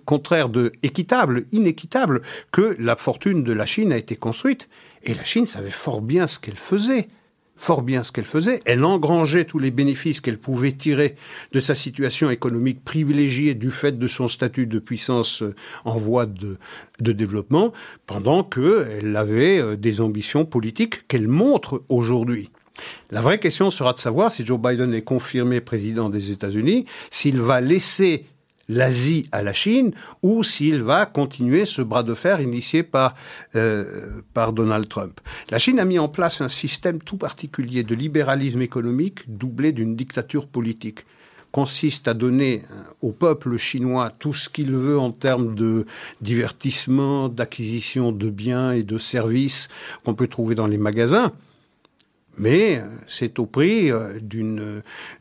contraire 0.04 0.48
de 0.48 0.72
équitable, 0.82 1.44
inéquitable, 1.52 2.22
que 2.52 2.76
la 2.78 2.96
fortune 2.96 3.42
de 3.42 3.52
la 3.52 3.66
Chine 3.66 3.92
a 3.92 3.96
été 3.96 4.16
construite. 4.16 4.68
Et 5.02 5.14
la 5.14 5.24
Chine 5.24 5.46
savait 5.46 5.70
fort 5.70 6.00
bien 6.00 6.26
ce 6.26 6.38
qu'elle 6.38 6.56
faisait 6.56 7.08
fort 7.56 7.82
bien 7.82 8.02
ce 8.02 8.12
qu'elle 8.12 8.24
faisait. 8.24 8.60
Elle 8.64 8.84
engrangeait 8.84 9.44
tous 9.44 9.58
les 9.58 9.70
bénéfices 9.70 10.20
qu'elle 10.20 10.38
pouvait 10.38 10.72
tirer 10.72 11.16
de 11.52 11.60
sa 11.60 11.74
situation 11.74 12.30
économique 12.30 12.84
privilégiée 12.84 13.54
du 13.54 13.70
fait 13.70 13.98
de 13.98 14.06
son 14.06 14.28
statut 14.28 14.66
de 14.66 14.78
puissance 14.78 15.42
euh, 15.42 15.54
en 15.84 15.96
voie 15.96 16.26
de, 16.26 16.58
développement, 17.00 17.72
pendant 18.06 18.44
qu'elle 18.44 19.16
avait 19.16 19.58
euh, 19.58 19.76
des 19.76 20.00
ambitions 20.00 20.44
politiques 20.44 21.06
qu'elle 21.08 21.28
montre 21.28 21.82
aujourd'hui. 21.88 22.50
La 23.10 23.20
vraie 23.20 23.38
question 23.38 23.70
sera 23.70 23.92
de 23.92 23.98
savoir 23.98 24.32
si 24.32 24.44
Joe 24.44 24.58
Biden 24.60 24.92
est 24.94 25.02
confirmé 25.02 25.60
président 25.60 26.10
des 26.10 26.32
États-Unis, 26.32 26.86
s'il 27.10 27.40
va 27.40 27.60
laisser 27.60 28.26
l'Asie 28.68 29.26
à 29.32 29.42
la 29.42 29.52
Chine 29.52 29.92
ou 30.22 30.42
s'il 30.42 30.82
va 30.82 31.06
continuer 31.06 31.64
ce 31.64 31.82
bras 31.82 32.02
de 32.02 32.14
fer 32.14 32.40
initié 32.40 32.82
par, 32.82 33.14
euh, 33.56 34.22
par 34.32 34.52
Donald 34.52 34.88
Trump. 34.88 35.20
La 35.50 35.58
Chine 35.58 35.78
a 35.78 35.84
mis 35.84 35.98
en 35.98 36.08
place 36.08 36.40
un 36.40 36.48
système 36.48 37.00
tout 37.00 37.16
particulier 37.16 37.82
de 37.82 37.94
libéralisme 37.94 38.62
économique 38.62 39.20
doublé 39.26 39.72
d'une 39.72 39.96
dictature 39.96 40.46
politique 40.46 41.04
consiste 41.52 42.08
à 42.08 42.14
donner 42.14 42.62
euh, 42.68 42.82
au 43.00 43.12
peuple 43.12 43.56
chinois 43.58 44.10
tout 44.18 44.34
ce 44.34 44.48
qu'il 44.48 44.72
veut 44.72 44.98
en 44.98 45.12
termes 45.12 45.54
de 45.54 45.86
divertissement, 46.20 47.28
d'acquisition 47.28 48.10
de 48.10 48.28
biens 48.28 48.72
et 48.72 48.82
de 48.82 48.98
services 48.98 49.68
qu'on 50.04 50.14
peut 50.14 50.26
trouver 50.26 50.56
dans 50.56 50.66
les 50.66 50.78
magasins. 50.78 51.32
Mais 52.38 52.78
euh, 52.78 52.88
c'est 53.06 53.38
au 53.38 53.46
prix 53.46 53.92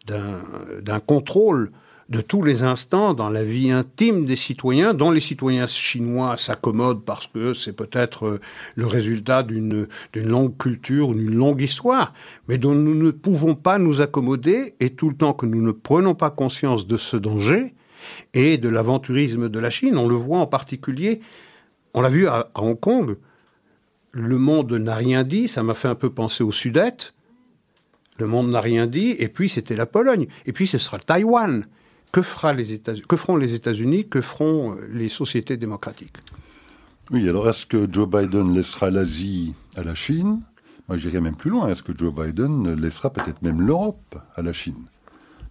d'un 0.08 1.00
contrôle 1.06 1.72
de 2.14 2.22
tous 2.22 2.44
les 2.44 2.62
instants 2.62 3.16
dans 3.16 3.30
la 3.30 3.44
vie 3.44 3.72
intime 3.72 4.26
des 4.26 4.36
citoyens, 4.36 4.94
dont 4.94 5.10
les 5.10 5.20
citoyens 5.20 5.66
chinois 5.66 6.38
s'accommodent 6.38 7.04
parce 7.04 7.26
que 7.26 7.56
c'est 7.56 7.74
peut-être 7.74 8.28
euh, 8.28 8.42
le 8.76 8.86
résultat 8.86 9.42
d'une 9.42 9.88
longue 10.14 10.56
culture 10.56 11.14
d'une 11.16 11.34
longue 11.34 11.62
histoire, 11.62 12.14
mais 12.48 12.60
dont 12.60 12.76
nous 12.76 12.94
ne 12.94 13.10
pouvons 13.10 13.56
pas 13.56 13.80
nous 13.80 14.00
accommoder, 14.00 14.76
et 14.80 14.92
tout 14.92 15.10
le 15.10 15.16
temps 15.16 15.34
que 15.34 15.48
nous 15.48 15.62
ne 15.64 15.72
prenons 15.72 16.14
pas 16.14 16.30
conscience 16.30 16.86
de 16.86 16.98
ce 16.98 17.18
danger 17.18 17.74
et 18.36 18.60
de 18.60 18.70
l'aventurisme 18.70 19.50
de 19.50 19.60
la 19.60 19.72
Chine, 19.72 19.98
on 19.98 20.08
le 20.08 20.16
voit 20.16 20.40
en 20.40 20.48
particulier, 20.48 21.20
on 21.96 22.02
l'a 22.02 22.10
vu 22.10 22.28
à, 22.28 22.52
Hong 22.54 22.80
Kong, 22.80 23.18
le 24.12 24.38
monde 24.38 24.72
n'a 24.74 24.94
rien 24.94 25.24
dit, 25.24 25.48
ça 25.48 25.64
m'a 25.64 25.74
fait 25.74 25.88
un 25.88 25.96
peu 25.96 26.12
penser 26.12 26.44
au 26.44 26.52
Sud-Est, 26.52 27.16
le 28.20 28.28
monde 28.28 28.52
n'a 28.52 28.62
rien 28.62 28.86
dit, 28.86 29.16
et 29.18 29.30
puis 29.30 29.50
c'était 29.50 29.76
la 29.76 29.88
Pologne, 29.88 30.28
et 30.46 30.54
puis 30.54 30.68
ce 30.68 30.78
sera 30.78 31.00
Taïwan 31.00 31.66
que, 32.14 32.22
feront 32.22 32.54
les 33.36 33.54
États-Unis, 33.54 34.08
que 34.08 34.22
feront 34.22 34.76
euh, 34.76 34.88
les 34.94 35.10
sociétés 35.10 35.58
démocratiques? 35.58 36.18
Oui, 37.12 37.28
alors 37.28 37.50
est-ce 37.50 37.66
que 37.66 37.92
Joe 37.92 38.08
Biden 38.08 38.54
laissera 38.54 38.90
l'Asie 38.90 39.54
à 39.76 39.84
la 39.84 39.96
Chine? 39.96 40.42
Moi, 40.88 40.98
j'irais 40.98 41.20
même 41.22 41.36
plus 41.36 41.50
loin. 41.50 41.68
Est-ce 41.68 41.84
que 41.84 41.92
Joe 41.98 42.14
Biden 42.14 42.76
laissera 42.76 43.12
peut-être 43.12 43.42
même 43.42 43.62
l'Europe 43.62 44.16
à 44.36 44.42
la 44.42 44.54
Chine? 44.54 44.86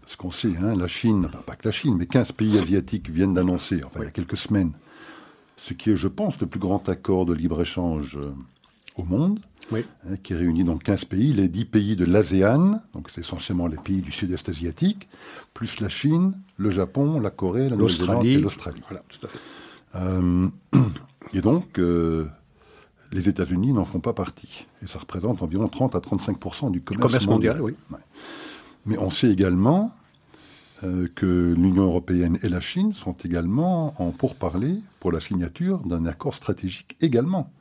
Parce 0.00 0.16
qu'on 0.16 0.30
sait, 0.30 0.52
hein, 0.62 0.76
la 0.76 0.88
Chine, 0.88 1.26
enfin 1.26 1.42
pas 1.44 1.56
que 1.56 1.66
la 1.66 1.72
Chine, 1.72 1.96
mais 1.98 2.06
15 2.06 2.32
pays 2.32 2.58
asiatiques 2.58 3.10
viennent 3.10 3.34
d'annoncer, 3.34 3.82
enfin 3.84 4.00
il 4.00 4.04
y 4.04 4.08
a 4.08 4.10
quelques 4.10 4.36
semaines, 4.36 4.72
ce 5.56 5.74
qui 5.74 5.90
est, 5.90 5.96
je 5.96 6.08
pense, 6.08 6.40
le 6.40 6.46
plus 6.46 6.58
grand 6.58 6.88
accord 6.88 7.26
de 7.26 7.34
libre-échange 7.34 8.16
euh, 8.16 8.32
au 8.96 9.04
monde. 9.04 9.40
Hein, 9.70 10.16
qui 10.22 10.34
réunit 10.34 10.64
donc 10.64 10.82
15 10.82 11.04
pays, 11.06 11.32
les 11.32 11.48
10 11.48 11.64
pays 11.66 11.96
de 11.96 12.04
l'ASEAN, 12.04 12.80
donc 12.94 13.08
c'est 13.14 13.20
essentiellement 13.20 13.66
les 13.66 13.78
pays 13.78 14.02
du 14.02 14.12
sud-est 14.12 14.48
asiatique, 14.48 15.08
plus 15.54 15.80
la 15.80 15.88
Chine, 15.88 16.34
le 16.56 16.70
Japon, 16.70 17.20
la 17.20 17.30
Corée, 17.30 17.68
la 17.68 17.76
Nouvelle-Zélande 17.76 18.26
et 18.26 18.38
l'Australie. 18.38 18.82
Voilà, 18.88 19.02
tout 19.08 19.26
à 19.26 19.28
fait. 19.28 19.38
Euh, 19.94 20.48
et 21.34 21.40
donc, 21.40 21.78
euh, 21.78 22.26
les 23.12 23.28
États-Unis 23.28 23.72
n'en 23.72 23.84
font 23.84 24.00
pas 24.00 24.12
partie. 24.12 24.66
Et 24.82 24.86
ça 24.86 24.98
représente 24.98 25.42
environ 25.42 25.68
30 25.68 25.94
à 25.94 26.00
35 26.00 26.70
du 26.70 26.80
commerce, 26.80 27.26
mondial. 27.26 27.60
oui. 27.62 27.74
Mais 28.84 28.98
on 28.98 29.10
sait 29.10 29.30
également 29.30 29.92
euh, 30.82 31.06
que 31.14 31.54
l'Union 31.56 31.84
européenne 31.84 32.38
et 32.42 32.48
la 32.48 32.60
Chine 32.60 32.94
sont 32.94 33.14
également 33.24 33.94
en 34.02 34.10
pourparlers 34.10 34.80
pour 34.98 35.12
la 35.12 35.20
signature 35.20 35.78
d'un 35.86 36.04
accord 36.06 36.34
stratégique 36.34 36.96
également 37.00 37.52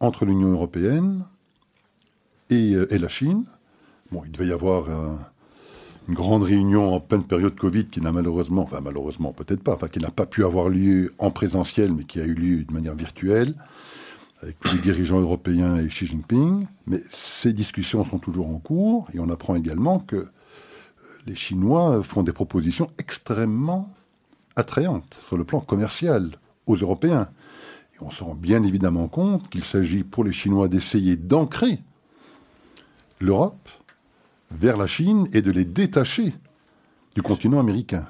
entre 0.00 0.24
l'Union 0.24 0.52
européenne 0.52 1.24
et, 2.50 2.74
euh, 2.74 2.92
et, 2.92 2.98
la 2.98 3.08
Chine. 3.08 3.44
Bon, 4.10 4.22
il 4.24 4.32
devait 4.32 4.46
y 4.46 4.52
avoir 4.52 4.88
une 6.08 6.14
grande 6.14 6.42
réunion 6.42 6.94
en 6.94 7.00
pleine 7.00 7.24
période 7.24 7.54
Covid 7.54 7.86
qui 7.86 8.00
n'a 8.00 8.12
malheureusement, 8.12 8.62
enfin 8.62 8.80
malheureusement 8.82 9.32
peut-être 9.32 9.62
pas, 9.62 9.74
enfin 9.74 9.88
qui 9.88 9.98
n'a 9.98 10.10
pas 10.10 10.24
pu 10.24 10.44
avoir 10.44 10.70
lieu 10.70 11.12
en 11.18 11.30
présentiel, 11.30 11.92
mais 11.92 12.04
qui 12.04 12.20
a 12.20 12.24
eu 12.24 12.34
lieu 12.34 12.64
de 12.64 12.72
manière 12.72 12.94
virtuelle, 12.94 13.54
avec 14.42 14.56
les 14.72 14.78
dirigeants 14.78 15.20
européens 15.20 15.76
et 15.76 15.86
Xi 15.88 16.06
Jinping. 16.06 16.66
Mais 16.86 16.98
ces 17.10 17.52
discussions 17.52 18.04
sont 18.06 18.18
toujours 18.18 18.48
en 18.48 18.58
cours, 18.58 19.08
et 19.12 19.20
on 19.20 19.28
apprend 19.28 19.54
également 19.54 19.98
que 19.98 20.16
euh, 20.16 20.30
les 21.26 21.34
Chinois 21.34 22.02
font 22.02 22.22
des 22.22 22.32
propositions 22.32 22.90
extrêmement 22.96 23.90
attrayantes 24.56 25.18
sur 25.26 25.36
le 25.36 25.44
plan 25.44 25.60
commercial 25.60 26.38
aux 26.66 26.76
Européens 26.76 27.28
on 28.00 28.10
se 28.10 28.22
rend 28.22 28.34
bien 28.34 28.62
évidemment 28.62 29.08
compte 29.08 29.48
qu'il 29.48 29.64
s'agit 29.64 30.04
pour 30.04 30.24
les 30.24 30.32
Chinois 30.32 30.68
d'essayer 30.68 31.16
d'ancrer 31.16 31.80
l'Europe 33.20 33.68
vers 34.50 34.76
la 34.76 34.86
Chine 34.86 35.28
et 35.32 35.42
de 35.42 35.50
les 35.50 35.64
détacher 35.64 36.34
du 37.14 37.22
continent 37.22 37.58
américain. 37.58 38.06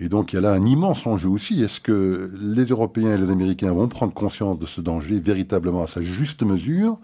Et 0.00 0.08
donc 0.08 0.32
il 0.32 0.36
y 0.36 0.38
a 0.38 0.42
là 0.42 0.52
un 0.52 0.64
immense 0.64 1.06
enjeu 1.06 1.28
aussi. 1.28 1.62
Est-ce 1.62 1.80
que 1.80 2.32
les 2.40 2.64
Européens 2.64 3.14
et 3.14 3.18
les 3.18 3.30
Américains 3.30 3.72
vont 3.72 3.86
prendre 3.88 4.14
conscience 4.14 4.58
de 4.58 4.66
ce 4.66 4.80
danger 4.80 5.20
véritablement 5.20 5.82
à 5.82 5.86
sa 5.86 6.00
juste 6.00 6.42
mesure 6.42 6.98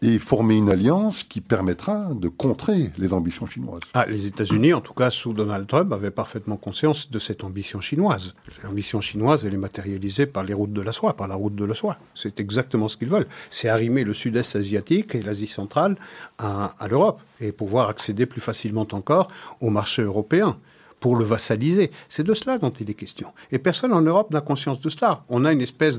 et 0.00 0.18
former 0.20 0.56
une 0.56 0.70
alliance 0.70 1.24
qui 1.24 1.40
permettra 1.40 2.14
de 2.14 2.28
contrer 2.28 2.92
les 2.98 3.12
ambitions 3.12 3.46
chinoises. 3.46 3.80
Ah, 3.94 4.06
les 4.06 4.26
États-Unis, 4.26 4.72
en 4.72 4.80
tout 4.80 4.94
cas 4.94 5.10
sous 5.10 5.32
Donald 5.32 5.66
Trump, 5.66 5.92
avaient 5.92 6.12
parfaitement 6.12 6.56
conscience 6.56 7.10
de 7.10 7.18
cette 7.18 7.42
ambition 7.42 7.80
chinoise. 7.80 8.34
L'ambition 8.62 9.00
chinoise, 9.00 9.44
elle 9.44 9.54
est 9.54 9.58
matérialisée 9.58 10.26
par 10.26 10.44
les 10.44 10.54
routes 10.54 10.72
de 10.72 10.82
la 10.82 10.92
soie, 10.92 11.16
par 11.16 11.26
la 11.26 11.34
route 11.34 11.56
de 11.56 11.64
la 11.64 11.74
soie. 11.74 11.98
C'est 12.14 12.38
exactement 12.38 12.86
ce 12.86 12.96
qu'ils 12.96 13.08
veulent. 13.08 13.26
C'est 13.50 13.68
arrimer 13.68 14.04
le 14.04 14.14
sud-est 14.14 14.54
asiatique 14.54 15.16
et 15.16 15.22
l'Asie 15.22 15.48
centrale 15.48 15.96
à, 16.38 16.74
l'Europe 16.88 17.20
et 17.40 17.50
pouvoir 17.50 17.88
accéder 17.88 18.26
plus 18.26 18.40
facilement 18.40 18.86
encore 18.92 19.28
au 19.60 19.70
marché 19.70 20.02
européen 20.02 20.58
pour 21.00 21.16
le 21.16 21.24
vassaliser. 21.24 21.90
C'est 22.08 22.24
de 22.24 22.34
cela 22.34 22.58
dont 22.58 22.70
il 22.70 22.88
est 22.88 22.94
question. 22.94 23.32
Et 23.50 23.58
personne 23.58 23.92
en 23.92 24.00
Europe 24.00 24.32
n'a 24.32 24.40
conscience 24.40 24.80
de 24.80 24.88
cela. 24.88 25.24
On 25.28 25.44
a 25.44 25.52
une 25.52 25.60
espèce 25.60 25.98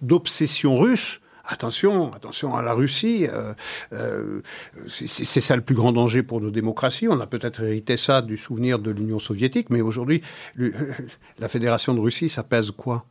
d'obsession 0.00 0.78
russe 0.78 1.20
attention, 1.46 2.12
attention 2.12 2.54
à 2.54 2.62
la 2.62 2.72
Russie. 2.72 3.26
Euh, 3.28 3.54
euh, 3.92 4.40
c'est 4.86 5.40
ça 5.40 5.56
le 5.56 5.62
plus 5.62 5.74
grand 5.74 5.92
danger 5.92 6.22
pour 6.22 6.40
nos 6.40 6.50
démocraties. 6.50 7.08
On 7.08 7.20
a 7.20 7.26
peut-être 7.26 7.62
hérité 7.62 7.96
ça 7.96 8.22
du 8.22 8.36
souvenir 8.36 8.78
de 8.78 8.90
l'Union 8.90 9.18
soviétique, 9.18 9.70
mais 9.70 9.80
aujourd'hui, 9.80 10.22
la 11.38 11.48
Fédération 11.48 11.94
de 11.94 12.00
Russie, 12.00 12.28
ça 12.28 12.42
pèse 12.42 12.70
quoi? 12.70 13.06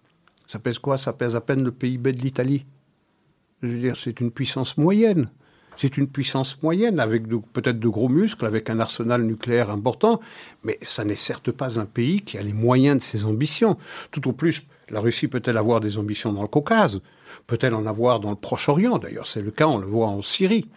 Ça 0.48 0.60
pèse 0.60 0.80
quoi? 0.80 0.98
Ça 0.98 1.14
pèse 1.14 1.36
à 1.36 1.42
peine 1.42 1.64
le 1.64 1.72
PIB 1.72 2.12
de 2.14 2.22
l'Italie. 2.22 2.66
C'est 3.96 4.20
une 4.20 4.32
puissance 4.32 4.78
moyenne. 4.78 5.30
C'est 5.78 5.98
une 5.98 6.08
puissance 6.08 6.62
moyenne, 6.64 7.00
avec 7.00 7.28
peut-être 7.28 7.80
de 7.80 7.88
gros 7.90 8.08
muscles, 8.08 8.46
avec 8.46 8.70
un 8.70 8.80
arsenal 8.80 9.24
nucléaire 9.24 9.70
important, 9.70 10.22
mais 10.64 10.78
ça 10.82 11.04
n'est 11.04 11.16
certes 11.16 11.52
pas 11.52 11.80
un 11.80 11.86
pays 11.86 12.22
qui 12.22 12.38
a 12.38 12.42
les 12.42 12.54
moyens 12.54 12.98
de 12.98 13.02
ses 13.02 13.26
ambitions. 13.26 13.78
Tout 14.12 14.28
au 14.30 14.32
plus, 14.32 14.64
la 14.90 15.02
Russie 15.02 15.28
peut-elle 15.28 15.58
avoir 15.58 15.82
des 15.82 15.98
ambitions 15.98 16.32
dans 16.32 16.44
le 16.44 16.48
Caucase? 16.48 17.02
Peut-elle 17.48 17.74
en 17.74 17.86
avoir 17.86 18.20
dans 18.20 18.30
le 18.30 18.36
Proche-Orient 18.36 18.98
D'ailleurs, 18.98 19.28
c'est 19.28 19.42
le 19.42 19.52
cas, 19.52 19.68
on 19.68 19.78
le 19.78 19.88
voit 19.88 20.08
en 20.08 20.22
Syrie. 20.22 20.70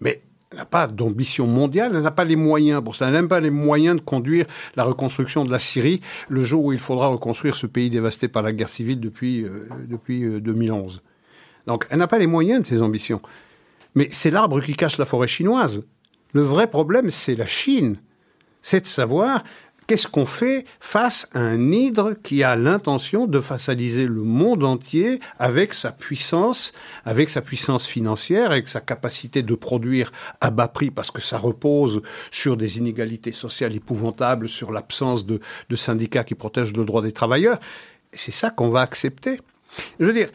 Mais 0.00 0.22
elle 0.50 0.58
n'a 0.58 0.64
pas 0.64 0.86
d'ambition 0.86 1.46
mondiale, 1.46 1.92
elle 1.94 2.02
n'a 2.02 2.10
pas 2.10 2.24
les 2.24 2.36
moyens 2.36 2.82
pour 2.82 2.96
ça, 2.96 3.06
elle 3.06 3.12
n'a 3.12 3.20
même 3.20 3.28
pas 3.28 3.40
les 3.40 3.50
moyens 3.50 3.96
de 3.96 4.00
conduire 4.00 4.46
la 4.74 4.82
reconstruction 4.84 5.44
de 5.44 5.50
la 5.50 5.60
Syrie 5.60 6.00
le 6.28 6.44
jour 6.44 6.64
où 6.64 6.72
il 6.72 6.80
faudra 6.80 7.06
reconstruire 7.06 7.54
ce 7.54 7.66
pays 7.66 7.88
dévasté 7.90 8.26
par 8.26 8.42
la 8.42 8.52
guerre 8.52 8.68
civile 8.68 8.98
depuis, 8.98 9.44
euh, 9.44 9.68
depuis 9.86 10.40
2011. 10.40 10.96
Euh, 10.96 11.00
Donc 11.66 11.86
elle 11.90 11.98
n'a 11.98 12.08
pas 12.08 12.18
les 12.18 12.26
moyens 12.26 12.62
de 12.62 12.66
ses 12.66 12.82
ambitions. 12.82 13.20
Mais 13.94 14.08
c'est 14.10 14.30
l'arbre 14.30 14.60
qui 14.60 14.74
cache 14.74 14.98
la 14.98 15.04
forêt 15.04 15.28
chinoise. 15.28 15.84
Le 16.32 16.42
vrai 16.42 16.68
problème, 16.68 17.10
c'est 17.10 17.34
la 17.34 17.46
Chine. 17.46 17.96
C'est 18.62 18.82
de 18.82 18.86
savoir 18.86 19.42
qu'est-ce 19.90 20.06
qu'on 20.06 20.24
fait 20.24 20.66
face 20.78 21.28
à 21.34 21.40
un 21.40 21.72
hydre 21.72 22.14
qui 22.22 22.44
a 22.44 22.54
l'intention 22.54 23.26
de 23.26 23.40
façaliser 23.40 24.06
le 24.06 24.22
monde 24.22 24.62
entier 24.62 25.18
avec 25.36 25.74
sa 25.74 25.90
puissance, 25.90 26.72
avec 27.04 27.28
sa 27.28 27.42
puissance 27.42 27.88
financière, 27.88 28.52
avec 28.52 28.68
sa 28.68 28.80
capacité 28.80 29.42
de 29.42 29.54
produire 29.56 30.12
à 30.40 30.52
bas 30.52 30.68
prix 30.68 30.92
parce 30.92 31.10
que 31.10 31.20
ça 31.20 31.38
repose 31.38 32.02
sur 32.30 32.56
des 32.56 32.78
inégalités 32.78 33.32
sociales 33.32 33.74
épouvantables, 33.74 34.48
sur 34.48 34.70
l'absence 34.70 35.26
de, 35.26 35.40
de 35.68 35.74
syndicats 35.74 36.22
qui 36.22 36.36
protègent 36.36 36.76
le 36.76 36.84
droit 36.84 37.02
des 37.02 37.10
travailleurs. 37.10 37.58
C'est 38.12 38.30
ça 38.30 38.50
qu'on 38.50 38.68
va 38.68 38.82
accepter. 38.82 39.40
Je 39.98 40.04
veux 40.04 40.12
dire, 40.12 40.28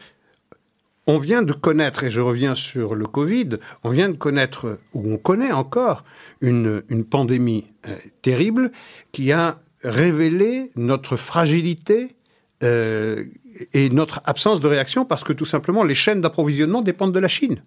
on 1.06 1.18
vient 1.18 1.42
de 1.42 1.52
connaître, 1.52 2.04
et 2.04 2.10
je 2.10 2.20
reviens 2.20 2.54
sur 2.54 2.94
le 2.94 3.06
Covid, 3.06 3.50
on 3.84 3.90
vient 3.90 4.08
de 4.08 4.16
connaître, 4.16 4.78
ou 4.92 5.12
on 5.12 5.18
connaît 5.18 5.52
encore, 5.52 6.04
une, 6.40 6.82
pandémie 7.08 7.66
euh, 7.86 7.96
terrible 8.22 8.72
qui 9.12 9.32
a 9.32 9.60
révélé 9.82 10.72
notre 10.74 11.16
fragilité 11.16 12.16
euh, 12.62 13.24
et 13.72 13.88
notre 13.90 14.20
absence 14.24 14.60
de 14.60 14.66
réaction 14.66 15.04
parce 15.04 15.24
que 15.24 15.32
tout 15.32 15.44
simplement 15.44 15.84
les 15.84 15.94
chaînes 15.94 16.20
d'approvisionnement 16.20 16.82
dépendent 16.82 17.14
de 17.14 17.20
la 17.20 17.28
Chine. 17.28 17.62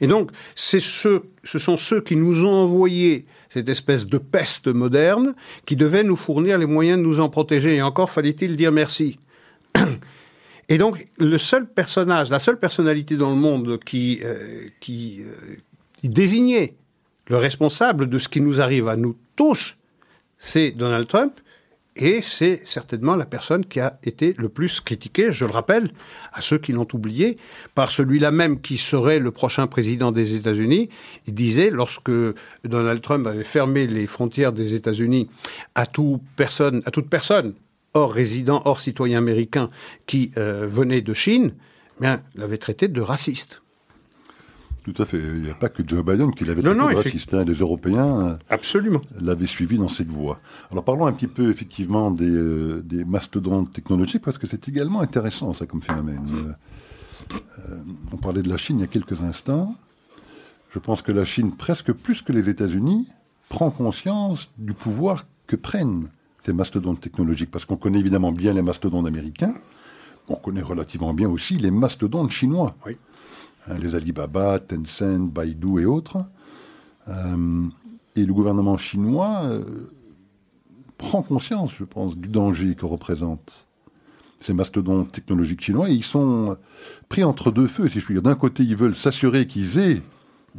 Et 0.00 0.06
donc, 0.06 0.30
ce 0.54 0.78
sont 0.78 1.76
ceux 1.76 2.00
qui 2.00 2.16
nous 2.16 2.44
ont 2.44 2.52
envoyé 2.52 3.26
cette 3.48 3.68
espèce 3.68 4.06
de 4.06 4.18
peste 4.18 4.68
moderne 4.68 5.34
qui 5.66 5.76
devaient 5.76 6.04
nous 6.04 6.16
fournir 6.16 6.58
les 6.58 6.66
moyens 6.66 6.98
de 6.98 7.04
nous 7.04 7.20
en 7.20 7.28
protéger. 7.28 7.76
Et 7.76 7.82
encore 7.82 8.10
fallait-il 8.10 8.56
dire 8.56 8.72
merci. 8.72 9.18
Et 10.68 10.76
donc, 10.76 11.06
le 11.18 11.38
seul 11.38 11.66
personnage, 11.66 12.30
la 12.30 12.38
seule 12.38 12.58
personnalité 12.58 13.16
dans 13.16 13.30
le 13.30 13.36
monde 13.36 13.80
qui, 13.84 14.20
euh, 14.22 14.34
euh, 14.34 14.68
qui, 14.80 15.24
désignait 16.04 16.74
le 17.28 17.36
responsable 17.36 18.08
de 18.08 18.18
ce 18.18 18.28
qui 18.28 18.40
nous 18.40 18.60
arrive 18.60 18.88
à 18.88 18.96
nous 18.96 19.16
tous, 19.34 19.76
c'est 20.36 20.70
Donald 20.72 21.08
Trump. 21.08 21.40
Et 22.00 22.22
c'est 22.22 22.60
certainement 22.64 23.16
la 23.16 23.26
personne 23.26 23.66
qui 23.66 23.80
a 23.80 23.98
été 24.04 24.32
le 24.38 24.48
plus 24.48 24.80
critiquée, 24.80 25.32
je 25.32 25.44
le 25.44 25.50
rappelle, 25.50 25.90
à 26.32 26.40
ceux 26.40 26.58
qui 26.58 26.70
l'ont 26.72 26.86
oublié, 26.92 27.38
par 27.74 27.90
celui-là 27.90 28.30
même 28.30 28.60
qui 28.60 28.78
serait 28.78 29.18
le 29.18 29.32
prochain 29.32 29.66
président 29.66 30.12
des 30.12 30.36
États-Unis. 30.36 30.90
Il 31.26 31.34
disait, 31.34 31.70
lorsque 31.70 32.12
Donald 32.62 33.02
Trump 33.02 33.26
avait 33.26 33.42
fermé 33.42 33.88
les 33.88 34.06
frontières 34.06 34.52
des 34.52 34.74
États-Unis 34.74 35.28
à 35.74 35.86
toute 35.86 36.20
personne 36.36 37.54
hors 37.98 38.12
résident, 38.12 38.62
hors 38.64 38.80
citoyen 38.80 39.18
américain 39.18 39.70
qui 40.06 40.30
euh, 40.36 40.66
venait 40.66 41.00
de 41.00 41.14
Chine, 41.14 41.54
eh 41.98 42.00
bien, 42.02 42.22
l'avait 42.36 42.58
traité 42.58 42.88
de 42.88 43.00
raciste. 43.00 43.62
Tout 44.84 45.02
à 45.02 45.04
fait. 45.04 45.18
Il 45.18 45.42
n'y 45.42 45.50
a 45.50 45.54
pas 45.54 45.68
que 45.68 45.82
Joe 45.86 46.04
Biden 46.04 46.32
qui 46.32 46.44
l'avait 46.44 46.62
traité 46.62 46.78
de 46.78 46.96
raciste. 46.96 47.34
Hein. 47.34 47.44
Les 47.44 47.54
Européens 47.54 48.20
euh, 48.20 48.36
Absolument. 48.48 49.00
l'avaient 49.20 49.46
suivi 49.46 49.76
dans 49.76 49.88
cette 49.88 50.08
voie. 50.08 50.40
Alors 50.70 50.84
parlons 50.84 51.06
un 51.06 51.12
petit 51.12 51.26
peu 51.26 51.50
effectivement 51.50 52.10
des, 52.10 52.30
euh, 52.30 52.82
des 52.84 53.04
mastodontes 53.04 53.72
technologiques, 53.72 54.22
parce 54.22 54.38
que 54.38 54.46
c'est 54.46 54.68
également 54.68 55.00
intéressant 55.00 55.52
ça 55.52 55.66
comme 55.66 55.82
phénomène. 55.82 56.56
on 58.12 58.16
parlait 58.16 58.42
de 58.42 58.48
la 58.48 58.56
Chine 58.56 58.78
il 58.78 58.82
y 58.82 58.84
a 58.84 58.86
quelques 58.86 59.20
instants. 59.20 59.74
Je 60.70 60.78
pense 60.78 61.02
que 61.02 61.12
la 61.12 61.24
Chine, 61.24 61.56
presque 61.56 61.92
plus 61.92 62.22
que 62.22 62.32
les 62.32 62.48
États-Unis, 62.48 63.08
prend 63.48 63.70
conscience 63.70 64.50
du 64.58 64.74
pouvoir 64.74 65.26
que 65.46 65.56
prennent 65.56 66.08
ces 66.40 66.52
mastodontes 66.52 67.00
technologiques, 67.00 67.50
parce 67.50 67.64
qu'on 67.64 67.76
connaît 67.76 67.98
évidemment 67.98 68.32
bien 68.32 68.52
les 68.52 68.62
mastodontes 68.62 69.06
américains, 69.06 69.54
on 70.28 70.36
connaît 70.36 70.62
relativement 70.62 71.14
bien 71.14 71.28
aussi 71.28 71.56
les 71.56 71.70
mastodontes 71.70 72.30
chinois. 72.30 72.76
Hein, 73.68 73.78
les 73.78 73.94
Alibaba, 73.94 74.58
Tencent, 74.58 75.30
Baidu 75.30 75.80
et 75.80 75.84
autres. 75.84 76.18
Euh, 77.08 77.64
et 78.16 78.24
le 78.24 78.32
gouvernement 78.32 78.76
chinois 78.76 79.42
euh, 79.44 79.64
prend 80.96 81.22
conscience, 81.22 81.72
je 81.78 81.84
pense, 81.84 82.16
du 82.16 82.28
danger 82.28 82.74
que 82.74 82.86
représentent 82.86 83.66
ces 84.40 84.52
mastodontes 84.52 85.12
technologiques 85.12 85.62
chinois. 85.62 85.90
Et 85.90 85.94
ils 85.94 86.04
sont 86.04 86.56
pris 87.08 87.24
entre 87.24 87.50
deux 87.50 87.66
feux, 87.66 87.88
si 87.88 88.00
je 88.00 88.04
puis 88.04 88.14
dire. 88.14 88.22
D'un 88.22 88.34
côté, 88.34 88.62
ils 88.62 88.76
veulent 88.76 88.96
s'assurer 88.96 89.46
qu'ils 89.46 89.78
aient 89.78 90.02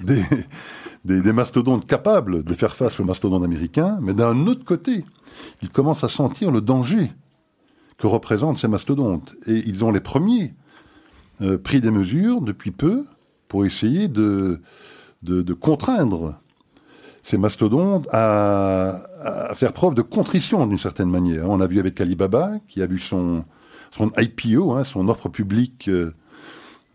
des, 0.04 1.34
mastodontes 1.34 1.88
capables 1.88 2.44
de 2.44 2.54
faire 2.54 2.76
face 2.76 3.00
aux 3.00 3.04
mastodontes 3.04 3.44
américains, 3.44 3.98
mais 4.02 4.14
d'un 4.14 4.48
autre 4.48 4.66
côté, 4.66 5.06
ils 5.62 5.70
commencent 5.70 6.04
à 6.04 6.10
sentir 6.10 6.52
le 6.52 6.62
danger 6.62 7.12
que 7.98 8.08
représentent 8.08 8.60
ces 8.60 8.68
mastodontes. 8.68 9.36
Et 9.48 9.64
ils 9.66 9.84
ont 9.84 9.92
les 9.92 10.00
premiers 10.00 10.54
euh, 11.42 11.58
pris 11.58 11.82
des 11.82 11.92
mesures 11.92 12.42
depuis 12.42 12.72
peu 12.72 13.06
pour 13.48 13.66
essayer 13.66 14.08
de, 14.08 14.62
contraindre 15.60 16.40
ces 17.24 17.38
mastodontes 17.38 18.08
à, 18.12 19.54
faire 19.56 19.74
preuve 19.74 19.96
de 19.96 20.02
contrition 20.02 20.66
d'une 20.66 20.80
certaine 20.80 21.10
manière. 21.10 21.50
On 21.50 21.60
a 21.60 21.68
vu 21.68 21.80
avec 21.80 22.00
Alibaba, 22.00 22.54
qui 22.68 22.82
a 22.82 22.88
vu 22.88 23.00
son, 23.00 23.44
son 23.92 24.12
IPO, 24.18 24.74
hein, 24.74 24.84
son 24.84 25.10
offre 25.10 25.30
publique 25.30 25.90
euh, 25.90 26.14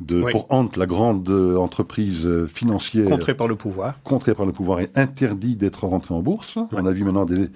de, 0.01 0.23
pour 0.31 0.47
Ant, 0.51 0.69
la 0.77 0.87
grande 0.87 1.29
euh, 1.29 1.57
entreprise 1.57 2.29
financière. 2.47 3.09
Contrée 3.09 3.35
par 3.35 3.49
le 3.49 3.55
pouvoir. 3.55 4.01
Contrée 4.03 4.35
par 4.35 4.47
le 4.47 4.53
pouvoir 4.53 4.81
et 4.81 4.91
interdit 4.97 5.57
d'être 5.57 5.87
rentrée 5.87 6.15
en 6.15 6.23
bourse. 6.23 6.59
On 6.73 6.87
a 6.87 6.93
vu 6.93 7.05
maintenant 7.05 7.25
des, 7.25 7.49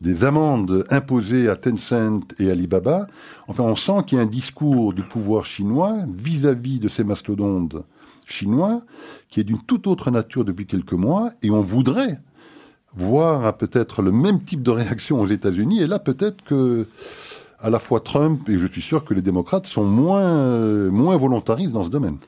des 0.00 0.24
amendes 0.24 0.84
imposées 0.90 1.48
à 1.48 1.56
Tencent 1.56 2.20
et 2.38 2.50
Alibaba. 2.50 3.06
Enfin, 3.48 3.64
on 3.64 3.76
sent 3.76 4.04
qu'il 4.06 4.18
y 4.18 4.20
a 4.20 4.24
un 4.24 4.26
discours 4.26 4.92
du 4.92 5.02
pouvoir 5.02 5.46
chinois 5.46 5.96
vis-à-vis 6.16 6.78
de 6.78 6.88
ces 6.88 7.04
mastodontes 7.04 7.76
chinois 8.26 8.82
qui 9.30 9.40
est 9.40 9.44
d'une 9.44 9.62
toute 9.62 9.86
autre 9.86 10.10
nature 10.10 10.44
depuis 10.44 10.66
quelques 10.66 10.92
mois, 10.92 11.30
et 11.42 11.50
on 11.50 11.60
voudrait 11.60 12.20
voir 12.96 13.56
peut-être 13.56 14.02
le 14.02 14.10
même 14.12 14.42
type 14.42 14.62
de 14.62 14.70
réaction 14.70 15.20
aux 15.20 15.26
États-Unis. 15.26 15.82
Et 15.82 15.86
là, 15.86 15.98
peut-être 15.98 16.42
que 16.44 16.86
à 17.60 17.70
la 17.70 17.78
fois 17.78 18.00
Trump 18.00 18.48
et 18.48 18.58
je 18.58 18.66
suis 18.66 18.82
sûr 18.82 19.04
que 19.04 19.14
les 19.14 19.22
démocrates 19.22 19.66
sont 19.66 19.84
moins, 19.84 20.90
moins 20.90 21.16
volontaristes 21.16 21.72
dans 21.72 21.84
ce 21.84 21.90
domaine. 21.90 22.18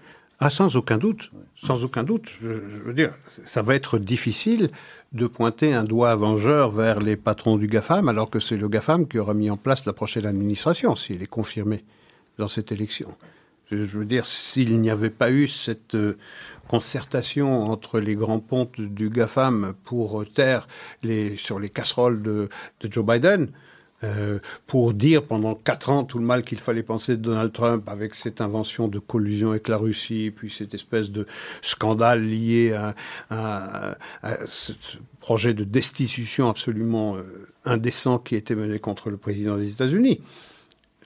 Ah, 0.41 0.51
sans 0.51 0.77
aucun 0.77 0.99
doute, 0.99 1.33
sans 1.57 1.83
aucun 1.83 2.05
doute. 2.05 2.29
Je, 2.41 2.49
veux 2.49 2.95
dire, 2.95 3.13
ça 3.29 3.61
va 3.61 3.75
être 3.75 3.99
difficile 3.99 4.71
de 5.13 5.27
pointer 5.27 5.75
un 5.75 5.83
doigt 5.83 6.15
vengeur 6.15 6.71
vers 6.71 7.01
les 7.01 7.17
patrons 7.17 7.57
du 7.57 7.67
GAFAM, 7.67 8.09
alors 8.09 8.31
que 8.31 8.39
c'est 8.39 8.57
le 8.57 8.69
GAFAM 8.69 9.09
qui 9.09 9.19
aura 9.19 9.35
mis 9.35 9.51
en 9.51 9.57
place 9.57 9.85
la 9.85 9.93
prochaine 9.93 10.27
administration, 10.27 10.95
s'il 10.95 11.23
est 11.23 11.27
confirmé 11.27 11.85
dans 12.39 12.47
cette 12.47 12.71
élection. 12.71 13.09
Je 13.73 13.99
veux 13.99 14.05
dire, 14.05 14.27
s'il 14.27 14.81
n'y 14.81 14.91
avait 14.91 15.11
pas 15.11 15.33
eu 15.33 15.49
cette 15.49 15.97
euh, 15.97 16.17
concertation 16.69 17.65
entre 17.65 17.99
les 17.99 18.15
grands 18.15 18.39
pontes 18.39 18.81
du 18.81 19.11
GAFAM 19.11 19.75
pour 19.85 20.25
taire 20.33 20.69
les, 21.03 21.37
sur 21.37 21.59
les 21.59 21.69
casseroles 21.69 22.23
de, 22.23 22.49
de 22.81 22.93
Joe 22.93 23.05
Biden, 23.05 23.51
euh, 24.05 24.39
pour 24.67 24.95
dire 24.95 25.25
pendant 25.25 25.55
quatre 25.55 25.91
ans 25.91 26.05
tout 26.05 26.19
le 26.19 26.25
mal 26.25 26.45
qu'il 26.45 26.59
fallait 26.59 26.83
penser 26.83 27.17
de 27.17 27.23
Donald 27.23 27.53
Trump 27.53 27.89
avec 27.89 28.15
cette 28.15 28.41
invention 28.41 28.89
de 28.89 28.99
collusion 28.99 29.51
avec 29.51 29.69
la 29.69 29.77
Russie, 29.77 30.33
puis 30.35 30.51
cette 30.51 30.75
espèce 30.75 31.11
de 31.11 31.27
scandale 31.63 32.23
lié 32.23 32.79
à, 33.31 33.97
ce 34.47 34.73
projet 35.21 35.55
de 35.55 35.65
destitution 35.65 36.49
absolument 36.49 37.17
euh, 37.17 37.49
indécent 37.65 38.19
qui 38.19 38.37
était 38.37 38.55
mené 38.55 38.79
contre 38.79 39.11
le 39.11 39.17
président 39.17 39.57
des 39.57 39.73
États-Unis. 39.73 40.21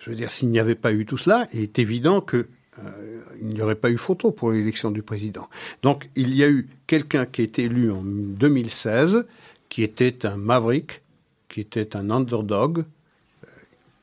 Je 0.01 0.11
veux 0.11 0.17
dire, 0.17 0.31
s'il 0.31 0.49
n'y 0.49 0.59
avait 0.59 0.75
pas 0.75 0.93
eu 0.93 1.07
tout 1.07 1.17
cela, 1.17 1.49
il 1.53 1.61
est 1.61 1.79
évident 1.79 2.21
que 2.21 2.49
euh, 2.79 3.21
il 3.41 3.49
n'y 3.49 3.63
aurait 3.63 3.75
pas 3.75 3.91
eu 3.91 3.99
photo 3.99 4.31
pour 4.31 4.51
l'élection 4.53 4.91
du 4.91 5.03
président. 5.03 5.49
Donc 5.83 6.09
il 6.17 6.35
y 6.35 6.43
a 6.43 6.49
eu 6.49 6.69
quelqu'un 6.87 7.27
qui 7.27 7.43
est 7.43 7.59
élu 7.59 7.91
en 7.91 8.03
2016, 8.03 9.25
qui 9.69 9.83
était 9.83 10.27
un 10.27 10.37
maverick, 10.37 11.02
qui 11.53 11.61
était 11.61 11.95
un 11.95 12.11
underdog, 12.11 12.79
ne 12.79 12.83
euh, 12.83 13.51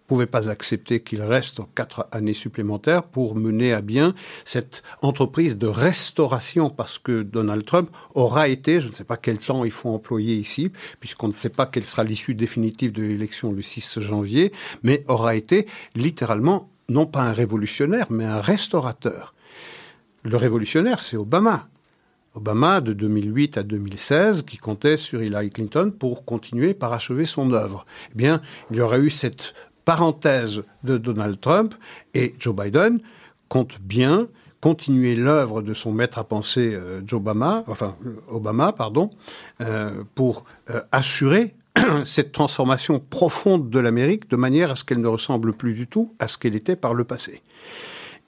pouvait 0.07 0.27
pas 0.27 0.49
accepter 0.49 1.01
qu'il 1.01 1.23
reste 1.23 1.61
quatre 1.73 2.07
années 2.11 2.35
supplémentaires 2.35 3.03
pour 3.03 3.35
mener 3.35 3.73
à 3.73 3.81
bien 3.81 4.13
cette 4.45 4.83
entreprise 5.01 5.57
de 5.57 5.65
restauration, 5.67 6.69
parce 6.69 6.99
que 6.99 7.23
Donald 7.23 7.65
Trump 7.65 7.89
aura 8.13 8.47
été, 8.47 8.79
je 8.79 8.87
ne 8.87 8.91
sais 8.91 9.03
pas 9.03 9.17
quel 9.17 9.39
temps 9.39 9.65
il 9.65 9.71
faut 9.71 9.89
employer 9.89 10.35
ici, 10.35 10.71
puisqu'on 10.99 11.27
ne 11.27 11.33
sait 11.33 11.49
pas 11.49 11.65
quelle 11.65 11.85
sera 11.85 12.03
l'issue 12.03 12.35
définitive 12.35 12.91
de 12.91 13.01
l'élection 13.01 13.51
le 13.51 13.63
6 13.63 13.99
janvier, 13.99 14.53
mais 14.83 15.03
aura 15.07 15.35
été 15.35 15.65
littéralement 15.95 16.69
non 16.87 17.07
pas 17.07 17.21
un 17.21 17.33
révolutionnaire, 17.33 18.07
mais 18.11 18.25
un 18.25 18.39
restaurateur. 18.39 19.33
Le 20.23 20.37
révolutionnaire, 20.37 20.99
c'est 20.99 21.17
Obama. 21.17 21.67
Obama 22.35 22.81
de 22.81 22.93
2008 22.93 23.57
à 23.57 23.63
2016 23.63 24.43
qui 24.43 24.57
comptait 24.57 24.97
sur 24.97 25.23
Hillary 25.23 25.49
Clinton 25.49 25.91
pour 25.97 26.25
continuer 26.25 26.73
par 26.73 26.93
achever 26.93 27.25
son 27.25 27.51
œuvre. 27.53 27.85
Eh 28.11 28.15
bien, 28.15 28.41
il 28.71 28.77
y 28.77 28.81
aurait 28.81 28.99
eu 28.99 29.09
cette 29.09 29.53
parenthèse 29.85 30.63
de 30.83 30.97
Donald 30.97 31.39
Trump 31.39 31.73
et 32.13 32.33
Joe 32.39 32.55
Biden 32.55 32.99
compte 33.47 33.79
bien 33.81 34.27
continuer 34.61 35.15
l'œuvre 35.15 35.61
de 35.61 35.73
son 35.73 35.91
maître 35.91 36.17
à 36.19 36.23
penser 36.23 36.73
euh, 36.73 37.01
Obama, 37.11 37.63
enfin 37.67 37.95
Obama, 38.27 38.73
pardon, 38.73 39.09
euh, 39.61 40.03
pour 40.15 40.43
euh, 40.69 40.81
assurer 40.91 41.55
cette 42.03 42.31
transformation 42.31 42.99
profonde 42.99 43.69
de 43.69 43.79
l'Amérique 43.79 44.29
de 44.29 44.35
manière 44.35 44.71
à 44.71 44.75
ce 44.75 44.83
qu'elle 44.83 45.01
ne 45.01 45.07
ressemble 45.07 45.53
plus 45.53 45.73
du 45.73 45.87
tout 45.87 46.13
à 46.19 46.27
ce 46.27 46.37
qu'elle 46.37 46.55
était 46.55 46.75
par 46.75 46.93
le 46.93 47.03
passé. 47.03 47.41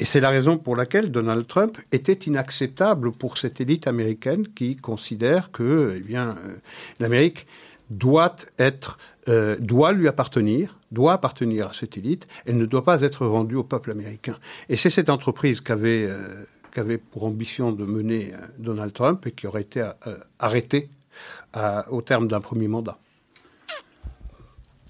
Et 0.01 0.03
c'est 0.03 0.19
la 0.19 0.31
raison 0.31 0.57
pour 0.57 0.75
laquelle 0.75 1.11
Donald 1.11 1.45
Trump 1.45 1.77
était 1.91 2.13
inacceptable 2.13 3.11
pour 3.11 3.37
cette 3.37 3.61
élite 3.61 3.85
américaine 3.85 4.47
qui 4.47 4.75
considère 4.75 5.51
que 5.51 5.93
eh 5.95 5.99
bien, 5.99 6.29
euh, 6.29 6.55
l'Amérique 6.99 7.45
doit 7.91 8.35
être, 8.57 8.97
euh, 9.27 9.57
doit 9.59 9.91
lui 9.91 10.07
appartenir, 10.07 10.75
doit 10.91 11.13
appartenir 11.13 11.67
à 11.67 11.73
cette 11.73 11.97
élite, 11.97 12.27
elle 12.47 12.57
ne 12.57 12.65
doit 12.65 12.83
pas 12.83 13.01
être 13.01 13.27
rendue 13.27 13.53
au 13.53 13.63
peuple 13.63 13.91
américain. 13.91 14.37
Et 14.69 14.75
c'est 14.75 14.89
cette 14.89 15.11
entreprise 15.11 15.61
qu'avait 15.61 16.07
euh, 16.09 16.45
qu'avait 16.73 16.97
pour 16.97 17.25
ambition 17.25 17.71
de 17.71 17.85
mener 17.85 18.33
Donald 18.57 18.93
Trump 18.93 19.27
et 19.27 19.31
qui 19.31 19.45
aurait 19.45 19.61
été 19.61 19.87
arrêtée 20.39 20.89
au 21.91 22.01
terme 22.01 22.29
d'un 22.29 22.39
premier 22.39 22.69
mandat. 22.69 22.97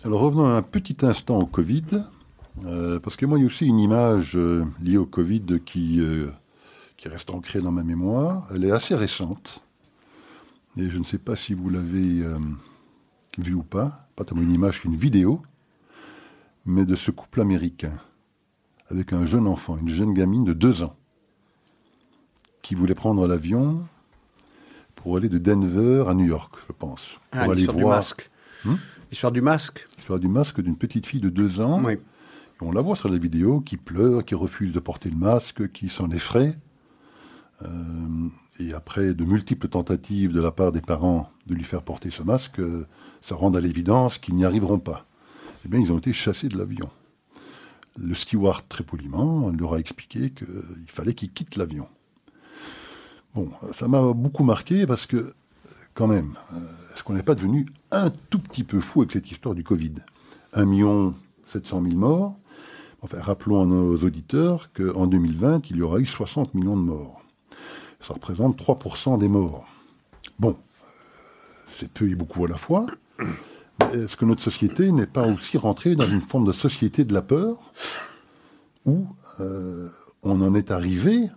Alors 0.05 0.21
revenons 0.21 0.45
un 0.45 0.61
petit 0.61 0.97
instant 1.01 1.39
au 1.39 1.47
Covid. 1.47 2.03
Euh, 2.65 2.99
parce 2.99 3.15
que 3.15 3.25
moi, 3.25 3.37
il 3.37 3.41
y 3.41 3.43
a 3.45 3.47
aussi 3.47 3.65
une 3.65 3.79
image 3.79 4.35
euh, 4.35 4.63
liée 4.81 4.97
au 4.97 5.05
Covid 5.05 5.61
qui, 5.65 5.99
euh, 6.01 6.29
qui 6.97 7.07
reste 7.07 7.29
ancrée 7.29 7.61
dans 7.61 7.71
ma 7.71 7.83
mémoire. 7.83 8.47
Elle 8.53 8.65
est 8.65 8.71
assez 8.71 8.95
récente. 8.95 9.63
Et 10.77 10.89
je 10.89 10.97
ne 10.97 11.03
sais 11.03 11.17
pas 11.17 11.35
si 11.35 11.53
vous 11.53 11.69
l'avez 11.69 12.23
vue 13.37 13.53
ou 13.53 13.63
pas. 13.63 14.07
Pas 14.15 14.23
tellement 14.23 14.43
une 14.43 14.53
image 14.53 14.81
qu'une 14.81 14.95
vidéo. 14.95 15.41
Mais 16.65 16.85
de 16.85 16.95
ce 16.95 17.11
couple 17.11 17.41
américain. 17.41 17.99
Avec 18.89 19.13
un 19.13 19.25
jeune 19.25 19.47
enfant, 19.47 19.77
une 19.77 19.89
jeune 19.89 20.13
gamine 20.13 20.45
de 20.45 20.53
deux 20.53 20.81
ans. 20.81 20.95
Qui 22.61 22.75
voulait 22.75 22.95
prendre 22.95 23.27
l'avion 23.27 23.83
pour 24.95 25.17
aller 25.17 25.29
de 25.29 25.39
Denver 25.39 26.05
à 26.07 26.13
New 26.13 26.25
York, 26.25 26.55
je 26.67 26.73
pense. 26.73 27.01
Ah, 27.31 27.43
pour 27.43 27.53
aller 27.53 27.65
voir... 27.65 27.75
du 27.75 27.85
masque. 27.85 28.29
Hmm 28.63 28.75
l'histoire 29.09 29.33
du 29.33 29.41
masque. 29.41 29.87
L'histoire 29.97 30.19
du 30.19 30.29
masque 30.29 30.61
d'une 30.61 30.77
petite 30.77 31.05
fille 31.05 31.19
de 31.19 31.29
deux 31.29 31.59
ans. 31.59 31.81
Oui 31.83 31.97
on 32.61 32.71
la 32.71 32.81
voit 32.81 32.95
sur 32.95 33.09
la 33.09 33.17
vidéo, 33.17 33.61
qui 33.61 33.77
pleure, 33.77 34.23
qui 34.23 34.35
refuse 34.35 34.71
de 34.71 34.79
porter 34.79 35.09
le 35.09 35.15
masque, 35.15 35.71
qui 35.71 35.89
s'en 35.89 36.09
effraie. 36.11 36.57
Euh, 37.63 38.27
et 38.59 38.73
après 38.73 39.13
de 39.13 39.23
multiples 39.23 39.67
tentatives 39.67 40.33
de 40.33 40.41
la 40.41 40.51
part 40.51 40.71
des 40.71 40.81
parents 40.81 41.29
de 41.47 41.55
lui 41.55 41.63
faire 41.63 41.81
porter 41.81 42.09
ce 42.09 42.23
masque, 42.23 42.59
euh, 42.59 42.85
ça 43.21 43.35
rend 43.35 43.53
à 43.53 43.61
l'évidence 43.61 44.17
qu'ils 44.17 44.35
n'y 44.35 44.45
arriveront 44.45 44.79
pas. 44.79 45.05
Eh 45.65 45.67
bien, 45.67 45.79
ils 45.79 45.91
ont 45.91 45.97
été 45.97 46.13
chassés 46.13 46.49
de 46.49 46.57
l'avion. 46.57 46.89
Le 47.97 48.13
steward, 48.13 48.63
très 48.69 48.83
poliment, 48.83 49.49
leur 49.49 49.73
a 49.73 49.79
expliqué 49.79 50.31
qu'il 50.31 50.47
fallait 50.87 51.13
qu'ils 51.13 51.31
quittent 51.31 51.57
l'avion. 51.57 51.87
Bon, 53.35 53.51
ça 53.73 53.87
m'a 53.87 54.13
beaucoup 54.13 54.43
marqué 54.43 54.85
parce 54.85 55.05
que, 55.05 55.33
quand 55.93 56.07
même, 56.07 56.35
euh, 56.53 56.57
est-ce 56.93 57.03
qu'on 57.03 57.13
n'est 57.13 57.23
pas 57.23 57.35
devenu 57.35 57.65
un 57.91 58.09
tout 58.29 58.39
petit 58.39 58.63
peu 58.63 58.79
fou 58.79 59.01
avec 59.01 59.11
cette 59.11 59.31
histoire 59.31 59.55
du 59.55 59.63
Covid? 59.63 59.95
1 60.53 60.65
million 60.65 61.15
700 61.47 61.83
000 61.83 61.95
morts, 61.95 62.37
Enfin, 63.01 63.19
rappelons 63.19 63.61
à 63.61 63.65
nos 63.65 63.97
auditeurs 63.97 64.69
qu'en 64.73 65.07
2020, 65.07 65.69
il 65.71 65.77
y 65.77 65.81
aura 65.81 65.99
eu 65.99 66.05
60 66.05 66.53
millions 66.53 66.77
de 66.77 66.83
morts. 66.83 67.21
Ça 67.99 68.13
représente 68.13 68.59
3% 68.59 69.17
des 69.17 69.27
morts. 69.27 69.65
Bon, 70.39 70.55
c'est 71.79 71.89
peu 71.89 72.09
et 72.09 72.15
beaucoup 72.15 72.45
à 72.45 72.47
la 72.47 72.57
fois. 72.57 72.85
Est-ce 73.93 74.15
que 74.15 74.25
notre 74.25 74.43
société 74.43 74.91
n'est 74.91 75.07
pas 75.07 75.27
aussi 75.27 75.57
rentrée 75.57 75.95
dans 75.95 76.07
une 76.07 76.21
forme 76.21 76.45
de 76.45 76.51
société 76.51 77.03
de 77.03 77.13
la 77.13 77.21
peur 77.21 77.57
où 78.85 79.05
euh, 79.39 79.89
on 80.23 80.41
en 80.41 80.53
est 80.53 80.71
arrivé 80.71 81.29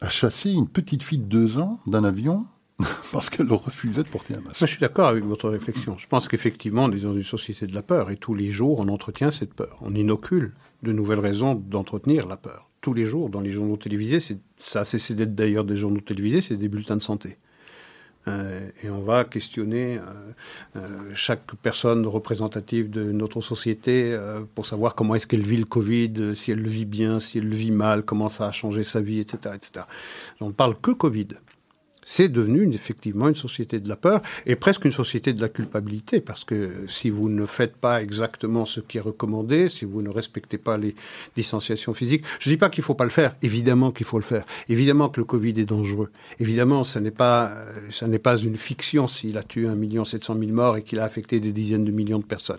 à 0.00 0.08
chasser 0.08 0.50
une 0.50 0.68
petite 0.68 1.02
fille 1.02 1.18
de 1.18 1.24
deux 1.24 1.58
ans 1.58 1.78
d'un 1.86 2.04
avion 2.04 2.46
parce 3.12 3.30
qu'elle 3.30 3.50
refusait 3.52 4.02
de 4.02 4.08
porter 4.08 4.34
un 4.34 4.40
masque. 4.40 4.56
je 4.58 4.66
suis 4.66 4.78
d'accord 4.78 5.08
avec 5.08 5.24
votre 5.24 5.48
réflexion. 5.48 5.96
Je 5.98 6.06
pense 6.06 6.28
qu'effectivement, 6.28 6.84
on 6.84 6.92
est 6.92 7.00
dans 7.00 7.14
une 7.14 7.24
société 7.24 7.66
de 7.66 7.74
la 7.74 7.82
peur 7.82 8.10
et 8.10 8.16
tous 8.16 8.34
les 8.34 8.50
jours, 8.50 8.80
on 8.80 8.88
entretient 8.88 9.30
cette 9.30 9.54
peur. 9.54 9.78
On 9.80 9.94
inocule 9.94 10.52
de 10.82 10.92
nouvelles 10.92 11.20
raisons 11.20 11.54
d'entretenir 11.54 12.26
la 12.26 12.36
peur. 12.36 12.68
Tous 12.80 12.94
les 12.94 13.04
jours, 13.04 13.28
dans 13.28 13.40
les 13.40 13.50
journaux 13.50 13.76
télévisés, 13.76 14.20
ça 14.56 14.80
a 14.80 14.84
cessé 14.84 15.14
d'être 15.14 15.34
d'ailleurs 15.34 15.64
des 15.64 15.76
journaux 15.76 16.00
télévisés, 16.00 16.40
c'est 16.40 16.56
des 16.56 16.68
bulletins 16.68 16.96
de 16.96 17.02
santé. 17.02 17.36
Euh, 18.28 18.70
et 18.82 18.90
on 18.90 19.00
va 19.00 19.24
questionner 19.24 19.96
euh, 19.96 20.02
euh, 20.76 21.10
chaque 21.14 21.54
personne 21.62 22.06
représentative 22.06 22.90
de 22.90 23.12
notre 23.12 23.40
société 23.40 24.16
pour 24.54 24.66
savoir 24.66 24.94
comment 24.94 25.14
est-ce 25.14 25.26
qu'elle 25.26 25.46
vit 25.46 25.56
le 25.56 25.64
Covid, 25.64 26.34
si 26.34 26.52
elle 26.52 26.60
le 26.60 26.68
vit 26.68 26.84
bien, 26.84 27.20
si 27.20 27.38
elle 27.38 27.48
le 27.48 27.56
vit 27.56 27.70
mal, 27.70 28.02
comment 28.02 28.28
ça 28.28 28.48
a 28.48 28.52
changé 28.52 28.84
sa 28.84 29.00
vie, 29.00 29.20
etc. 29.20 29.54
etc. 29.54 29.86
On 30.40 30.48
ne 30.48 30.52
parle 30.52 30.78
que 30.80 30.90
Covid 30.90 31.28
c'est 32.04 32.28
devenu 32.28 32.72
effectivement 32.72 33.28
une 33.28 33.36
société 33.36 33.80
de 33.80 33.88
la 33.88 33.96
peur 33.96 34.22
et 34.46 34.56
presque 34.56 34.84
une 34.84 34.92
société 34.92 35.32
de 35.32 35.40
la 35.40 35.48
culpabilité, 35.48 36.20
parce 36.20 36.44
que 36.44 36.86
si 36.88 37.10
vous 37.10 37.28
ne 37.28 37.46
faites 37.46 37.76
pas 37.76 38.02
exactement 38.02 38.64
ce 38.64 38.80
qui 38.80 38.98
est 38.98 39.02
recommandé, 39.02 39.68
si 39.68 39.84
vous 39.84 40.02
ne 40.02 40.08
respectez 40.08 40.58
pas 40.58 40.78
les 40.78 40.94
distanciations 41.36 41.94
physiques, 41.94 42.24
je 42.38 42.48
ne 42.48 42.54
dis 42.54 42.58
pas 42.58 42.70
qu'il 42.70 42.82
ne 42.82 42.86
faut 42.86 42.94
pas 42.94 43.04
le 43.04 43.10
faire, 43.10 43.36
évidemment 43.42 43.92
qu'il 43.92 44.06
faut 44.06 44.18
le 44.18 44.24
faire, 44.24 44.44
évidemment 44.68 45.08
que 45.08 45.20
le 45.20 45.24
Covid 45.24 45.60
est 45.60 45.66
dangereux, 45.66 46.10
évidemment 46.38 46.84
ce 46.84 46.98
n'est 46.98 47.10
pas, 47.10 47.54
ça 47.90 48.06
n'est 48.06 48.18
pas 48.18 48.36
une 48.36 48.56
fiction 48.56 49.06
s'il 49.08 49.36
a 49.38 49.42
tué 49.42 49.66
1 49.66 50.04
700 50.04 50.36
000 50.38 50.52
morts 50.52 50.76
et 50.76 50.82
qu'il 50.82 51.00
a 51.00 51.04
affecté 51.04 51.40
des 51.40 51.52
dizaines 51.52 51.84
de 51.84 51.90
millions 51.90 52.18
de 52.18 52.24
personnes. 52.24 52.58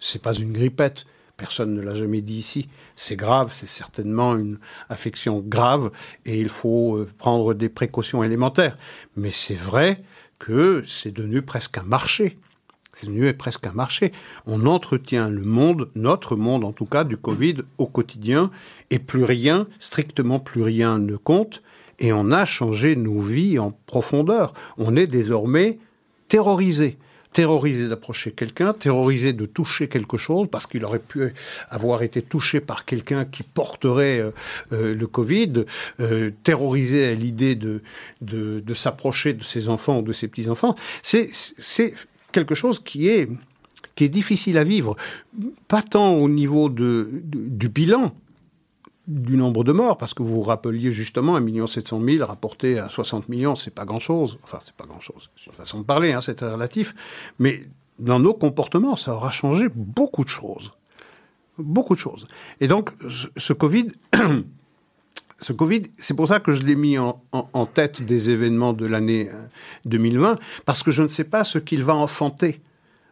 C'est 0.00 0.22
pas 0.22 0.34
une 0.34 0.52
grippette. 0.52 1.04
Personne 1.38 1.72
ne 1.72 1.80
l'a 1.80 1.94
jamais 1.94 2.20
dit 2.20 2.34
ici. 2.34 2.68
C'est 2.96 3.14
grave, 3.14 3.52
c'est 3.54 3.68
certainement 3.68 4.36
une 4.36 4.58
affection 4.88 5.38
grave 5.38 5.92
et 6.26 6.40
il 6.40 6.48
faut 6.48 6.96
euh, 6.96 7.08
prendre 7.16 7.54
des 7.54 7.68
précautions 7.68 8.24
élémentaires. 8.24 8.76
Mais 9.16 9.30
c'est 9.30 9.54
vrai 9.54 10.02
que 10.40 10.82
c'est 10.84 11.12
devenu 11.12 11.42
presque 11.42 11.78
un 11.78 11.84
marché. 11.84 12.38
C'est 12.92 13.06
devenu 13.06 13.32
presque 13.34 13.68
un 13.68 13.72
marché. 13.72 14.10
On 14.46 14.66
entretient 14.66 15.30
le 15.30 15.42
monde, 15.42 15.90
notre 15.94 16.34
monde 16.34 16.64
en 16.64 16.72
tout 16.72 16.86
cas, 16.86 17.04
du 17.04 17.16
Covid 17.16 17.58
au 17.78 17.86
quotidien 17.86 18.50
et 18.90 18.98
plus 18.98 19.22
rien, 19.22 19.68
strictement 19.78 20.40
plus 20.40 20.62
rien 20.62 20.98
ne 20.98 21.16
compte. 21.16 21.62
Et 22.00 22.12
on 22.12 22.32
a 22.32 22.46
changé 22.46 22.96
nos 22.96 23.20
vies 23.20 23.60
en 23.60 23.70
profondeur. 23.86 24.54
On 24.76 24.96
est 24.96 25.06
désormais 25.06 25.78
terrorisé 26.26 26.98
terrorisé 27.32 27.88
d'approcher 27.88 28.32
quelqu'un, 28.32 28.72
terrorisé 28.72 29.32
de 29.32 29.46
toucher 29.46 29.88
quelque 29.88 30.16
chose, 30.16 30.48
parce 30.50 30.66
qu'il 30.66 30.84
aurait 30.84 30.98
pu 30.98 31.32
avoir 31.68 32.02
été 32.02 32.22
touché 32.22 32.60
par 32.60 32.84
quelqu'un 32.84 33.24
qui 33.24 33.42
porterait 33.42 34.20
euh, 34.20 34.30
euh, 34.72 34.94
le 34.94 35.06
Covid, 35.06 35.64
euh, 36.00 36.30
terrorisé 36.42 37.06
à 37.06 37.14
l'idée 37.14 37.54
de, 37.54 37.82
de, 38.20 38.60
de 38.60 38.74
s'approcher 38.74 39.34
de 39.34 39.44
ses 39.44 39.68
enfants 39.68 39.98
ou 39.98 40.02
de 40.02 40.12
ses 40.12 40.28
petits-enfants. 40.28 40.74
C'est, 41.02 41.30
c'est 41.32 41.94
quelque 42.32 42.54
chose 42.54 42.80
qui 42.82 43.08
est, 43.08 43.28
qui 43.94 44.04
est 44.04 44.08
difficile 44.08 44.58
à 44.58 44.64
vivre, 44.64 44.96
pas 45.66 45.82
tant 45.82 46.14
au 46.14 46.28
niveau 46.28 46.68
de, 46.68 47.10
du 47.24 47.68
bilan, 47.68 48.14
du 49.08 49.38
nombre 49.38 49.64
de 49.64 49.72
morts, 49.72 49.96
parce 49.96 50.12
que 50.12 50.22
vous 50.22 50.34
vous 50.34 50.42
rappeliez 50.42 50.92
justement 50.92 51.36
1 51.36 51.66
700 51.66 52.02
000 52.04 52.26
rapporté 52.26 52.78
à 52.78 52.90
60 52.90 53.30
millions, 53.30 53.54
c'est 53.54 53.74
pas 53.74 53.86
grand-chose. 53.86 54.38
Enfin, 54.42 54.58
c'est 54.62 54.74
pas 54.74 54.84
grand-chose, 54.84 55.30
c'est 55.36 55.46
une 55.46 55.54
façon 55.54 55.80
de 55.80 55.84
parler, 55.84 56.12
hein, 56.12 56.20
c'est 56.20 56.40
relatif. 56.42 56.94
Mais 57.38 57.62
dans 57.98 58.20
nos 58.20 58.34
comportements, 58.34 58.96
ça 58.96 59.14
aura 59.14 59.30
changé 59.30 59.68
beaucoup 59.74 60.24
de 60.24 60.28
choses. 60.28 60.72
Beaucoup 61.56 61.94
de 61.94 61.98
choses. 61.98 62.28
Et 62.60 62.68
donc, 62.68 62.90
ce 63.36 63.52
Covid, 63.54 63.88
ce 65.40 65.54
Covid, 65.54 65.84
c'est 65.96 66.14
pour 66.14 66.28
ça 66.28 66.38
que 66.38 66.52
je 66.52 66.62
l'ai 66.62 66.76
mis 66.76 66.98
en, 66.98 67.22
en, 67.32 67.66
tête 67.66 68.02
des 68.02 68.28
événements 68.28 68.74
de 68.74 68.84
l'année 68.84 69.30
2020, 69.86 70.32
euh, 70.32 70.36
parce 70.66 70.82
que 70.82 70.90
je 70.90 71.00
ne 71.00 71.08
sais 71.08 71.24
pas 71.24 71.44
ce 71.44 71.58
qu'il 71.58 71.82
va 71.82 71.94
enfanter. 71.94 72.60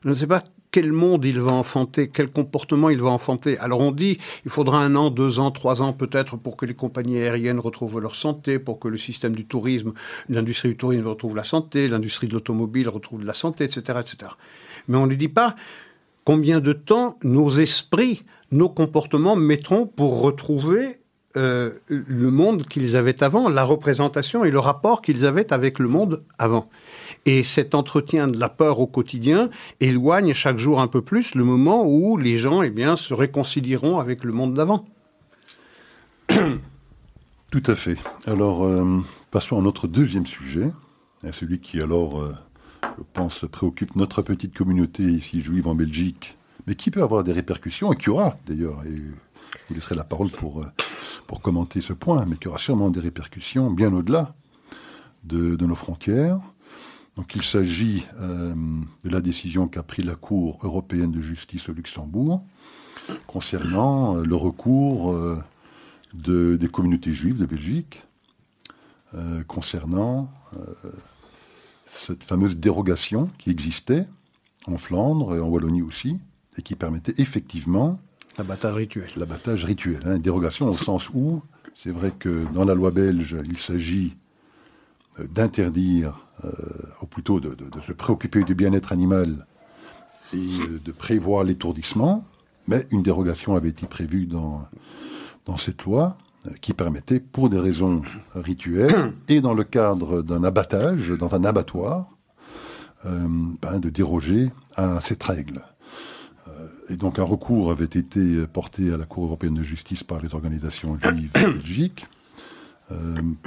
Je 0.04 0.10
ne 0.10 0.14
sais 0.14 0.26
pas 0.26 0.44
quel 0.70 0.92
monde 0.92 1.24
il 1.24 1.40
va 1.40 1.52
enfanter, 1.52 2.08
quel 2.08 2.30
comportement 2.30 2.90
il 2.90 3.00
va 3.00 3.10
enfanter. 3.10 3.58
Alors 3.58 3.80
on 3.80 3.92
dit, 3.92 4.18
il 4.44 4.50
faudra 4.50 4.78
un 4.78 4.94
an, 4.96 5.10
deux 5.10 5.38
ans, 5.38 5.50
trois 5.50 5.82
ans 5.82 5.92
peut-être 5.92 6.36
pour 6.36 6.56
que 6.56 6.66
les 6.66 6.74
compagnies 6.74 7.18
aériennes 7.18 7.60
retrouvent 7.60 8.00
leur 8.00 8.14
santé, 8.14 8.58
pour 8.58 8.78
que 8.78 8.88
le 8.88 8.98
système 8.98 9.34
du 9.34 9.46
tourisme, 9.46 9.92
l'industrie 10.28 10.70
du 10.70 10.76
tourisme 10.76 11.06
retrouve 11.06 11.36
la 11.36 11.44
santé, 11.44 11.88
l'industrie 11.88 12.28
de 12.28 12.34
l'automobile 12.34 12.88
retrouve 12.88 13.24
la 13.24 13.34
santé, 13.34 13.64
etc., 13.64 14.00
etc. 14.00 14.32
Mais 14.88 14.96
on 14.96 15.06
ne 15.06 15.14
dit 15.14 15.28
pas 15.28 15.56
combien 16.24 16.60
de 16.60 16.72
temps 16.72 17.18
nos 17.22 17.50
esprits, 17.50 18.22
nos 18.50 18.68
comportements 18.68 19.36
mettront 19.36 19.86
pour 19.86 20.20
retrouver 20.20 20.98
euh, 21.36 21.70
le 21.88 22.30
monde 22.30 22.66
qu'ils 22.66 22.96
avaient 22.96 23.22
avant, 23.22 23.48
la 23.50 23.62
représentation 23.62 24.44
et 24.44 24.50
le 24.50 24.58
rapport 24.58 25.02
qu'ils 25.02 25.26
avaient 25.26 25.52
avec 25.52 25.78
le 25.78 25.86
monde 25.86 26.22
avant. 26.38 26.66
Et 27.26 27.42
cet 27.42 27.74
entretien 27.74 28.28
de 28.28 28.38
la 28.38 28.48
peur 28.48 28.80
au 28.80 28.86
quotidien 28.86 29.50
éloigne 29.80 30.32
chaque 30.32 30.56
jour 30.56 30.80
un 30.80 30.88
peu 30.88 31.02
plus 31.02 31.34
le 31.34 31.44
moment 31.44 31.84
où 31.84 32.16
les 32.16 32.38
gens 32.38 32.62
eh 32.62 32.70
bien, 32.70 32.96
se 32.96 33.12
réconcilieront 33.12 33.98
avec 33.98 34.24
le 34.24 34.32
monde 34.32 34.54
d'avant. 34.54 34.86
Tout 37.50 37.62
à 37.66 37.74
fait. 37.74 37.98
Alors, 38.26 38.64
euh, 38.64 39.02
Passons 39.36 39.58
à 39.58 39.60
notre 39.60 39.86
deuxième 39.86 40.24
sujet, 40.24 40.70
celui 41.30 41.58
qui 41.58 41.82
alors, 41.82 42.22
euh, 42.22 42.34
je 42.96 43.02
pense, 43.12 43.44
préoccupe 43.52 43.94
notre 43.94 44.22
petite 44.22 44.56
communauté 44.56 45.02
ici 45.02 45.42
juive 45.42 45.68
en 45.68 45.74
Belgique, 45.74 46.38
mais 46.66 46.74
qui 46.74 46.90
peut 46.90 47.02
avoir 47.02 47.22
des 47.22 47.32
répercussions, 47.32 47.92
et 47.92 47.96
qui 47.96 48.08
aura 48.08 48.38
d'ailleurs, 48.46 48.82
et 48.86 48.96
vous 49.68 49.74
laisserez 49.74 49.94
la 49.94 50.04
parole 50.04 50.30
pour, 50.30 50.62
euh, 50.62 50.66
pour 51.26 51.42
commenter 51.42 51.82
ce 51.82 51.92
point, 51.92 52.24
mais 52.24 52.36
qui 52.36 52.48
aura 52.48 52.56
sûrement 52.56 52.88
des 52.88 53.00
répercussions 53.00 53.70
bien 53.70 53.92
au-delà 53.92 54.34
de, 55.24 55.54
de, 55.54 55.66
nos 55.66 55.74
frontières. 55.74 56.38
Donc 57.16 57.34
il 57.34 57.42
s'agit 57.42 58.04
euh, 58.20 58.54
de 59.04 59.10
la 59.10 59.20
décision 59.20 59.68
qu'a 59.68 59.82
prise 59.82 60.04
la 60.04 60.16
Cour 60.16 60.58
européenne 60.62 61.10
de 61.10 61.20
justice 61.20 61.68
au 61.68 61.72
Luxembourg 61.72 62.44
concernant 63.26 64.16
euh, 64.16 64.24
le 64.24 64.36
recours 64.36 65.12
euh, 65.12 65.42
de, 66.12 66.56
des 66.56 66.68
communautés 66.68 67.12
juives 67.12 67.38
de 67.38 67.46
Belgique 67.46 68.02
concernant 69.46 70.30
cette 72.02 72.22
fameuse 72.22 72.54
dérogation 72.56 73.30
qui 73.38 73.48
existait 73.48 74.06
en 74.66 74.76
Flandre 74.76 75.36
et 75.36 75.40
en 75.40 75.48
Wallonie 75.48 75.80
aussi, 75.80 76.18
et 76.58 76.62
qui 76.62 76.74
permettait 76.74 77.14
effectivement 77.16 77.98
L'abattage 78.36 78.74
rituel. 78.74 79.08
L'abattage 79.16 79.64
rituel. 79.64 80.02
Hein, 80.04 80.18
dérogation 80.18 80.68
au 80.68 80.76
sens 80.76 81.08
où, 81.14 81.42
c'est 81.74 81.92
vrai 81.92 82.12
que 82.18 82.44
dans 82.52 82.66
la 82.66 82.74
loi 82.74 82.90
belge, 82.90 83.38
il 83.46 83.56
s'agit 83.56 84.16
d'interdire, 85.18 86.25
ou 87.00 87.06
plutôt 87.06 87.40
de, 87.40 87.54
de, 87.54 87.68
de, 87.68 87.80
se 87.80 87.92
préoccuper 87.92 88.44
du 88.44 88.54
bien-être 88.54 88.92
animal 88.92 89.46
et 90.32 90.36
euh, 90.36 90.80
de 90.84 90.92
prévoir 90.92 91.44
l'étourdissement, 91.44 92.24
mais 92.66 92.86
une 92.90 93.02
dérogation 93.02 93.54
avait 93.54 93.68
été 93.68 93.86
prévue 93.86 94.26
dans, 94.26 94.66
dans 95.44 95.56
cette 95.56 95.84
loi 95.84 96.18
euh, 96.46 96.50
qui 96.60 96.72
permettait, 96.72 97.20
pour 97.20 97.48
des 97.48 97.58
raisons 97.58 98.02
rituelles, 98.34 99.12
et 99.28 99.40
dans 99.40 99.54
le 99.54 99.64
cadre 99.64 100.22
d'un 100.22 100.44
abattage, 100.44 101.10
dans 101.10 101.34
un 101.34 101.44
abattoir, 101.44 102.10
euh, 103.04 103.26
ben, 103.62 103.78
de 103.78 103.90
déroger 103.90 104.50
à 104.74 105.00
cette 105.00 105.22
règle. 105.22 105.62
Et 106.88 106.96
donc 106.96 107.18
un 107.18 107.24
recours 107.24 107.72
avait 107.72 107.84
été 107.84 108.46
porté 108.46 108.92
à 108.92 108.96
la 108.96 109.04
Cour 109.04 109.24
européenne 109.24 109.54
de 109.54 109.62
justice 109.64 110.04
par 110.04 110.20
les 110.20 110.34
organisations 110.34 110.96
juives 111.00 111.32
de 111.32 111.52
Belgique 111.58 112.06
euh, 112.06 112.15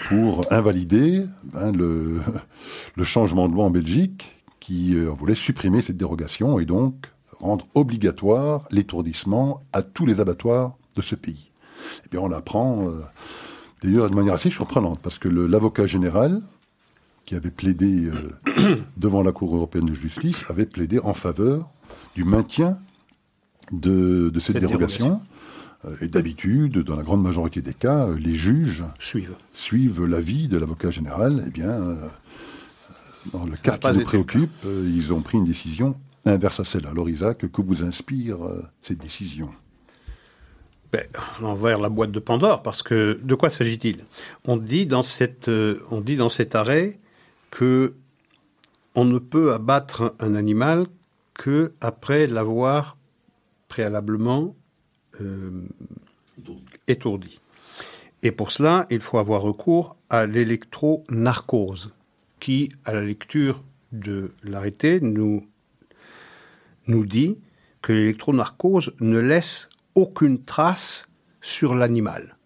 pour 0.07 0.51
invalider 0.51 1.25
hein, 1.53 1.71
le, 1.71 2.19
le, 2.95 3.03
changement 3.03 3.47
de 3.47 3.53
loi 3.53 3.65
en 3.65 3.69
Belgique 3.69 4.39
qui 4.59 4.95
euh, 4.95 5.09
voulait 5.09 5.35
supprimer 5.35 5.81
cette 5.81 5.97
dérogation 5.97 6.59
et 6.59 6.65
donc 6.65 7.07
rendre 7.39 7.65
obligatoire 7.73 8.67
l'étourdissement 8.71 9.63
à 9.71 9.81
tous 9.81 10.05
les 10.05 10.19
abattoirs 10.19 10.75
de 10.95 11.01
ce 11.01 11.15
pays. 11.15 11.51
Eh 12.05 12.09
bien 12.11 12.19
on 12.19 12.31
apprend 12.31 12.87
euh, 12.87 13.01
d'ailleurs 13.81 14.09
de 14.09 14.15
manière 14.15 14.33
assez 14.33 14.49
surprenante 14.49 14.99
parce 15.01 15.19
que 15.19 15.29
l'avocat 15.29 15.85
général 15.85 16.41
qui 17.25 17.35
avait 17.35 17.51
plaidé 17.51 18.05
euh, 18.05 18.83
devant 18.97 19.23
la 19.23 19.31
Cour 19.31 19.55
européenne 19.55 19.85
de 19.85 19.93
justice 19.93 20.43
avait 20.49 20.65
plaidé 20.65 20.99
en 20.99 21.13
faveur 21.13 21.69
du 22.15 22.23
maintien 22.23 22.79
de, 23.71 24.29
de 24.29 24.39
cette, 24.39 24.57
cette, 24.57 24.65
dérogation. 24.65 25.05
dérogation. 25.05 25.21
Euh, 25.85 25.95
et 26.01 26.07
d'habitude, 26.07 26.79
dans 26.79 26.95
la 26.95 27.03
grande 27.03 27.23
majorité 27.23 27.61
des 27.61 27.73
cas, 27.73 28.07
euh, 28.07 28.17
les 28.17 28.35
juges 28.35 28.83
suivent, 28.99 29.35
suivent 29.53 30.03
l'avis 30.03 30.47
de 30.47 30.57
l'avocat 30.57 30.91
général. 30.91 31.43
Eh 31.47 31.49
bien, 31.49 31.69
euh, 31.69 32.07
dans 33.31 33.45
le 33.45 33.55
cas 33.55 33.77
qui 33.77 33.97
nous 33.97 34.03
préoccupe, 34.03 34.65
ils 34.65 35.13
ont 35.13 35.21
pris 35.21 35.37
une 35.37 35.45
décision 35.45 35.95
inverse 36.25 36.59
à 36.59 36.65
celle-là. 36.65 36.89
Alors 36.89 37.09
Isaac, 37.09 37.49
que 37.49 37.61
vous 37.61 37.83
inspire 37.83 38.37
cette 38.81 38.99
décision? 38.99 39.49
Ben, 40.91 41.03
on 41.41 41.45
envers 41.45 41.79
la 41.79 41.89
boîte 41.89 42.11
de 42.11 42.19
Pandore, 42.19 42.61
parce 42.61 42.83
que 42.83 43.19
de 43.21 43.35
quoi 43.35 43.49
s'agit-il? 43.49 44.05
On, 44.45 44.57
dit 44.57 44.85
dans 44.85 45.01
cette, 45.01 45.49
on 45.91 46.01
dit 46.01 46.17
dans 46.17 46.29
cet 46.29 46.55
arrêt 46.55 46.97
que 47.51 47.93
on 48.95 49.05
ne 49.05 49.19
peut 49.19 49.53
abattre 49.53 50.15
un 50.19 50.35
animal 50.35 50.87
que 51.33 51.73
après 51.79 52.27
l'avoir 52.27 52.97
préalablement 53.67 54.55
étourdi. 56.87 57.39
Et 58.21 58.31
pour 58.31 58.51
cela, 58.51 58.85
il 58.89 58.99
faut 58.99 59.17
avoir 59.17 59.41
recours 59.41 59.95
à 60.09 60.25
l'électronarcose, 60.25 61.93
qui, 62.39 62.69
à 62.85 62.93
la 62.93 63.01
lecture 63.01 63.63
de 63.91 64.31
l'arrêté, 64.43 64.99
nous, 65.01 65.45
nous 66.87 67.05
dit 67.05 67.37
que 67.81 67.93
l'électronarcose 67.93 68.93
ne 68.99 69.19
laisse 69.19 69.69
aucune 69.95 70.43
trace 70.43 71.07
sur 71.41 71.75
l'animal. 71.75 72.37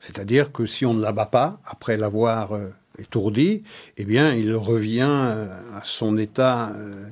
C'est-à-dire 0.00 0.52
que 0.52 0.66
si 0.66 0.84
on 0.84 0.94
ne 0.94 1.02
l'abat 1.02 1.26
pas, 1.26 1.60
après 1.64 1.96
l'avoir 1.96 2.52
euh, 2.52 2.68
étourdi, 2.98 3.62
eh 3.96 4.04
bien, 4.04 4.34
il 4.34 4.54
revient 4.54 5.08
euh, 5.10 5.46
à 5.76 5.82
son 5.84 6.16
état 6.16 6.72
euh, 6.76 7.06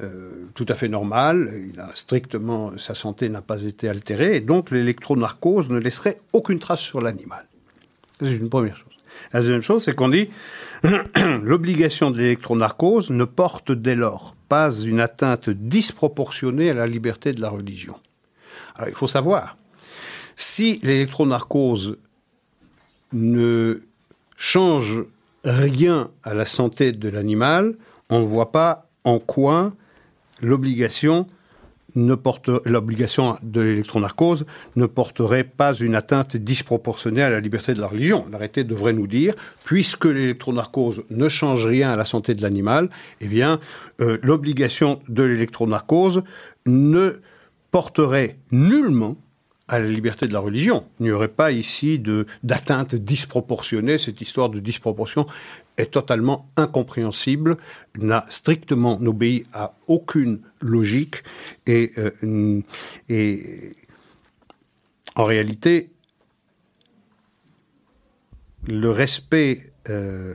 euh, 0.00 0.46
tout 0.54 0.66
à 0.68 0.74
fait 0.74 0.88
normal. 0.88 1.52
Il 1.72 1.80
a 1.80 1.90
strictement, 1.94 2.72
sa 2.76 2.94
santé 2.94 3.28
n'a 3.28 3.42
pas 3.42 3.62
été 3.62 3.88
altérée, 3.88 4.36
et 4.36 4.40
donc 4.40 4.70
l'électronarcose 4.70 5.68
ne 5.70 5.78
laisserait 5.78 6.20
aucune 6.32 6.58
trace 6.58 6.80
sur 6.80 7.00
l'animal. 7.00 7.46
C'est 8.20 8.32
une 8.32 8.48
première 8.48 8.76
chose. 8.76 8.86
La 9.32 9.40
deuxième 9.40 9.62
chose, 9.62 9.82
c'est 9.84 9.94
qu'on 9.94 10.08
dit 10.08 10.28
l'obligation 11.42 12.10
de 12.10 12.18
l'électronarcose 12.18 13.10
ne 13.10 13.24
porte 13.24 13.72
dès 13.72 13.94
lors 13.94 14.34
pas 14.48 14.72
une 14.72 15.00
atteinte 15.00 15.50
disproportionnée 15.50 16.70
à 16.70 16.74
la 16.74 16.86
liberté 16.86 17.32
de 17.32 17.40
la 17.40 17.50
religion. 17.50 17.96
Alors, 18.76 18.88
il 18.88 18.94
faut 18.94 19.08
savoir, 19.08 19.56
si 20.36 20.78
l'électronarcose 20.82 21.98
ne 23.12 23.82
change 24.36 25.04
rien 25.48 26.10
à 26.22 26.34
la 26.34 26.44
santé 26.44 26.92
de 26.92 27.08
l'animal, 27.08 27.74
on 28.10 28.20
ne 28.20 28.26
voit 28.26 28.52
pas 28.52 28.88
en 29.04 29.18
quoi 29.18 29.72
l'obligation 30.40 31.26
ne 31.94 32.14
porte 32.14 32.48
l'obligation 32.64 33.38
de 33.42 33.60
l'électronarcose 33.60 34.44
ne 34.76 34.86
porterait 34.86 35.44
pas 35.44 35.74
une 35.74 35.94
atteinte 35.94 36.36
disproportionnée 36.36 37.22
à 37.22 37.30
la 37.30 37.40
liberté 37.40 37.74
de 37.74 37.80
la 37.80 37.88
religion. 37.88 38.26
L'arrêté 38.30 38.62
devrait 38.62 38.92
nous 38.92 39.06
dire, 39.06 39.34
puisque 39.64 40.04
l'électronarcose 40.04 41.02
ne 41.10 41.28
change 41.28 41.66
rien 41.66 41.90
à 41.90 41.96
la 41.96 42.04
santé 42.04 42.34
de 42.34 42.42
l'animal, 42.42 42.90
eh 43.20 43.26
bien, 43.26 43.58
euh, 44.00 44.18
l'obligation 44.22 45.00
de 45.08 45.22
l'électronarcose 45.22 46.22
ne 46.66 47.20
porterait 47.70 48.38
nullement 48.52 49.16
à 49.68 49.78
la 49.78 49.88
liberté 49.88 50.26
de 50.26 50.32
la 50.32 50.40
religion. 50.40 50.86
Il 50.98 51.04
n'y 51.04 51.12
aurait 51.12 51.28
pas 51.28 51.52
ici 51.52 52.02
d'atteinte 52.42 52.94
disproportionnée. 52.94 53.98
Cette 53.98 54.20
histoire 54.20 54.48
de 54.48 54.60
disproportion 54.60 55.26
est 55.76 55.92
totalement 55.92 56.50
incompréhensible, 56.56 57.56
n'a 57.98 58.24
strictement 58.28 58.98
n'obéit 58.98 59.46
à 59.52 59.74
aucune 59.86 60.40
logique 60.60 61.22
et, 61.66 61.92
euh, 61.98 62.60
et 63.08 63.74
en 65.14 65.24
réalité, 65.24 65.90
le 68.66 68.90
respect. 68.90 69.72
Euh, 69.88 70.34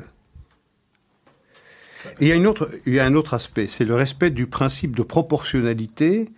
il, 2.20 2.28
y 2.28 2.32
a 2.32 2.36
une 2.36 2.48
autre, 2.48 2.70
il 2.86 2.94
y 2.94 3.00
a 3.00 3.06
un 3.06 3.16
autre 3.16 3.34
aspect, 3.34 3.68
c'est 3.68 3.86
le 3.86 3.96
respect 3.96 4.30
du 4.30 4.48
principe 4.48 4.96
de 4.96 5.04
proportionnalité 5.04 6.30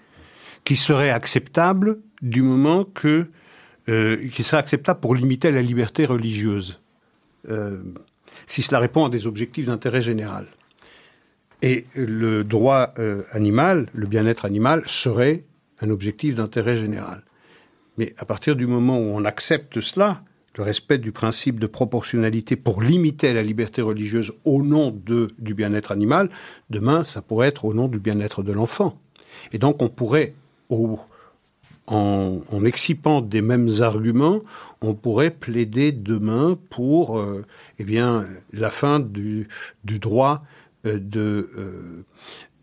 qui 0.66 0.76
serait 0.76 1.12
acceptable 1.12 2.00
du 2.22 2.42
moment 2.42 2.84
que 2.84 3.28
euh, 3.88 4.30
qui 4.30 4.42
serait 4.42 4.58
acceptable 4.58 5.00
pour 5.00 5.14
limiter 5.14 5.52
la 5.52 5.62
liberté 5.62 6.06
religieuse, 6.06 6.82
euh, 7.50 7.84
si 8.48 8.64
cela 8.64 8.80
répond 8.80 9.06
à 9.06 9.10
des 9.10 9.28
objectifs 9.28 9.68
d'intérêt 9.68 10.02
général. 10.02 10.48
Et 11.62 11.86
le 11.94 12.44
droit 12.44 12.96
euh, 12.98 13.22
animal, 13.32 13.88
le 13.94 14.08
bien-être 14.08 14.44
animal, 14.44 14.82
serait 14.88 15.44
un 15.82 15.92
objectif 15.92 16.34
d'intérêt 16.34 16.78
général. 16.78 17.24
Mais 17.98 18.16
à 18.18 18.26
partir 18.26 18.56
du 18.56 18.66
moment 18.66 18.98
où 18.98 19.04
on 19.04 19.24
accepte 19.24 19.80
cela, 19.82 20.24
le 20.58 20.64
respect 20.64 20.98
du 20.98 21.12
principe 21.12 21.60
de 21.60 21.68
proportionnalité 21.68 22.56
pour 22.56 22.82
limiter 22.82 23.34
la 23.34 23.44
liberté 23.44 23.82
religieuse 23.82 24.34
au 24.46 24.64
nom 24.64 24.90
de, 24.90 25.30
du 25.38 25.54
bien-être 25.54 25.92
animal, 25.92 26.30
demain, 26.70 27.04
ça 27.04 27.22
pourrait 27.22 27.50
être 27.50 27.66
au 27.66 27.74
nom 27.74 27.88
du 27.88 28.00
bien-être 28.00 28.42
de 28.42 28.52
l'enfant. 28.52 29.00
Et 29.52 29.58
donc, 29.58 29.82
on 29.82 29.90
pourrait, 29.90 30.34
en, 30.70 32.66
excipant 32.66 33.22
des 33.22 33.42
mêmes 33.42 33.70
arguments, 33.82 34.42
on 34.82 34.94
pourrait 34.94 35.32
plaider 35.32 35.92
demain 35.92 36.58
pour 36.70 37.20
euh, 37.20 37.44
eh 37.80 37.84
bien, 37.84 38.26
la 38.54 38.72
fin 38.72 39.00
du, 39.00 39.48
droit 39.84 40.44
euh, 40.86 41.00
de, 41.00 41.50
euh, 41.58 42.06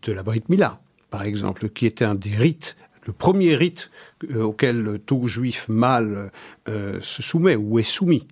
de 0.01 0.11
la 0.11 0.23
Brit 0.23 0.43
Mila, 0.49 0.79
par 1.09 1.23
exemple, 1.23 1.69
qui 1.69 1.85
était 1.85 2.05
un 2.05 2.15
des 2.15 2.35
rites, 2.35 2.75
le 3.05 3.13
premier 3.13 3.55
rite 3.55 3.91
auquel 4.33 4.99
tout 5.05 5.27
juif 5.27 5.67
mâle 5.67 6.31
se 6.65 7.21
soumet 7.21 7.57
ou 7.57 7.77
est 7.77 7.83
soumis. 7.83 8.25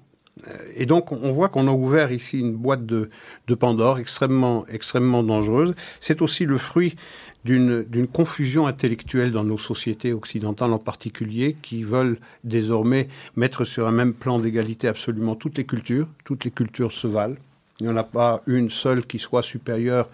et 0.76 0.86
donc, 0.86 1.12
on 1.12 1.34
voit 1.34 1.50
qu'on 1.50 1.68
a 1.68 1.72
ouvert 1.72 2.14
ici 2.14 2.40
une 2.40 2.56
boîte 2.56 2.86
de, 2.86 3.10
de 3.48 3.56
Pandore 3.56 4.00
extrêmement, 4.00 4.66
extrêmement 4.68 5.24
dangereuse. 5.24 5.76
C'est 6.00 6.22
aussi 6.22 6.46
le 6.46 6.58
fruit 6.58 6.96
d'une 7.44 8.08
confusion 8.08 8.68
intellectuelle 8.68 9.32
dans 9.32 9.44
nos 9.44 9.58
sociétés 9.58 10.14
occidentales 10.14 10.74
en 10.74 10.80
particulier, 10.80 11.56
qui 11.62 11.84
veulent 11.84 12.20
désormais 12.44 13.08
mettre 13.36 13.66
sur 13.66 13.88
un 13.88 13.92
même 13.92 14.14
plan 14.14 14.40
d'égalité 14.40 14.88
absolument 14.88 15.36
toutes 15.36 15.58
les 15.58 15.66
cultures. 15.66 16.08
Toutes 16.24 16.46
les 16.46 16.52
cultures 16.52 16.92
se 16.92 17.08
valent. 17.08 17.38
Il 17.80 17.88
n'y 17.88 17.92
en 17.92 17.98
a 17.98 18.04
pas 18.04 18.44
une 18.46 18.70
seule 18.70 19.06
qui 19.06 19.18
soit 19.18 19.42
supérieure 19.42 20.08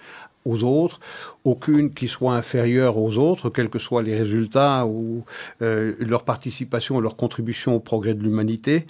aux 0.45 0.63
autres, 0.63 1.01
aucune 1.43 1.93
qui 1.93 2.07
soit 2.07 2.35
inférieure 2.35 2.97
aux 2.97 3.17
autres, 3.17 3.49
quels 3.49 3.69
que 3.69 3.79
soient 3.79 4.03
les 4.03 4.15
résultats 4.15 4.85
ou 4.85 5.25
euh, 5.61 5.93
leur 5.99 6.23
participation, 6.23 7.01
leur 7.01 7.17
contribution 7.17 7.75
au 7.75 7.79
progrès 7.79 8.13
de 8.13 8.23
l'humanité. 8.23 8.85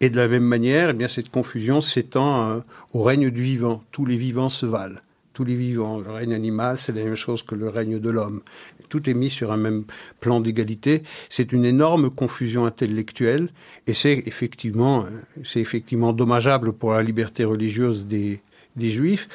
Et 0.00 0.10
de 0.10 0.16
la 0.16 0.28
même 0.28 0.44
manière, 0.44 0.90
eh 0.90 0.92
bien, 0.92 1.08
cette 1.08 1.30
confusion 1.30 1.80
s'étend 1.80 2.50
euh, 2.50 2.58
au 2.94 3.02
règne 3.02 3.30
du 3.30 3.42
vivant. 3.42 3.82
Tous 3.92 4.06
les 4.06 4.16
vivants 4.16 4.48
se 4.48 4.66
valent. 4.66 5.00
Tous 5.36 5.44
les 5.44 5.54
vivants. 5.54 6.00
Le 6.00 6.10
règne 6.10 6.32
animal, 6.32 6.78
c'est 6.78 6.92
la 6.92 7.04
même 7.04 7.14
chose 7.14 7.42
que 7.42 7.54
le 7.54 7.68
règne 7.68 7.98
de 7.98 8.08
l'homme. 8.08 8.40
Tout 8.88 9.10
est 9.10 9.12
mis 9.12 9.28
sur 9.28 9.52
un 9.52 9.58
même 9.58 9.84
plan 10.18 10.40
d'égalité. 10.40 11.02
C'est 11.28 11.52
une 11.52 11.66
énorme 11.66 12.08
confusion 12.08 12.64
intellectuelle 12.64 13.50
et 13.86 13.92
c'est 13.92 14.22
effectivement, 14.24 15.04
c'est 15.44 15.60
effectivement 15.60 16.14
dommageable 16.14 16.72
pour 16.72 16.92
la 16.92 17.02
liberté 17.02 17.44
religieuse 17.44 18.06
des, 18.06 18.40
des 18.76 18.88
juifs, 18.88 19.28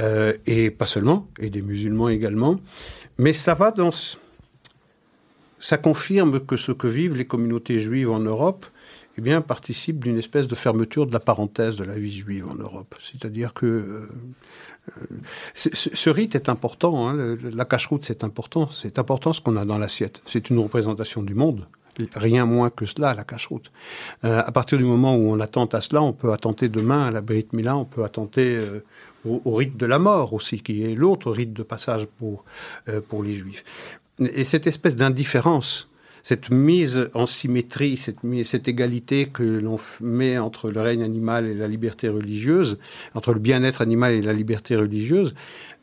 euh, 0.00 0.32
et 0.46 0.72
pas 0.72 0.86
seulement, 0.86 1.28
et 1.38 1.50
des 1.50 1.62
musulmans 1.62 2.08
également. 2.08 2.58
Mais 3.18 3.32
ça 3.32 3.54
va 3.54 3.70
dans. 3.70 3.90
Ça 5.60 5.78
confirme 5.78 6.40
que 6.40 6.56
ce 6.56 6.72
que 6.72 6.88
vivent 6.88 7.14
les 7.14 7.26
communautés 7.26 7.78
juives 7.78 8.10
en 8.10 8.18
Europe, 8.18 8.66
eh 9.16 9.20
bien, 9.20 9.40
participe 9.40 10.02
d'une 10.02 10.18
espèce 10.18 10.48
de 10.48 10.54
fermeture 10.54 11.06
de 11.06 11.12
la 11.12 11.20
parenthèse 11.20 11.76
de 11.76 11.84
la 11.84 11.94
vie 11.94 12.16
juive 12.16 12.48
en 12.48 12.54
Europe. 12.54 12.94
C'est-à-dire 13.00 13.54
que 13.54 13.66
euh, 13.66 14.08
euh, 14.98 15.06
ce, 15.54 16.10
rite 16.10 16.34
est 16.34 16.48
important, 16.48 17.08
hein, 17.08 17.36
la 17.52 17.64
cache-route 17.64 18.02
c'est 18.02 18.24
important, 18.24 18.68
c'est 18.68 18.98
important 18.98 19.32
ce 19.32 19.40
qu'on 19.40 19.56
a 19.56 19.64
dans 19.64 19.78
l'assiette. 19.78 20.22
C'est 20.26 20.50
une 20.50 20.58
représentation 20.58 21.22
du 21.22 21.34
monde 21.34 21.66
rien 22.16 22.44
moins 22.44 22.70
que 22.70 22.86
cela, 22.86 23.14
la 23.14 23.24
cache-route. 23.24 23.70
Euh, 24.24 24.42
à 24.44 24.50
partir 24.50 24.78
du 24.78 24.84
moment 24.84 25.16
où 25.16 25.30
on 25.30 25.38
attente 25.38 25.74
à 25.74 25.80
cela, 25.80 26.02
on 26.02 26.12
peut 26.12 26.32
attenter 26.32 26.68
demain 26.68 27.06
à 27.06 27.10
la 27.10 27.20
Brit 27.20 27.46
Mila, 27.52 27.76
on 27.76 27.84
peut 27.84 28.02
attenter 28.02 28.56
euh, 28.56 28.84
au, 29.24 29.54
rite 29.54 29.76
de 29.76 29.86
la 29.86 30.00
mort 30.00 30.32
aussi, 30.32 30.60
qui 30.60 30.82
est 30.84 30.94
l'autre 30.94 31.30
rite 31.30 31.52
de 31.52 31.62
passage 31.62 32.06
pour, 32.18 32.44
pour 33.08 33.22
les 33.22 33.34
Juifs. 33.34 33.64
Et 34.18 34.44
cette 34.44 34.66
espèce 34.66 34.96
d'indifférence 34.96 35.88
cette 36.24 36.50
mise 36.50 37.10
en 37.12 37.26
symétrie, 37.26 37.98
cette, 37.98 38.66
égalité 38.66 39.26
que 39.26 39.42
l'on 39.42 39.76
met 40.00 40.38
entre 40.38 40.70
le 40.70 40.80
règne 40.80 41.02
animal 41.02 41.46
et 41.46 41.54
la 41.54 41.68
liberté 41.68 42.08
religieuse, 42.08 42.78
entre 43.14 43.34
le 43.34 43.40
bien-être 43.40 43.82
animal 43.82 44.14
et 44.14 44.22
la 44.22 44.32
liberté 44.32 44.74
religieuse, 44.74 45.34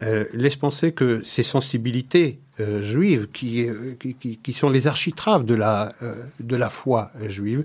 euh, 0.02 0.26
laisse 0.34 0.56
penser 0.56 0.94
que 0.94 1.22
ces 1.24 1.44
sensibilités 1.44 2.40
euh, 2.60 2.82
juives, 2.82 3.28
euh, 3.44 3.94
qui, 4.42 4.54
sont 4.54 4.72
les 4.72 4.88
architraves 4.88 5.46
de 5.46 5.54
la, 5.54 5.94
de 6.40 6.56
la 6.56 6.70
foi 6.70 7.12
juive, 7.28 7.64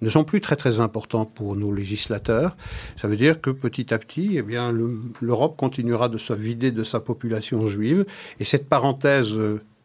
ne 0.00 0.08
sont 0.08 0.24
plus 0.24 0.40
très 0.40 0.56
très 0.56 0.80
importants 0.80 1.24
pour 1.24 1.54
nos 1.54 1.72
législateurs. 1.72 2.56
Ça 2.96 3.06
veut 3.06 3.14
dire 3.14 3.40
que 3.40 3.50
petit 3.50 3.94
à 3.94 3.98
petit, 4.00 4.30
eh 4.38 4.42
bien, 4.42 4.74
l'Europe 5.20 5.56
continuera 5.56 6.08
de 6.08 6.18
se 6.18 6.32
vider 6.32 6.72
de 6.72 6.82
sa 6.82 6.98
population 6.98 7.68
juive, 7.68 8.04
et 8.40 8.44
cette 8.44 8.68
parenthèse 8.68 9.38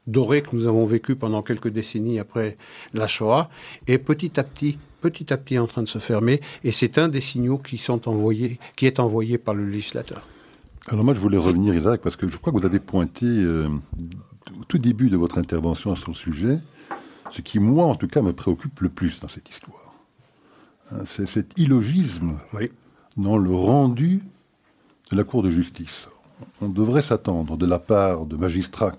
doré 0.07 0.41
que 0.41 0.55
nous 0.55 0.67
avons 0.67 0.85
vécu 0.85 1.15
pendant 1.15 1.41
quelques 1.43 1.69
décennies 1.69 2.19
après 2.19 2.57
la 2.93 3.07
Shoah 3.07 3.49
est 3.87 3.97
petit 3.97 4.39
à 4.39 4.43
petit 4.43 4.77
petit 5.01 5.31
à 5.31 5.37
petit 5.37 5.59
en 5.59 5.67
train 5.67 5.83
de 5.83 5.87
se 5.87 5.99
fermer 5.99 6.41
et 6.63 6.71
c'est 6.71 6.97
un 6.97 7.07
des 7.07 7.19
signaux 7.19 7.57
qui 7.57 7.77
sont 7.77 8.07
envoyés 8.07 8.59
qui 8.75 8.85
est 8.85 8.99
envoyé 8.99 9.37
par 9.37 9.53
le 9.53 9.65
législateur. 9.65 10.25
Alors 10.87 11.03
moi 11.03 11.13
je 11.13 11.19
voulais 11.19 11.37
revenir 11.37 11.75
Isaac 11.75 12.01
parce 12.01 12.15
que 12.15 12.27
je 12.27 12.37
crois 12.37 12.51
que 12.51 12.57
vous 12.57 12.65
avez 12.65 12.79
pointé 12.79 13.25
euh, 13.25 13.67
au 14.59 14.63
tout 14.67 14.77
début 14.77 15.09
de 15.09 15.17
votre 15.17 15.37
intervention 15.37 15.95
sur 15.95 16.11
le 16.11 16.15
sujet 16.15 16.59
ce 17.31 17.41
qui 17.41 17.59
moi 17.59 17.85
en 17.85 17.95
tout 17.95 18.07
cas 18.07 18.21
me 18.21 18.33
préoccupe 18.33 18.79
le 18.79 18.89
plus 18.89 19.19
dans 19.19 19.27
cette 19.27 19.49
histoire. 19.49 19.93
Hein, 20.91 21.03
c'est 21.05 21.27
cet 21.27 21.59
illogisme 21.59 22.39
dans 23.17 23.37
le 23.37 23.51
rendu 23.51 24.23
de 25.11 25.17
la 25.17 25.23
Cour 25.23 25.43
de 25.43 25.51
justice. 25.51 26.07
On 26.61 26.69
devrait 26.69 27.01
s'attendre 27.01 27.57
de 27.57 27.65
la 27.65 27.79
part 27.79 28.25
de 28.25 28.35
magistrats 28.35 28.95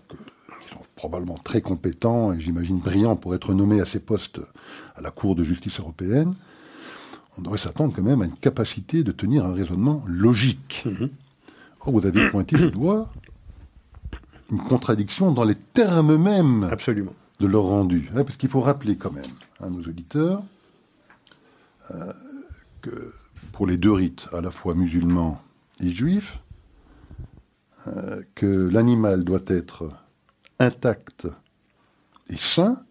probablement 0.99 1.39
très 1.39 1.61
compétent 1.61 2.33
et 2.33 2.41
j'imagine 2.41 2.79
brillant 2.79 3.15
pour 3.15 3.33
être 3.33 3.55
nommé 3.55 3.81
à 3.81 3.85
ces 3.85 4.01
postes 4.01 4.41
à 4.97 5.01
la 5.01 5.13
Cour 5.13 5.37
de 5.37 5.45
justice 5.45 5.79
européenne, 5.79 6.35
on 7.39 7.43
devrait 7.43 7.59
s'attendre 7.59 7.95
quand 7.95 8.03
même 8.03 8.21
à 8.21 8.25
une 8.25 8.35
capacité 8.35 9.05
de 9.05 9.13
tenir 9.13 9.47
un 9.47 9.55
raisonnement 9.55 10.03
logique. 10.09 10.83
Mhm. 10.85 11.09
Or, 11.83 11.93
vous 11.93 12.05
avez 12.05 12.29
pointé 12.31 12.57
du 12.57 12.71
doigt 12.73 13.09
une 14.51 14.59
contradiction 14.59 15.31
dans 15.31 15.45
les 15.45 15.55
termes 15.55 16.17
mêmes 16.17 16.65
Absolument. 16.65 17.15
de 17.39 17.47
leur 17.47 17.63
rendu. 17.63 18.11
Hein, 18.17 18.25
parce 18.25 18.37
qu'il 18.37 18.49
faut 18.49 18.61
rappeler 18.61 18.97
quand 18.97 19.13
même 19.13 19.23
à 19.61 19.71
nos 19.71 19.81
auditeurs 19.81 20.43
euh, 21.93 22.13
que 22.83 23.13
pour 23.53 23.69
les 23.69 23.77
deux 23.77 23.93
rites, 23.93 24.27
à 24.33 24.41
la 24.41 24.51
fois 24.51 24.75
musulmans 24.75 25.41
et 25.81 25.91
juifs, 25.91 26.41
euh, 27.87 28.21
que 28.35 28.47
l'animal 28.69 29.23
doit 29.23 29.45
être 29.47 29.93
intact 30.59 31.27
et 32.29 32.37
sain 32.37 32.83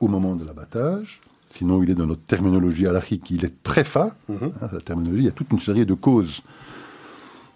au 0.00 0.08
moment 0.08 0.36
de 0.36 0.44
l'abattage. 0.44 1.20
Sinon, 1.50 1.82
il 1.82 1.90
est 1.90 1.94
dans 1.94 2.06
notre 2.06 2.24
terminologie 2.24 2.86
halachique, 2.86 3.30
il 3.30 3.44
est 3.44 3.62
très 3.62 3.84
fin. 3.84 4.12
Mhm. 4.28 4.52
Hein, 4.60 4.68
la 4.72 4.80
terminologie, 4.80 5.22
il 5.22 5.26
y 5.26 5.28
a 5.28 5.32
toute 5.32 5.52
une 5.52 5.60
série 5.60 5.86
de 5.86 5.94
causes 5.94 6.42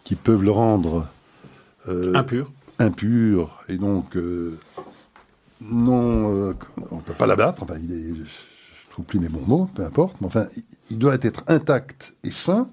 qui 0.05 0.15
peuvent 0.15 0.43
le 0.43 0.51
rendre 0.51 1.07
euh, 1.89 2.15
impur. 2.15 2.51
impur. 2.79 3.63
Et 3.69 3.77
donc, 3.77 4.17
euh, 4.17 4.59
non, 5.61 6.35
euh, 6.35 6.55
on 6.91 6.97
ne 6.97 7.01
peut 7.03 7.13
pas 7.13 7.27
l'abattre. 7.27 7.63
Enfin, 7.63 7.77
il 7.83 7.93
est, 7.93 8.15
je 8.15 8.21
ne 8.21 8.91
trouve 8.91 9.05
plus 9.05 9.19
mes 9.19 9.29
bons 9.29 9.45
mots, 9.47 9.71
peu 9.75 9.85
importe. 9.85 10.17
Mais 10.21 10.27
enfin, 10.27 10.47
il 10.91 10.99
doit 10.99 11.17
être 11.21 11.45
intact 11.49 12.15
et 12.25 12.31
sain. 12.31 12.71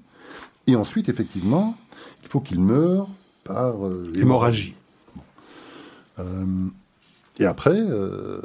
Et 0.66 0.76
ensuite, 0.76 1.10
effectivement, 1.10 1.76
il 2.24 2.30
faut 2.30 2.40
qu'il 2.40 2.62
meure 2.62 3.10
par 3.44 3.76
hémorragie. 4.16 4.76
Euh, 6.20 6.46
et 7.40 7.46
après, 7.46 7.78
euh, 7.78 8.42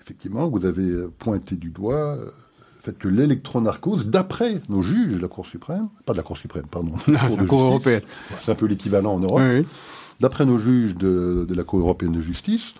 effectivement, 0.00 0.48
vous 0.48 0.64
avez 0.64 1.06
pointé 1.18 1.56
du 1.56 1.70
doigt 1.70 2.16
euh, 2.16 2.24
le 2.24 2.82
fait 2.82 2.98
que 2.98 3.08
l'électronarcose, 3.08 4.06
d'après 4.06 4.54
nos 4.68 4.82
juges 4.82 5.14
de 5.14 5.22
la 5.22 5.28
Cour 5.28 5.46
suprême, 5.46 5.88
pas 6.04 6.12
de 6.12 6.18
la 6.18 6.22
Cour 6.22 6.36
suprême, 6.36 6.66
pardon, 6.70 6.94
la 7.06 7.28
Cour, 7.46 7.62
européenne, 7.62 8.02
c'est 8.42 8.50
un 8.50 8.56
peu 8.56 8.66
l'équivalent 8.66 9.14
en 9.14 9.20
Europe, 9.20 9.66
d'après 10.20 10.44
nos 10.44 10.58
juges 10.58 10.94
de, 10.96 11.46
la 11.48 11.64
Cour 11.64 11.80
européenne 11.80 12.12
de 12.12 12.20
justice, 12.20 12.74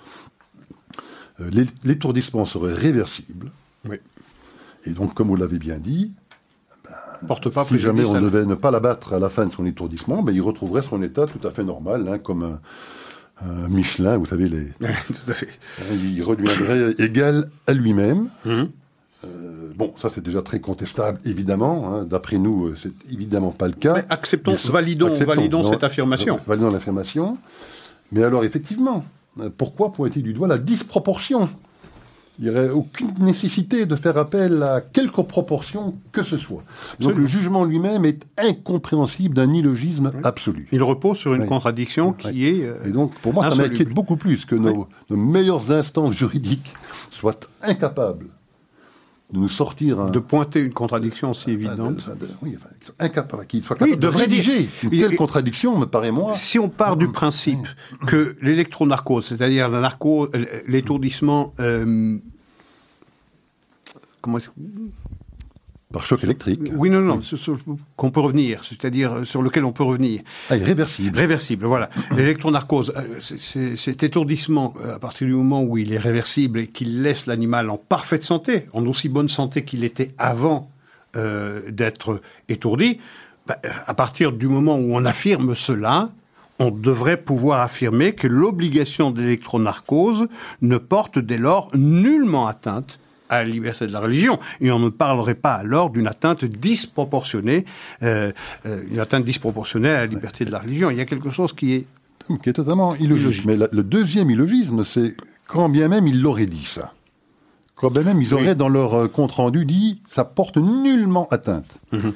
l'étourdissement 1.85 2.47
serait 2.47 2.73
réversible. 2.73 3.51
Oui. 3.89 3.97
Et 4.85 4.91
donc, 4.91 5.15
comme 5.15 5.29
vous 5.29 5.37
l'avez 5.37 5.59
bien 5.59 5.79
dit, 5.79 6.13
ben, 6.85 6.91
Porte 7.27 7.49
pas 7.49 7.65
si 7.65 7.79
jamais 7.79 8.05
on 8.05 8.21
devait 8.21 8.45
ne 8.45 8.55
pas 8.55 8.73
l'abattre 8.73 9.13
à 9.13 9.21
la 9.21 9.31
fin 9.31 9.47
de 9.47 9.53
son 9.53 9.65
étourdissement, 9.65 10.23
ben, 10.23 10.33
il 10.33 10.41
retrouverait 10.41 10.83
son 10.83 11.03
état 11.03 11.27
tout 11.27 11.47
à 11.47 11.53
fait 11.53 11.65
normal, 11.65 12.09
hein, 12.09 12.19
comme 12.19 12.43
un, 12.43 12.61
Michelin, 13.69 14.17
vous 14.17 14.27
savez, 14.27 14.49
les... 14.49 14.67
tout 14.81 15.31
à 15.31 15.35
fait. 15.35 15.49
il 15.93 16.23
redeviendrait 16.23 16.93
égal 16.99 17.49
à 17.67 17.73
lui-même. 17.73 18.29
Hum. 18.47 18.69
Euh, 19.25 19.71
bon, 19.75 19.95
ça 20.01 20.11
c'est 20.13 20.23
déjà 20.23 20.43
très 20.43 20.61
contestable, 20.61 21.21
évidemment. 21.25 21.93
Hein. 21.93 22.05
D'après 22.05 22.39
nous, 22.39 22.67
euh, 22.67 22.77
c'est 22.81 22.93
évidemment 23.13 23.51
pas 23.51 23.69
le 23.69 23.75
cas. 23.75 23.95
Mais 23.95 24.05
acceptons, 24.11 24.55
validons, 24.71 25.15
validons 25.15 25.63
cette 25.63 25.85
affirmation. 25.85 26.41
Validons 26.47 26.71
l'affirmation. 26.71 27.39
Mais 28.11 28.23
alors, 28.23 28.45
effectivement, 28.45 29.05
euh, 29.41 29.51
pourquoi 29.57 29.93
pointer 29.93 30.23
du 30.23 30.35
doigt 30.35 30.49
la 30.49 30.59
disproportion 30.59 31.49
il 32.39 32.45
n'y 32.45 32.51
aurait 32.51 32.71
aucune 32.71 33.13
nécessité 33.19 33.87
de 33.87 33.95
faire 33.95 34.17
appel 34.17 34.63
à 34.63 34.81
quelque 34.81 35.21
proportion 35.21 35.95
que 36.13 36.23
ce 36.23 36.37
soit. 36.39 36.63
Donc 36.99 37.15
le 37.15 37.27
jugement 37.27 37.65
lui-même 37.65 38.05
est 38.05 38.25
incompréhensible 38.39 39.35
d'un 39.35 39.53
illogisme 39.53 40.11
absolu. 40.25 40.69
Il 40.73 40.83
repose 40.83 41.19
sur 41.19 41.35
une 41.35 41.47
contradiction 41.47 42.13
qui 42.13 42.47
est. 42.47 42.65
Euh, 42.65 42.87
Et 42.87 42.91
donc 42.91 43.15
pour 43.21 43.35
moi, 43.35 43.51
ça 43.51 43.57
m'inquiète 43.57 43.91
beaucoup 43.91 44.17
plus 44.17 44.45
que 44.45 44.55
nos, 44.55 44.89
meilleures 45.11 45.71
instances 45.71 46.15
juridiques 46.15 46.73
soient 47.11 47.39
incapables 47.63 48.27
de 49.33 49.39
nous 49.39 49.49
sortir 49.49 50.01
un... 50.01 50.11
De 50.11 50.19
pointer 50.19 50.61
une 50.61 50.73
contradiction 50.73 51.31
aussi 51.31 51.51
évidente. 51.51 52.01
oui, 52.43 52.57
incapable, 52.99 53.47
qu'ils 53.47 53.63
soient 53.63 53.77
capables 53.77 53.99
de 53.99 54.07
rédiger 54.07 54.69
une 54.83 54.91
telle 54.91 55.17
contradiction, 55.17 55.79
me 55.79 55.87
paraît 55.87 56.11
moi... 56.11 56.35
Si 56.37 56.59
on 56.59 56.69
part 56.69 56.97
du 56.97 57.09
principe 57.09 57.67
que 58.07 58.37
l'électronarcose, 58.43 59.27
c'est-à-dire 59.27 59.71
l'étourdissement 60.67 61.55
euh, 61.61 62.19
comment 64.21 64.39
est-ce 64.39 64.51
par 65.93 66.07
choc 66.07 66.25
électrique. 66.25 66.61
Oui, 66.75 66.91
non, 66.91 67.01
non, 67.01 67.21
qu'on 67.97 68.11
peut 68.11 68.21
revenir, 68.21 68.65
c'est-à-dire 68.65 69.25
sur 69.25 69.43
lequel 69.43 69.65
on 69.65 69.73
peut 69.73 69.85
revenir. 69.85 70.23
Ah, 70.51 70.55
réversible. 70.55 71.17
Réversible, 71.17 71.67
voilà. 71.67 71.91
L'électronarcose, 72.17 72.93
euh, 72.97 73.77
cet 73.77 74.03
étourdissement, 74.03 74.75
euh, 74.85 74.97
à 74.97 74.99
partir 74.99 75.27
du 75.27 75.35
moment 75.35 75.63
où 75.63 75.79
il 75.79 75.93
est 75.93 75.99
réversible 75.99 76.59
et 76.59 76.67
qu'il 76.67 77.03
laisse 77.03 77.27
l'animal 77.27 77.71
en 77.71 77.77
parfaite 77.77 78.25
santé, 78.25 78.67
en 78.73 78.87
aussi 78.87 79.09
bonne 79.09 79.29
santé 79.29 79.65
qu'il 79.65 79.85
était 79.85 80.15
avant 80.19 80.71
euh, 81.17 81.71
d'être 81.71 82.21
étourdi. 82.49 82.99
Bah, 83.47 83.59
à 83.87 83.95
partir 83.95 84.33
du 84.33 84.49
moment 84.49 84.77
où 84.77 84.95
on 84.95 85.05
affirme 85.05 85.55
cela, 85.55 86.11
on 86.59 86.71
devrait 86.71 87.17
pouvoir 87.17 87.61
affirmer 87.61 88.15
que 88.15 88.27
l'obligation 88.27 89.11
d'électronarcose 89.11 90.29
ne 90.63 90.79
porte 90.79 91.19
dès 91.19 91.39
lors 91.39 91.71
nullement 91.75 92.47
atteinte 92.47 93.01
à 93.33 93.43
la 93.43 93.49
liberté 93.49 93.87
de 93.87 93.93
la 93.93 94.01
religion. 94.01 94.39
Et 94.61 94.71
on 94.71 94.79
ne 94.79 94.91
parlerait 94.91 95.35
pas 95.35 95.55
alors 95.55 95.91
d'une 95.91 96.07
atteinte 96.07 96.45
disproportionnée, 96.45 97.65
euh, 98.03 98.31
euh, 98.67 98.83
une 98.91 99.01
atteinte 99.01 99.25
disproportionnée 99.25 99.89
à 99.89 100.01
la 100.01 100.07
liberté 100.07 100.45
de 100.45 100.51
la 100.51 100.59
religion. 100.59 100.91
Il 100.91 100.99
y 100.99 101.01
a 101.01 101.07
quelque 101.07 101.31
chose 101.31 101.53
qui 101.55 101.73
est... 101.73 101.87
Qui 102.43 102.51
est 102.51 102.53
totalement 102.53 102.95
illogique. 102.97 103.45
Mais 103.47 103.57
le 103.57 103.83
deuxième 103.83 104.31
illogisme, 104.31 104.85
c'est 104.85 105.17
quand 105.49 105.69
bien 105.69 105.89
même 105.89 106.07
il 106.07 106.21
l'aurait 106.21 106.47
dit 106.47 106.65
ça. 106.65 106.93
Quand 107.75 107.91
bien 107.91 108.03
même 108.03 108.21
ils 108.23 108.33
auraient 108.33 108.55
dans 108.55 108.69
leur 108.69 108.95
euh, 108.95 109.09
compte-rendu 109.09 109.65
dit 109.65 110.01
ça 110.09 110.25
porte 110.25 110.59
nullement 110.59 111.27
atteinte. 111.31 111.81
Mhm. 111.91 112.13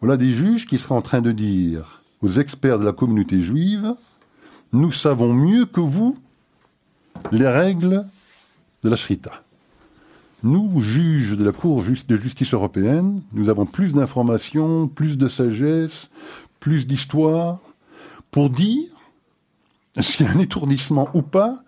Voilà 0.00 0.16
des 0.16 0.30
juges 0.30 0.66
qui 0.66 0.78
seraient 0.78 0.94
en 0.94 1.02
train 1.02 1.20
de 1.20 1.32
dire 1.32 2.02
aux 2.22 2.30
experts 2.30 2.78
de 2.78 2.84
la 2.84 2.92
communauté 2.92 3.42
juive, 3.42 3.94
nous 4.72 4.92
savons 4.92 5.34
mieux 5.34 5.66
que 5.66 5.80
vous 5.80 6.16
les 7.30 7.48
règles 7.48 8.06
de 8.82 8.88
la 8.88 8.96
Shrita. 8.96 9.42
Nous, 10.44 10.82
juges 10.82 11.36
de 11.36 11.44
la 11.44 11.52
Cour 11.52 11.84
de 11.84 12.16
justice 12.16 12.52
européenne, 12.52 13.22
nous 13.32 13.48
avons 13.48 13.64
plus 13.64 13.92
d'informations, 13.92 14.88
plus 14.88 15.16
de 15.16 15.28
sagesse, 15.28 16.08
plus 16.58 16.86
d'histoire, 16.86 17.60
pour 18.32 18.50
dire 18.50 18.88
si 20.00 20.24
un 20.24 20.38
étourdissement 20.40 21.08
ou 21.14 21.22
pas 21.22 21.62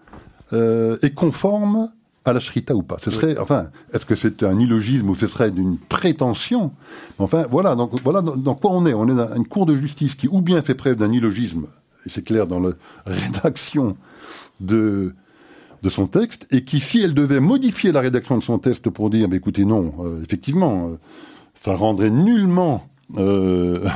euh, 0.53 0.97
est 1.03 1.15
conforme 1.15 1.91
à 2.25 2.33
la 2.33 2.41
shrita 2.41 2.75
ou 2.75 2.83
pas. 2.83 2.97
Ce 3.01 3.11
serait, 3.11 3.39
enfin, 3.39 3.69
est-ce 3.93 4.07
que 4.07 4.17
c'est 4.17 4.43
un 4.43 4.59
illogisme 4.59 5.11
ou 5.11 5.15
ce 5.15 5.27
serait 5.27 5.51
d'une 5.51 5.79
prétention? 5.79 6.73
Enfin, 7.19 7.47
voilà, 7.51 7.77
donc 7.77 7.93
voilà 8.03 8.23
dans, 8.23 8.55
quoi 8.55 8.73
on 8.73 8.87
est. 8.87 8.95
On 8.95 9.09
est 9.09 9.15
dans 9.15 9.35
une 9.37 9.47
cour 9.47 9.67
de 9.67 9.77
justice 9.77 10.15
qui 10.15 10.27
ou 10.27 10.41
bien 10.41 10.63
fait 10.63 10.75
preuve 10.75 10.97
d'un 10.97 11.13
illogisme, 11.13 11.67
et 12.07 12.11
c'est 12.11 12.23
clair 12.23 12.47
dans 12.47 12.61
la 12.61 12.73
rédaction 13.07 13.97
de 14.61 15.15
de 15.85 15.91
son 15.91 16.07
texte, 16.07 16.47
et 16.51 16.65
qui, 16.65 16.81
si 16.81 17.03
elle 17.03 17.13
devait 17.13 17.41
modifier 17.41 17.93
la 17.93 18.01
rédaction 18.01 18.39
de 18.39 18.43
son 18.43 18.59
texte 18.59 18.89
pour 18.89 19.11
dire, 19.11 19.29
mais 19.29 19.37
écoutez, 19.37 19.67
non, 19.67 19.95
euh, 20.01 20.23
effectivement, 20.23 20.89
euh, 20.89 20.97
ça 21.63 21.75
rendrait 21.75 22.09
nullement 22.09 22.89
euh, 23.19 23.87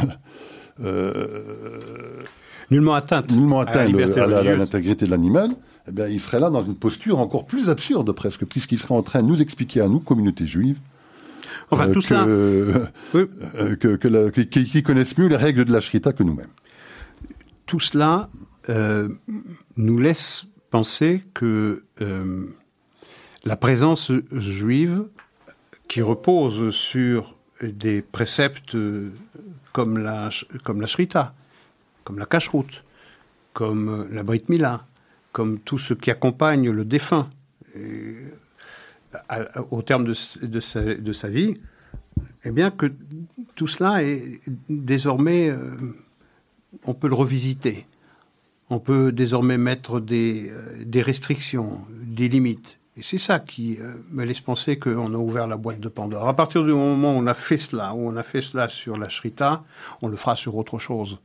nullement 2.71 2.95
atteinte, 2.95 3.33
nullement 3.33 3.61
atteinte 3.61 3.95
à 4.19 4.57
l'intégrité 4.57 5.07
de 5.07 5.11
l'animal, 5.11 5.53
eh 5.89 5.93
bien, 5.93 6.07
il 6.09 6.21
serait 6.21 6.41
là 6.41 6.51
dans 6.51 6.63
une 6.63 6.75
posture 6.75 7.19
encore 7.21 7.47
plus 7.47 7.71
absurde 7.71 8.13
presque, 8.13 8.45
puisqu'il 8.45 8.79
serait 8.79 8.95
en 8.95 9.03
train 9.03 9.23
de 9.23 9.29
nous 9.29 9.41
expliquer 9.41 9.81
à 9.81 9.89
nous, 9.89 10.01
communauté 10.01 10.47
juive, 10.47 10.79
enfin, 11.71 11.91
tout 11.91 12.03
que, 12.03 12.91
que, 13.87 14.41
qui, 14.43 14.83
connaissent 14.83 15.17
mieux 15.17 15.29
les 15.29 15.37
règles 15.37 15.65
de 15.65 15.73
la 15.73 15.81
shrita 15.81 16.13
que 16.13 16.23
nous-mêmes. 16.23 16.53
Tout 17.65 17.81
cela 17.81 18.29
nous 19.79 19.99
laisse 19.99 20.45
penser 20.71 21.23
que 21.35 21.85
euh, 22.01 22.47
la 23.45 23.57
présence 23.57 24.13
juive, 24.33 25.05
qui 25.89 26.03
repose 26.03 26.75
sur 26.75 27.37
des 27.63 28.03
préceptes 28.03 28.77
comme 29.73 29.99
la, 29.99 30.29
comme 30.65 30.87
shrita, 30.87 31.35
comme 32.05 32.19
la 32.19 32.27
cacheroute, 32.27 32.85
comme 33.55 34.07
la 34.13 34.23
brit 34.23 34.45
mila, 34.49 34.87
comme 35.33 35.59
tout 35.59 35.79
ce 35.79 35.95
qui 35.95 36.11
accompagne 36.11 36.71
le 36.71 36.85
défunt 36.85 37.31
au 39.71 39.83
terme 39.83 40.05
de, 40.05 40.13
sa, 40.13 41.29
vie, 41.29 41.55
eh 42.45 42.51
bien 42.51 42.71
que 42.71 42.93
tout 43.55 43.67
cela 43.67 44.03
est 44.03 44.41
désormais, 44.69 45.49
euh, 45.49 45.77
on 46.85 46.95
peut 46.95 47.09
le 47.09 47.15
revisiter. 47.15 47.87
On 48.71 48.79
peut 48.79 49.13
désormais 49.13 49.59
mettre 49.59 50.01
des, 50.01 50.51
euh, 50.51 50.85
des 50.85 51.03
restrictions, 51.03 51.81
des 51.91 52.29
limites. 52.29 52.79
Et 52.99 53.03
c'est 53.03 53.19
ça 53.19 53.39
qui 53.39 53.79
euh, 53.81 53.95
me 54.11 54.25
laisse 54.25 54.41
penser 54.41 54.79
qu'on 54.79 55.15
a 55.15 55.17
ouvert 55.17 55.47
la 55.47 55.57
boîte 55.57 55.79
de 55.79 55.89
Pandore. 55.89 56.27
À 56.29 56.35
partir 56.35 56.65
du 56.65 56.73
moment 56.73 57.15
où 57.15 57.19
on 57.19 57.27
a 57.29 57.35
fait 57.35 57.57
cela, 57.57 57.95
où 57.95 58.09
on 58.09 58.17
a 58.17 58.25
fait 58.25 58.43
cela 58.43 58.69
sur 58.69 58.97
la 58.97 59.09
Shrita, 59.09 59.63
on 60.03 60.09
le 60.09 60.17
fera 60.17 60.35
sur 60.35 60.57
autre 60.57 60.81
chose. 60.81 61.19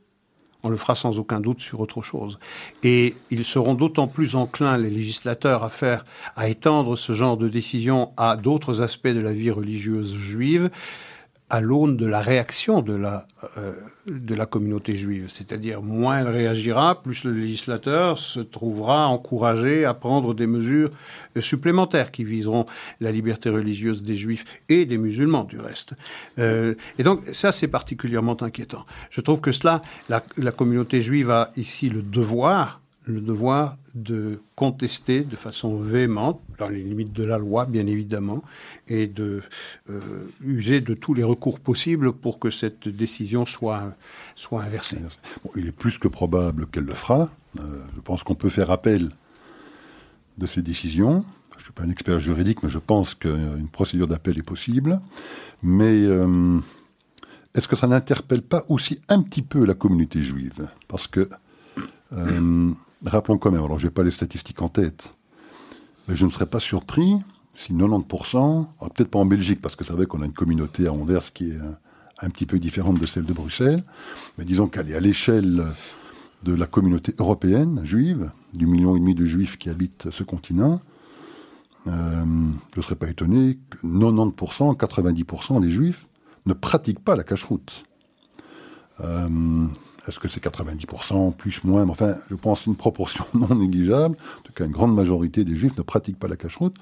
On 0.62 0.70
le 0.70 0.78
fera 0.78 0.94
sans 0.94 1.18
aucun 1.18 1.40
doute 1.40 1.60
sur 1.60 1.80
autre 1.80 2.02
chose. 2.02 2.38
Et 2.84 3.16
ils 3.32 3.44
seront 3.44 3.74
d'autant 3.74 4.08
plus 4.08 4.36
enclins, 4.36 4.78
les 4.78 4.92
législateurs, 4.92 5.64
à 5.64 5.70
faire, 5.70 6.06
à 6.36 6.48
étendre 6.48 6.96
ce 6.96 7.14
genre 7.14 7.38
de 7.38 7.50
décision 7.50 8.14
à 8.18 8.38
d'autres 8.38 8.82
aspects 8.82 9.08
de 9.08 9.20
la 9.20 9.34
vie 9.34 9.52
religieuse 9.52 10.16
juive 10.16 10.70
à 11.54 11.62
l'aune 11.62 11.98
de 11.98 12.08
la 12.08 12.20
réaction 12.20 12.82
de 12.82 12.96
la, 12.96 13.28
euh, 13.60 13.74
de 14.08 14.34
la 14.34 14.48
communauté 14.48 14.96
juive. 14.96 15.26
C'est-à-dire, 15.28 15.84
moins 15.84 16.18
elle 16.18 16.28
réagira, 16.28 17.04
plus 17.04 17.26
le 17.26 17.32
législateur 17.32 18.18
se 18.18 18.40
trouvera 18.40 19.08
encouragé 19.08 19.86
à 19.86 19.94
prendre 19.94 20.34
des 20.34 20.48
mesures 20.48 20.90
supplémentaires 21.40 22.10
qui 22.10 22.24
viseront 22.24 22.66
la 23.02 23.12
liberté 23.12 23.52
religieuse 23.52 24.02
des 24.02 24.16
juifs 24.16 24.46
et 24.68 24.86
des 24.86 24.98
musulmans, 24.98 25.44
du 25.44 25.60
reste. 25.60 25.94
Euh, 26.40 26.74
et 26.98 27.04
donc, 27.04 27.22
ça, 27.34 27.52
c'est 27.52 27.68
particulièrement 27.68 28.42
inquiétant. 28.42 28.88
Je 29.12 29.22
trouve 29.22 29.40
que 29.40 29.52
cela, 29.52 29.84
la, 30.10 30.24
la 30.38 30.52
communauté 30.52 31.04
juive 31.04 31.30
a 31.30 31.52
ici 31.56 31.88
le 31.88 32.02
devoir 32.02 32.82
le 33.06 33.22
devoir 33.22 33.78
de 33.96 34.40
contester 34.56 35.22
de 35.22 35.36
façon 35.36 35.78
véhémente, 35.78 36.42
dans 36.58 36.70
les 36.70 36.82
limites 36.82 37.14
de 37.14 37.24
la 37.24 37.38
loi 37.38 37.66
bien 37.66 37.86
évidemment, 37.86 38.44
et 38.88 39.08
de 39.08 39.42
euh, 39.90 40.00
user 40.42 40.82
de 40.82 40.94
tous 40.94 41.14
les 41.14 41.24
recours 41.24 41.60
possibles 41.60 42.14
pour 42.14 42.40
que 42.40 42.50
cette 42.50 42.88
décision 42.88 43.46
soit, 43.46 43.96
inversée. 44.52 45.00
il 45.56 45.68
est 45.68 45.72
plus 45.72 45.98
que 45.98 46.08
probable 46.08 46.68
qu'elle 46.68 46.86
le 46.86 46.94
fera. 46.94 47.30
Euh, 47.60 47.84
je 47.96 48.02
pense 48.02 48.24
qu'on 48.24 48.36
peut 48.36 48.50
faire 48.50 48.72
appel 48.72 49.10
de 50.38 50.46
ces 50.46 50.62
décisions. 50.62 51.26
Je 51.52 51.58
ne 51.58 51.64
suis 51.66 51.74
pas 51.74 51.84
un 51.84 51.90
expert 51.90 52.20
juridique, 52.20 52.64
mais 52.64 52.70
je 52.70 52.80
pense 52.80 53.14
qu'une 53.14 53.68
procédure 53.72 54.08
d'appel 54.08 54.40
est 54.40 54.48
possible. 54.48 55.00
Mais 55.62 56.04
euh, 56.04 56.60
est-ce 57.54 57.68
que 57.68 57.76
ça 57.76 57.88
n'interpelle 57.88 58.42
pas 58.42 58.66
aussi 58.70 59.00
un 59.08 59.22
petit 59.22 59.44
peu 59.44 59.66
la 59.66 59.76
communauté 59.76 60.24
juive? 60.24 60.68
Parce 60.88 61.08
que 61.08 61.30
Rappelons 63.06 63.38
quand 63.38 63.52
même, 63.52 63.64
alors 63.64 63.80
je 63.80 63.88
n'ai 63.88 63.92
pas 63.92 64.04
les 64.04 64.12
statistiques 64.12 64.62
en 64.62 64.70
tête, 64.70 65.16
mais 66.08 66.16
je 66.16 66.26
ne 66.26 66.32
serais 66.32 66.46
pas 66.46 66.60
surpris 66.60 67.16
si 67.56 67.74
90%, 67.74 68.68
peut-être 68.80 69.10
pas 69.10 69.20
en 69.20 69.26
Belgique, 69.26 69.62
parce 69.62 69.76
que 69.76 69.84
c'est 69.84 69.94
vrai 69.94 70.06
qu'on 70.06 70.22
a 70.22 70.26
une 70.26 70.34
communauté 70.34 70.88
à 70.88 70.94
Anvers 70.94 71.34
qui 71.34 71.52
est 71.52 71.58
un, 72.22 72.30
petit 72.30 72.46
peu 72.46 72.58
différente 72.60 73.00
de 73.00 73.06
celle 73.06 73.26
de 73.26 73.34
Bruxelles, 73.34 73.84
mais 74.38 74.46
disons 74.46 74.68
qu'elle 74.68 74.90
est 74.90 74.96
à 74.96 75.00
l'échelle 75.00 75.66
de 76.44 76.54
la 76.54 76.66
communauté 76.66 77.14
européenne 77.20 77.82
juive, 77.84 78.32
du 78.54 78.66
million 78.66 78.96
et 78.96 79.00
demi 79.00 79.16
de 79.16 79.26
juifs 79.26 79.58
qui 79.58 79.70
habitent 79.70 80.10
ce 80.12 80.24
continent, 80.24 80.82
euh, 81.88 81.92
je 82.74 82.80
ne 82.80 82.84
serais 82.84 82.96
pas 82.96 83.10
étonné 83.10 83.60
que 83.70 83.86
90%, 83.86 84.78
90% 84.78 85.62
des 85.62 85.70
juifs 85.70 86.08
ne 86.46 86.54
pratiquent 86.54 87.04
pas 87.04 87.16
la 87.16 87.24
cache-route. 87.24 87.84
Euh, 89.02 89.68
est-ce 90.08 90.20
que 90.20 90.28
c'est 90.28 90.44
90%, 90.44 91.34
plus, 91.34 91.64
moins? 91.64 91.88
Enfin, 91.88 92.16
je 92.30 92.36
pense 92.36 92.66
une 92.66 92.76
proportion 92.76 93.26
non 93.34 93.56
négligeable. 93.56 94.16
En 94.40 94.42
tout 94.44 94.54
cas, 94.54 94.66
une 94.66 94.72
grande 94.72 94.96
majorité 94.96 95.44
des 95.44 95.56
juifs 95.56 95.78
ne 95.78 95.84
pratiquent 95.84 96.20
pas 96.20 96.28
la 96.28 96.36
cache-route. 96.36 96.76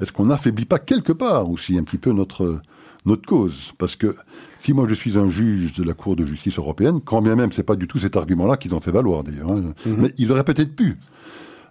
Est-ce 0.00 0.12
qu'on 0.12 0.26
n'affaiblit 0.26 0.66
pas 0.66 0.78
quelque 0.78 1.12
part 1.12 1.50
aussi 1.50 1.78
un 1.78 1.84
petit 1.84 1.98
peu 1.98 2.12
notre, 2.12 2.60
notre 3.06 3.26
cause? 3.26 3.72
Parce 3.78 3.96
que 3.96 4.14
si 4.58 4.72
moi 4.72 4.86
je 4.88 4.94
suis 4.94 5.16
un 5.16 5.28
juge 5.28 5.72
de 5.72 5.84
la 5.84 5.94
Cour 5.94 6.16
de 6.16 6.26
justice 6.26 6.58
européenne, 6.58 7.00
quand 7.02 7.22
bien 7.22 7.36
même 7.36 7.52
c'est 7.52 7.62
pas 7.62 7.76
du 7.76 7.88
tout 7.88 7.98
cet 7.98 8.16
argument-là 8.16 8.58
qu'ils 8.58 8.74
ont 8.74 8.80
fait 8.80 8.90
valoir 8.90 9.22
d'ailleurs, 9.22 9.50
hein, 9.50 9.72
mhm. 9.86 9.96
mais 9.98 10.12
ils 10.18 10.30
auraient 10.30 10.44
peut-être 10.44 10.76
pu 10.76 10.98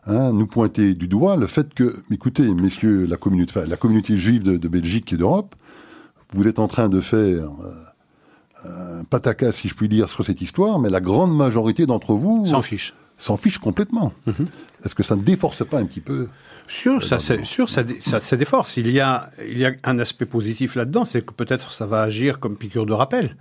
hein, 0.07 0.31
nous 0.33 0.47
pointer 0.47 0.95
du 0.95 1.07
doigt 1.07 1.35
le 1.35 1.45
fait 1.45 1.73
que, 1.73 1.95
écoutez, 2.09 2.51
messieurs, 2.53 3.05
la 3.05 3.17
communauté, 3.17 3.59
la 3.67 3.77
communauté 3.77 4.17
juive 4.17 4.43
de, 4.43 4.67
Belgique 4.67 5.13
et 5.13 5.17
d'Europe, 5.17 5.55
vous 6.33 6.47
êtes 6.47 6.57
en 6.57 6.67
train 6.67 6.89
de 6.89 6.99
faire 6.99 7.49
euh, 7.63 7.84
un 8.65 9.03
pataka, 9.03 9.51
si 9.51 9.67
je 9.67 9.75
puis 9.75 9.89
dire, 9.89 10.09
sur 10.09 10.25
cette 10.25 10.41
histoire, 10.41 10.79
mais 10.79 10.89
la 10.89 11.01
grande 11.01 11.35
majorité 11.35 11.85
d'entre 11.85 12.13
vous 12.13 12.45
s'en 12.45 12.61
fiche. 12.61 12.93
S'en 13.17 13.37
fiche 13.37 13.59
complètement. 13.59 14.13
Mhm. 14.25 14.47
Est-ce 14.83 14.95
que 14.95 15.03
ça 15.03 15.15
ne 15.15 15.21
déforce 15.21 15.65
pas 15.65 15.79
un 15.79 15.85
petit 15.85 16.01
peu 16.01 16.27
Sûr, 16.67 17.03
ça, 17.03 17.19
sûr, 17.19 17.69
ça, 17.69 17.83
ça, 17.99 18.37
déforce. 18.37 18.77
Il 18.77 18.89
y 18.89 18.99
a, 18.99 19.29
il 19.47 19.59
y 19.59 19.65
a 19.65 19.73
un 19.83 19.99
aspect 19.99 20.25
positif 20.25 20.75
là-dedans, 20.75 21.05
c'est 21.05 21.23
que 21.23 21.31
peut-être 21.31 21.71
ça 21.71 21.85
va 21.85 22.01
agir 22.01 22.39
comme 22.39 22.57
piqûre 22.57 22.87
de 22.87 22.93
rappel. 22.93 23.35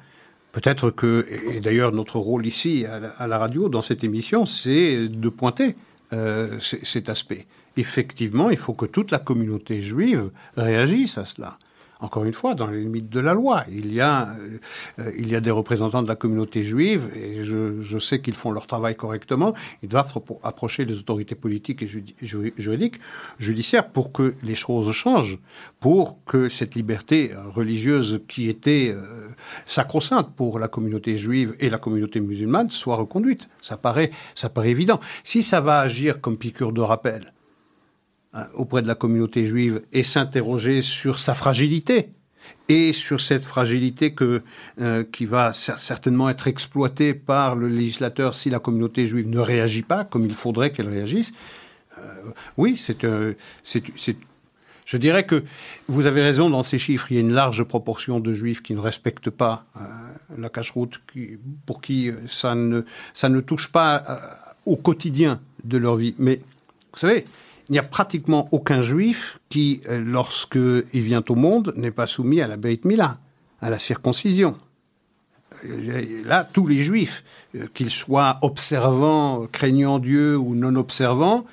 Peut-être 0.53 0.91
que, 0.91 1.27
et 1.51 1.61
d'ailleurs 1.61 1.91
notre 1.91 2.19
rôle 2.19 2.47
ici 2.47 2.85
à 2.87 3.27
la, 3.27 3.39
radio, 3.39 3.69
dans 3.69 3.83
cette 3.83 4.05
émission, 4.05 4.47
c'est 4.47 5.09
de 5.09 5.29
pointer 5.29 5.75
euh, 6.13 6.61
cet 6.61 7.09
aspect. 7.09 7.47
Effectivement, 7.77 8.51
il 8.51 8.57
faut 8.57 8.75
que 8.75 8.87
toute 8.87 9.11
la 9.11 9.19
communauté 9.19 9.81
juive 9.81 10.31
réagisse 10.57 11.19
à 11.19 11.25
cela 11.25 11.59
encore 12.01 12.25
une 12.25 12.33
fois, 12.33 12.55
dans 12.55 12.67
les 12.67 12.81
limites 12.81 13.09
de 13.09 13.21
la 13.21 13.35
loi. 13.35 13.65
Il 13.71 13.93
y 13.93 14.01
a, 14.01 14.35
euh, 14.99 15.13
il 15.17 15.29
y 15.29 15.37
a 15.37 15.41
des 15.41 15.51
représentants 15.51 16.03
de 16.03 16.09
la 16.09 16.17
communauté 16.17 16.63
juive, 16.63 17.11
et 17.15 17.45
je, 17.45 17.99
sais 17.99 18.21
qu'ils 18.21 18.35
font 18.35 18.51
leur 18.51 18.67
travail 18.67 18.97
correctement. 18.97 19.55
Ils 19.83 19.89
doivent 19.89 20.13
approcher 20.43 20.85
les 20.85 20.99
autorités 20.99 21.35
politiques 21.35 21.83
et 21.83 21.89
juridiques, 22.59 22.97
judiciaires, 23.39 23.89
pour 23.89 24.13
que 24.13 24.35
les 24.43 24.55
choses 24.55 24.93
changent, 24.93 25.39
pour 25.81 26.19
que 26.25 26.49
cette 26.49 26.75
liberté 26.75 27.31
religieuse 27.47 28.21
qui 28.29 28.49
était 28.49 28.93
euh, 28.95 29.29
sacro-sainte 29.67 30.35
pour 30.37 30.59
la 30.59 30.69
communauté 30.69 31.17
juive 31.17 31.55
et 31.61 31.71
la 31.71 31.79
communauté 31.79 32.21
musulmane 32.21 32.71
soit 32.71 32.97
reconduite. 32.97 33.49
Ça 33.61 33.77
paraît, 33.77 34.11
ça 34.35 34.49
paraît 34.49 34.71
évident. 34.71 35.01
Si 35.23 35.43
ça 35.43 35.61
va 35.61 35.81
agir 35.81 36.21
comme 36.21 36.37
piqûre 36.37 36.73
de 36.73 36.81
rappel, 36.81 37.33
euh, 37.33 37.44
auprès 38.55 38.83
de 38.83 38.89
la 38.89 38.95
communauté 38.95 39.45
juive 39.47 39.83
et 39.93 40.03
s'interroger 40.03 40.83
sur 40.83 41.19
sa 41.19 41.35
fragilité 41.35 42.11
et 42.69 42.93
sur 42.93 43.21
cette 43.21 43.45
fragilité 43.45 44.15
que, 44.15 44.43
euh, 44.81 45.05
qui 45.05 45.27
va 45.27 45.53
certainement 45.53 46.29
être 46.29 46.49
exploitée 46.49 47.15
par 47.15 47.57
le 47.57 47.69
législateur 47.69 48.35
si 48.35 48.51
la 48.51 48.59
communauté 48.59 49.07
juive 49.07 49.29
ne 49.29 49.39
réagit 49.39 49.83
pas 49.83 50.05
comme 50.05 50.25
il 50.25 50.35
faudrait 50.35 50.73
qu'elle 50.73 50.89
réagisse. 50.89 51.33
Euh, 51.99 52.33
oui, 52.57 52.77
c'est, 52.77 53.07
c'est, 53.63 54.17
je 54.87 54.97
dirais 54.97 55.25
que 55.25 55.45
vous 55.89 56.07
avez 56.07 56.23
raison 56.23 56.51
dans 56.51 56.63
ces 56.63 56.79
chiffres. 56.79 57.07
Il 57.11 57.15
y 57.15 57.19
a 57.19 57.21
une 57.21 57.33
large 57.33 57.63
proportion 57.65 58.19
de 58.21 58.33
juifs 58.33 58.63
qui 58.63 58.75
ne 58.75 58.81
respectent 58.81 59.31
pas 59.31 59.65
la 60.37 60.49
cache-route, 60.49 61.01
pour 61.65 61.81
qui 61.81 62.11
ça 62.27 62.55
ne, 62.55 62.83
ça 63.15 63.29
ne 63.29 63.41
touche 63.41 63.71
pas 63.71 64.05
au 64.67 64.77
quotidien 64.77 65.41
de 65.63 65.79
leur 65.79 65.97
vie. 65.97 66.15
Mais 66.19 66.41
vous 66.93 66.99
savez, 66.99 67.25
il 67.69 67.73
n'y 67.73 67.79
a 67.79 67.83
pratiquement 67.83 68.49
aucun 68.53 68.83
juif 68.83 69.39
qui, 69.49 69.81
euh, 69.89 69.99
lorsqu'il 69.99 70.85
vient 70.93 71.25
au 71.29 71.35
monde, 71.35 71.73
n'est 71.77 71.91
pas 71.91 72.07
soumis 72.07 72.41
à 72.41 72.49
la 72.49 72.57
Beit 72.57 72.81
Mila, 72.85 73.19
à 73.63 73.71
la 73.71 73.79
circoncision. 73.79 74.59
Euh, 75.65 76.23
là, 76.25 76.45
tous 76.45 76.67
les 76.67 76.83
juifs, 76.83 77.25
euh, 77.55 77.67
qu'ils 77.73 77.91
soient 77.91 78.39
observants, 78.43 79.47
craignant 79.51 79.99
Dieu 79.99 80.37
ou 80.37 80.55
non 80.55 80.77
observants, 80.77 81.47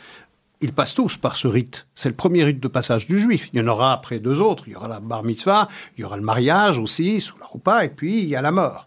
ils 0.59 0.73
passent 0.73 0.95
tous 0.95 1.17
par 1.17 1.37
ce 1.37 1.47
rite. 1.47 1.87
C'est 1.95 2.09
le 2.09 2.15
premier 2.15 2.43
rite 2.43 2.59
de 2.59 2.67
passage 2.67 3.07
du 3.07 3.19
juif. 3.19 3.49
Il 3.53 3.59
y 3.59 3.63
en 3.63 3.67
aura 3.67 3.93
après 3.93 4.19
deux 4.19 4.39
autres. 4.41 4.65
Il 4.67 4.73
y 4.73 4.75
aura 4.75 4.89
la 4.89 4.99
bar 4.99 5.23
mitzvah, 5.23 5.69
il 5.97 6.01
y 6.01 6.03
aura 6.03 6.17
le 6.17 6.23
mariage 6.23 6.77
aussi, 6.77 7.21
sous 7.21 7.37
la 7.39 7.45
roupa, 7.45 7.85
et 7.85 7.89
puis 7.89 8.21
il 8.21 8.27
y 8.27 8.35
a 8.35 8.41
la 8.41 8.51
mort. 8.51 8.85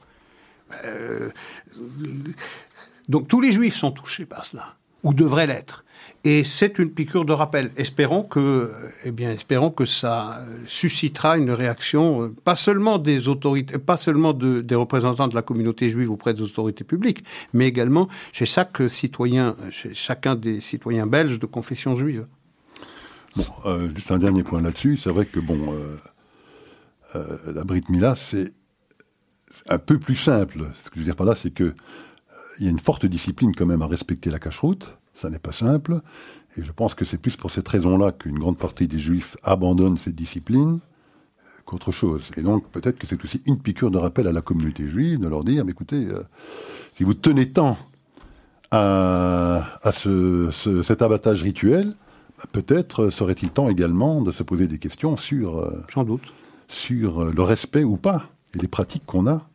donc 3.09 3.29
tous 3.29 3.41
les 3.41 3.53
juifs 3.53 3.77
sont 3.77 3.93
touchés 3.93 4.27
par 4.27 4.45
cela, 4.45 4.75
ou 5.03 5.15
devraient 5.15 5.47
l'être. 5.47 5.84
Et 6.27 6.43
c'est 6.43 6.79
une 6.79 6.91
piqûre 6.91 7.27
de 7.27 7.35
rappel. 7.35 7.71
Espérons 7.77 8.23
que, 8.23 8.73
eh 9.05 9.13
bien, 9.13 9.31
espérons 9.31 9.71
que 9.71 9.85
ça 9.85 10.43
suscitera 10.67 11.37
une 11.37 11.51
réaction, 11.51 12.23
euh, 12.23 12.35
pas 12.45 12.57
seulement 12.57 12.99
des 12.99 13.29
autorités, 13.29 13.77
pas 13.77 13.99
seulement 13.99 14.33
des 14.33 14.75
représentants 14.75 15.29
de 15.29 15.35
la 15.35 15.43
communauté 15.43 15.91
juive 15.91 16.11
auprès 16.11 16.33
des 16.33 16.41
autorités 16.41 16.83
publiques, 16.83 17.25
mais 17.53 17.67
également 17.67 18.09
chez 18.33 18.47
chaque 18.47 18.89
citoyen, 18.89 19.55
chez 19.71 19.93
chacun 19.93 20.35
des 20.35 20.63
citoyens 20.63 21.07
belges 21.07 21.39
de 21.39 21.45
confession 21.45 21.95
juive. 21.95 22.27
Bon, 23.37 23.47
euh, 23.67 23.91
juste 23.95 24.11
un 24.11 24.19
dernier 24.19 24.45
point 24.45 24.63
là-dessus. 24.63 24.97
C'est 24.97 25.11
vrai 25.11 25.27
que 25.27 25.41
bon, 25.41 25.75
euh, 27.15 27.37
la 27.53 27.65
Brit 27.65 27.85
Mila, 27.91 28.15
c'est 28.15 28.55
un 29.69 29.79
peu 29.79 29.99
plus 29.99 30.17
simple. 30.17 30.71
Ce 30.75 30.85
que 30.85 30.95
je 30.95 31.01
veux 31.01 31.05
dire 31.05 31.17
par 31.17 31.27
là, 31.27 31.35
c'est 31.35 31.53
que 31.53 31.75
il 32.59 32.65
y 32.65 32.69
a 32.69 32.71
une 32.71 32.81
forte 32.81 33.05
discipline 33.05 33.55
quand 33.55 33.67
même 33.67 33.83
à 33.83 33.87
respecter 33.87 34.31
la 34.31 34.39
cache-route 34.39 34.97
ça 35.21 35.31
n'est 35.31 35.39
pas 35.39 35.53
simple. 35.53 36.01
Et 36.57 36.63
je 36.63 36.73
pense 36.73 36.95
que 36.95 37.05
c'est 37.05 37.19
plus 37.19 37.37
pour 37.37 37.51
cette 37.51 37.69
raison-là 37.69 38.13
qu'une 38.13 38.39
grande 38.39 38.59
partie 38.59 38.87
des 38.87 38.99
juifs 38.99 39.37
abandonnent 39.43 39.99
cette 39.99 40.15
discipline 40.15 40.81
qu'autre 41.65 41.93
chose. 41.93 42.31
Et 42.37 42.43
donc 42.43 42.69
peut-être 42.71 42.99
que 42.99 43.07
c'est 43.07 43.23
aussi 43.25 43.43
une 43.47 43.59
piqûre 43.59 43.91
de 43.91 43.99
rappel 43.99 44.27
à 44.27 44.33
la 44.33 44.41
communauté 44.41 44.89
juive 44.89 45.21
de 45.21 45.29
leur 45.29 45.45
dire, 45.45 45.65
mais 45.65 45.73
écoutez, 45.73 46.07
euh, 46.07 46.23
si 46.95 47.05
vous 47.05 47.15
tenez 47.15 47.51
tant 47.51 47.77
à, 48.71 49.81
cet 49.93 51.03
abattage 51.03 51.43
rituel, 51.43 51.95
bah, 52.39 52.45
peut-être 52.51 53.11
serait-il 53.11 53.51
temps 53.51 53.69
également 53.69 54.21
de 54.21 54.33
se 54.33 54.43
poser 54.43 54.67
des 54.67 54.79
questions 54.79 55.17
sur, 55.17 55.59
euh, 55.59 55.83
Sans 55.93 56.05
doute. 56.05 56.33
sur 56.69 57.23
euh, 57.23 57.33
le 57.35 57.43
respect 57.43 57.85
ou 57.85 57.97
pas 57.97 58.27
et 58.55 58.59
les 58.59 58.69
pratiques 58.69 59.07
qu'on 59.07 59.27
a 59.27 59.47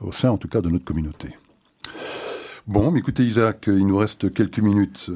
au 0.00 0.12
sein 0.12 0.30
en 0.30 0.38
tout 0.38 0.48
cas 0.48 0.60
de 0.60 0.70
notre 0.70 0.84
communauté. 0.84 1.36
Bon, 2.66 2.90
mais 2.90 3.00
écoutez 3.00 3.24
Isaac, 3.24 3.64
il 3.66 3.86
nous 3.86 3.98
reste 3.98 4.32
quelques 4.32 4.60
minutes. 4.60 5.10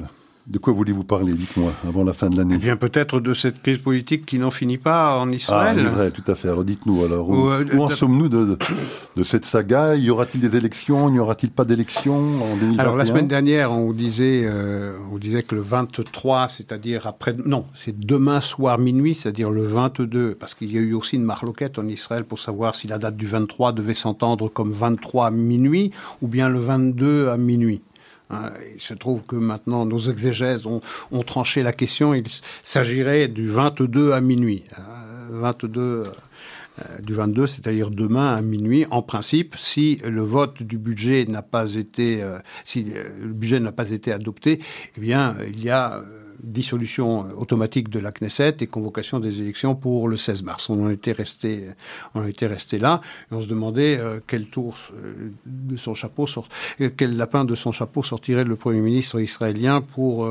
De 0.49 0.57
quoi 0.57 0.73
voulez-vous 0.73 1.03
parler, 1.03 1.33
dites-moi, 1.33 1.71
avant 1.87 2.03
la 2.03 2.11
fin 2.11 2.27
de 2.27 2.35
l'année 2.35 2.55
Eh 2.57 2.57
bien, 2.57 2.75
peut-être 2.75 3.19
de 3.19 3.35
cette 3.35 3.61
crise 3.61 3.77
politique 3.77 4.25
qui 4.25 4.39
n'en 4.39 4.49
finit 4.49 4.79
pas 4.79 5.15
en 5.15 5.31
Israël. 5.31 5.77
Ah, 5.77 5.81
en 5.83 5.85
Israël, 5.85 6.11
tout 6.11 6.23
à 6.25 6.33
fait. 6.33 6.49
Alors, 6.49 6.63
dites-nous, 6.63 7.03
alors, 7.03 7.29
où, 7.29 7.49
euh, 7.49 7.77
en 7.77 7.89
sommes-nous 7.89 8.29
de, 8.29 8.57
de, 9.15 9.23
cette 9.23 9.45
saga? 9.45 9.95
Y 9.95 10.09
aura-t-il 10.09 10.41
des 10.41 10.57
élections? 10.57 11.11
N'y 11.11 11.19
aura-t-il 11.19 11.51
pas 11.51 11.65
d'élections 11.65 12.17
en 12.41 12.55
2021 12.55 12.79
Alors, 12.79 12.95
la 12.95 13.05
semaine 13.05 13.27
dernière, 13.27 13.71
on 13.71 13.93
disait, 13.93 14.41
euh, 14.45 14.97
on 15.13 15.19
disait 15.19 15.43
que 15.43 15.53
le 15.53 15.61
23, 15.61 16.47
c'est-à-dire 16.47 17.05
après... 17.05 17.35
Non, 17.45 17.65
c'est 17.75 17.99
demain 17.99 18.41
soir 18.41 18.79
minuit, 18.79 19.13
c'est-à-dire 19.13 19.51
le 19.51 19.61
22, 19.61 20.33
parce 20.33 20.55
qu'il 20.55 20.73
y 20.73 20.79
a 20.79 20.81
eu 20.81 20.95
aussi 20.95 21.17
une 21.17 21.25
marloquette 21.25 21.77
en 21.77 21.85
Israël 21.85 22.23
pour 22.23 22.39
savoir 22.39 22.73
si 22.73 22.87
la 22.87 22.97
date 22.97 23.15
du 23.15 23.27
23 23.27 23.71
devait 23.71 23.93
s'entendre 23.93 24.49
comme 24.49 24.71
23 24.71 25.27
à 25.27 25.31
minuit 25.31 25.91
ou 26.23 26.27
bien 26.27 26.49
le 26.49 26.57
22 26.57 27.29
à 27.29 27.37
minuit. 27.37 27.81
Hein, 28.29 28.51
il 28.75 28.81
se 28.81 28.93
trouve 28.93 29.23
que 29.23 29.35
maintenant 29.35 29.85
nos 29.85 29.99
exégèses 29.99 30.65
ont, 30.67 30.81
tranché 31.25 31.63
la 31.63 31.73
question. 31.73 32.13
Il 32.13 32.25
s'agirait 32.63 33.27
du 33.27 33.47
22 33.47 34.13
à 34.13 34.21
minuit. 34.21 34.63
22 35.31 35.81
euh, 35.81 36.03
euh, 36.79 36.99
du 36.99 37.13
22, 37.13 37.47
c'est-à-dire 37.47 37.89
demain 37.89 38.35
à 38.35 38.41
minuit, 38.41 38.85
en 38.91 39.01
principe, 39.01 39.55
si 39.57 39.99
le 40.03 40.21
vote 40.21 40.61
du 40.63 40.77
budget 40.77 41.25
n'a 41.27 41.41
pas 41.41 41.73
été, 41.73 42.23
euh, 42.23 42.37
si 42.65 42.83
le 42.83 43.33
budget 43.33 43.59
n'a 43.59 43.71
pas 43.71 43.89
été 43.89 44.11
adopté, 44.11 44.59
eh 44.95 45.01
bien, 45.01 45.35
il 45.47 45.63
y 45.63 45.69
a 45.69 46.03
dissolution 46.43 47.27
automatique 47.37 47.89
de 47.89 47.99
la 47.99 48.11
Knesset 48.11 48.57
et 48.61 48.67
convocation 48.67 49.19
des 49.19 49.41
élections 49.41 49.75
pour 49.75 50.07
le 50.07 50.17
16 50.17 50.43
mars. 50.43 50.69
On 50.69 50.85
en 50.85 50.89
était 50.89 51.11
resté, 51.11 51.69
on 52.15 52.25
était 52.25 52.47
resté 52.47 52.79
là 52.79 53.01
et 53.31 53.35
on 53.35 53.41
se 53.41 53.47
demandait 53.47 53.97
euh, 53.97 54.19
quel 54.25 54.45
tour 54.45 54.75
euh, 54.93 55.31
de 55.45 55.77
son 55.77 55.93
chapeau 55.93 56.27
sort, 56.27 56.47
euh, 56.81 56.89
quel 56.95 57.17
lapin 57.17 57.45
de 57.45 57.55
son 57.55 57.71
chapeau 57.71 58.03
sortirait 58.03 58.43
le 58.43 58.55
premier 58.55 58.81
ministre 58.81 59.19
israélien 59.19 59.81
pour, 59.81 60.27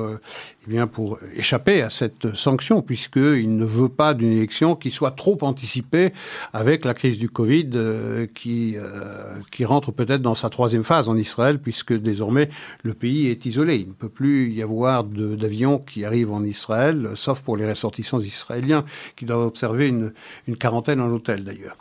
bien, 0.69 0.87
pour 0.87 1.19
échapper 1.35 1.83
à 1.83 1.91
cette 1.91 2.35
sanction 2.35 2.83
puisqu'il 2.83 3.57
ne 3.57 3.65
veut 3.65 3.89
pas 3.89 4.15
d'une 4.15 4.33
élection 4.33 4.77
qui 4.77 4.91
soit 4.91 5.11
trop 5.11 5.39
anticipée 5.43 6.13
avec 6.53 6.85
la 6.85 6.95
crise 6.95 7.19
du 7.19 7.29
Covid 7.29 7.71
qui, 8.35 8.77
qui 9.51 9.65
rentre 9.65 9.93
peut-être 9.93 10.23
dans 10.23 10.35
sa 10.35 10.49
troisième 10.51 10.85
phase 10.85 11.09
en 11.09 11.17
Israël 11.17 11.59
puisque 11.59 11.93
désormais 11.93 12.49
le 12.83 12.95
pays 12.95 13.29
est 13.29 13.47
isolé. 13.47 13.77
Il 13.77 13.89
ne 13.89 13.93
peut 13.93 14.09
plus 14.09 14.53
y 14.53 14.63
avoir 14.63 15.05
d'avions 15.05 15.79
qui 15.79 16.05
arrivent 16.05 16.33
en 16.33 16.45
Israël, 16.45 17.11
sauf 17.15 17.41
pour 17.41 17.57
les 17.57 17.69
ressortissants 17.69 18.21
israéliens 18.21 18.85
qui 19.17 19.25
doivent 19.25 19.47
observer 19.47 19.89
une, 19.89 20.13
une 20.47 20.57
quarantaine 20.57 21.01
en 21.01 21.11
hôtel 21.11 21.45
d'ailleurs. 21.45 21.77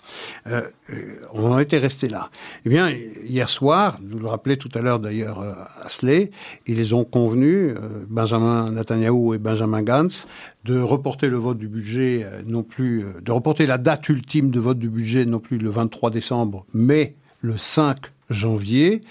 Euh, 0.48 0.62
euh, 0.90 1.20
on 1.34 1.52
en 1.52 1.60
était 1.60 1.78
resté 1.78 2.08
là. 2.08 2.30
Eh 2.66 2.70
bien, 2.70 2.90
hier 2.90 3.50
soir, 3.50 4.00
nous 4.02 4.20
le 4.20 4.28
rappelait 4.28 4.58
tout 4.58 4.70
à 4.74 4.82
l'heure 4.82 5.00
d'ailleurs 5.00 5.42
euh, 5.42 5.54
Asley, 5.82 6.32
ils 6.66 6.96
ont 6.96 7.04
convenu, 7.04 7.74
Benjamin 8.08 8.77
Netanyahu 8.78 9.36
et 9.36 9.38
Benjamin 9.38 9.82
Gantz, 9.82 10.28
de 10.66 10.80
reporter 10.80 11.30
le 11.30 11.38
vote 11.38 11.58
du 11.58 11.68
budget, 11.68 12.26
non 12.46 12.64
plus, 12.64 13.06
de 13.22 13.32
reporter 13.32 13.66
la 13.66 13.78
date 13.78 14.08
ultime 14.10 14.50
de 14.50 14.60
vote 14.60 14.80
du 14.80 14.90
budget, 14.90 15.26
non 15.26 15.40
plus 15.40 15.58
le 15.58 15.70
23 15.70 16.10
décembre, 16.12 16.66
mais 16.74 17.16
le 17.42 17.58
5 17.58 17.98
janvier. 18.30 19.02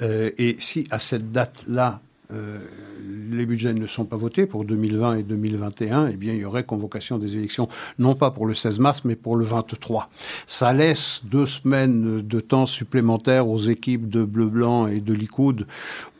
et 0.00 0.56
si 0.58 0.86
à 0.90 0.98
cette 0.98 1.32
date-là, 1.32 2.00
euh, 2.32 2.58
les 3.30 3.44
budgets 3.44 3.74
ne 3.74 3.86
sont 3.86 4.06
pas 4.06 4.16
votés 4.16 4.46
pour 4.46 4.64
2020 4.64 5.18
et 5.18 5.22
2021, 5.22 6.08
eh 6.08 6.16
bien, 6.16 6.32
il 6.32 6.40
y 6.40 6.44
aurait 6.44 6.64
convocation 6.64 7.18
des 7.18 7.36
élections, 7.36 7.68
non 7.98 8.14
pas 8.14 8.30
pour 8.30 8.46
le 8.46 8.54
16 8.54 8.78
mars, 8.78 9.02
mais 9.04 9.14
pour 9.14 9.36
le 9.36 9.44
23. 9.44 10.08
Ça 10.46 10.72
laisse 10.72 11.22
deux 11.24 11.46
semaines 11.46 12.22
de 12.22 12.40
temps 12.40 12.66
supplémentaire 12.66 13.48
aux 13.48 13.58
équipes 13.58 14.08
de 14.08 14.24
Bleu-Blanc 14.24 14.86
et 14.86 15.00
de 15.00 15.12
Likoud 15.12 15.66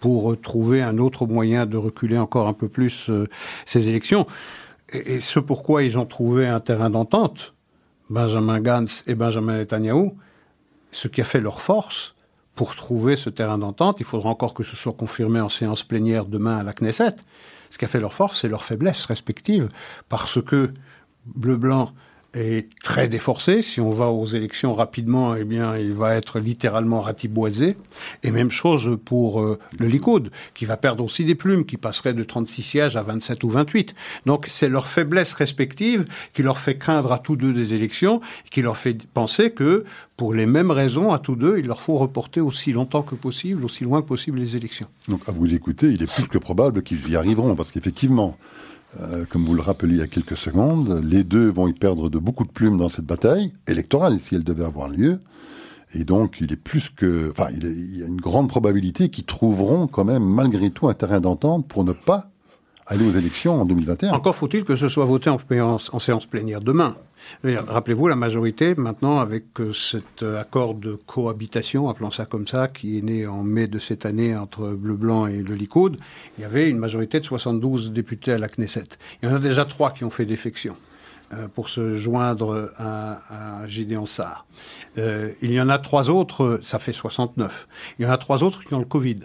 pour 0.00 0.38
trouver 0.40 0.82
un 0.82 0.98
autre 0.98 1.26
moyen 1.26 1.64
de 1.64 1.76
reculer 1.76 2.18
encore 2.18 2.48
un 2.48 2.52
peu 2.52 2.68
plus 2.68 3.08
euh, 3.08 3.26
ces 3.64 3.88
élections. 3.88 4.26
Et, 4.92 5.14
et 5.14 5.20
ce 5.20 5.40
pourquoi 5.40 5.84
ils 5.84 5.98
ont 5.98 6.06
trouvé 6.06 6.46
un 6.46 6.60
terrain 6.60 6.90
d'entente, 6.90 7.54
Benjamin 8.10 8.60
Gantz 8.60 9.04
et 9.06 9.14
Benjamin 9.14 9.56
Netanyahu, 9.56 10.10
ce 10.90 11.08
qui 11.08 11.22
a 11.22 11.24
fait 11.24 11.40
leur 11.40 11.60
force, 11.62 12.13
pour 12.54 12.76
trouver 12.76 13.16
ce 13.16 13.30
terrain 13.30 13.58
d'entente, 13.58 14.00
il 14.00 14.06
faudra 14.06 14.30
encore 14.30 14.54
que 14.54 14.62
ce 14.62 14.76
soit 14.76 14.92
confirmé 14.92 15.40
en 15.40 15.48
séance 15.48 15.82
plénière 15.82 16.24
demain 16.24 16.58
à 16.58 16.62
la 16.62 16.72
Knesset. 16.72 17.16
Ce 17.70 17.78
qui 17.78 17.84
a 17.84 17.88
fait 17.88 18.00
leur 18.00 18.12
force, 18.12 18.40
c'est 18.40 18.48
leur 18.48 18.64
faiblesse 18.64 19.04
respective, 19.06 19.68
parce 20.08 20.40
que 20.40 20.72
Bleu-Blanc 21.26 21.92
est 22.34 22.68
très 22.82 23.08
déforcé. 23.08 23.62
Si 23.62 23.80
on 23.80 23.90
va 23.90 24.08
aux 24.08 24.26
élections 24.26 24.74
rapidement, 24.74 25.34
eh 25.34 25.44
bien, 25.44 25.76
il 25.76 25.92
va 25.92 26.14
être 26.14 26.38
littéralement 26.38 27.00
ratiboisé. 27.00 27.76
Et 28.22 28.30
même 28.30 28.50
chose 28.50 28.98
pour 29.04 29.40
euh, 29.40 29.58
le 29.78 29.86
Likoud, 29.86 30.30
qui 30.54 30.64
va 30.64 30.76
perdre 30.76 31.04
aussi 31.04 31.24
des 31.24 31.34
plumes, 31.34 31.64
qui 31.64 31.76
passerait 31.76 32.14
de 32.14 32.24
36 32.24 32.62
sièges 32.62 32.96
à 32.96 33.02
27 33.02 33.44
ou 33.44 33.50
28. 33.50 33.94
Donc, 34.26 34.46
c'est 34.48 34.68
leur 34.68 34.86
faiblesse 34.86 35.32
respective 35.32 36.06
qui 36.32 36.42
leur 36.42 36.58
fait 36.58 36.76
craindre 36.76 37.12
à 37.12 37.18
tous 37.18 37.36
deux 37.36 37.52
des 37.52 37.74
élections, 37.74 38.20
qui 38.50 38.62
leur 38.62 38.76
fait 38.76 38.96
penser 39.06 39.50
que, 39.50 39.84
pour 40.16 40.34
les 40.34 40.46
mêmes 40.46 40.70
raisons, 40.70 41.12
à 41.12 41.18
tous 41.18 41.36
deux, 41.36 41.58
il 41.58 41.66
leur 41.66 41.80
faut 41.80 41.96
reporter 41.96 42.40
aussi 42.40 42.72
longtemps 42.72 43.02
que 43.02 43.14
possible, 43.14 43.64
aussi 43.64 43.84
loin 43.84 44.02
que 44.02 44.06
possible 44.06 44.38
les 44.38 44.56
élections. 44.56 44.86
Donc, 45.08 45.28
à 45.28 45.32
vous 45.32 45.52
écouter, 45.54 45.88
il 45.90 46.02
est 46.02 46.12
plus 46.12 46.28
que 46.28 46.38
probable 46.38 46.82
qu'ils 46.82 47.08
y 47.10 47.16
arriveront, 47.16 47.54
parce 47.54 47.70
qu'effectivement, 47.70 48.36
euh, 49.00 49.24
comme 49.28 49.44
vous 49.44 49.54
le 49.54 49.62
rappeliez 49.62 49.94
il 49.94 50.00
y 50.00 50.02
a 50.02 50.06
quelques 50.06 50.36
secondes, 50.36 51.00
les 51.04 51.24
deux 51.24 51.48
vont 51.48 51.68
y 51.68 51.72
perdre 51.72 52.10
de 52.10 52.18
beaucoup 52.18 52.44
de 52.44 52.50
plumes 52.50 52.76
dans 52.76 52.88
cette 52.88 53.04
bataille 53.04 53.52
électorale, 53.66 54.20
si 54.20 54.34
elle 54.34 54.44
devait 54.44 54.64
avoir 54.64 54.88
lieu. 54.88 55.20
Et 55.94 56.04
donc, 56.04 56.38
il 56.40 56.52
est 56.52 56.56
plus 56.56 56.90
que, 56.90 57.30
enfin, 57.30 57.48
il, 57.52 57.98
y 57.98 58.02
a 58.02 58.06
une 58.06 58.20
grande 58.20 58.48
probabilité 58.48 59.08
qu'ils 59.10 59.24
trouveront 59.24 59.86
quand 59.86 60.04
même, 60.04 60.24
malgré 60.24 60.70
tout, 60.70 60.88
un 60.88 60.94
terrain 60.94 61.20
d'entente 61.20 61.68
pour 61.68 61.84
ne 61.84 61.92
pas 61.92 62.30
aller 62.86 63.06
aux 63.06 63.12
élections 63.12 63.60
en 63.60 63.64
2021. 63.64 64.12
Encore 64.12 64.36
faut-il 64.36 64.64
que 64.64 64.76
ce 64.76 64.88
soit 64.88 65.04
voté 65.04 65.30
en, 65.30 65.78
séance 65.98 66.26
plénière 66.26 66.60
demain. 66.60 66.96
Rappelez-vous, 67.42 68.08
la 68.08 68.16
majorité, 68.16 68.74
maintenant, 68.74 69.18
avec 69.18 69.58
euh, 69.58 69.72
cet 69.72 70.22
euh, 70.22 70.38
accord 70.38 70.74
de 70.74 70.98
cohabitation, 71.06 71.88
appelons 71.88 72.10
ça 72.10 72.26
comme 72.26 72.46
ça, 72.46 72.68
qui 72.68 72.98
est 72.98 73.00
né 73.00 73.26
en 73.26 73.42
mai 73.42 73.66
de 73.66 73.78
cette 73.78 74.04
année 74.04 74.36
entre 74.36 74.74
Bleu 74.74 74.96
Blanc 74.96 75.26
et 75.26 75.42
le 75.42 75.54
Likoud, 75.54 75.96
il 76.36 76.42
y 76.42 76.44
avait 76.44 76.68
une 76.68 76.76
majorité 76.76 77.20
de 77.20 77.24
72 77.24 77.92
députés 77.92 78.32
à 78.32 78.38
la 78.38 78.48
Knesset. 78.48 78.84
Il 79.22 79.28
y 79.28 79.32
en 79.32 79.34
a 79.34 79.38
déjà 79.38 79.64
trois 79.64 79.90
qui 79.90 80.04
ont 80.04 80.10
fait 80.10 80.26
défection 80.26 80.76
euh, 81.32 81.48
pour 81.48 81.70
se 81.70 81.96
joindre 81.96 82.70
à, 82.76 83.62
à 83.62 83.68
Gideon 83.68 84.04
Sarr. 84.04 84.44
il 84.96 85.50
y 85.50 85.60
en 85.60 85.70
a 85.70 85.78
trois 85.78 86.10
autres, 86.10 86.60
ça 86.62 86.78
fait 86.78 86.92
69. 86.92 87.66
Il 87.98 88.04
y 88.04 88.06
en 88.06 88.10
a 88.10 88.18
trois 88.18 88.42
autres 88.42 88.64
qui 88.64 88.74
ont 88.74 88.80
le 88.80 88.84
Covid. 88.84 89.20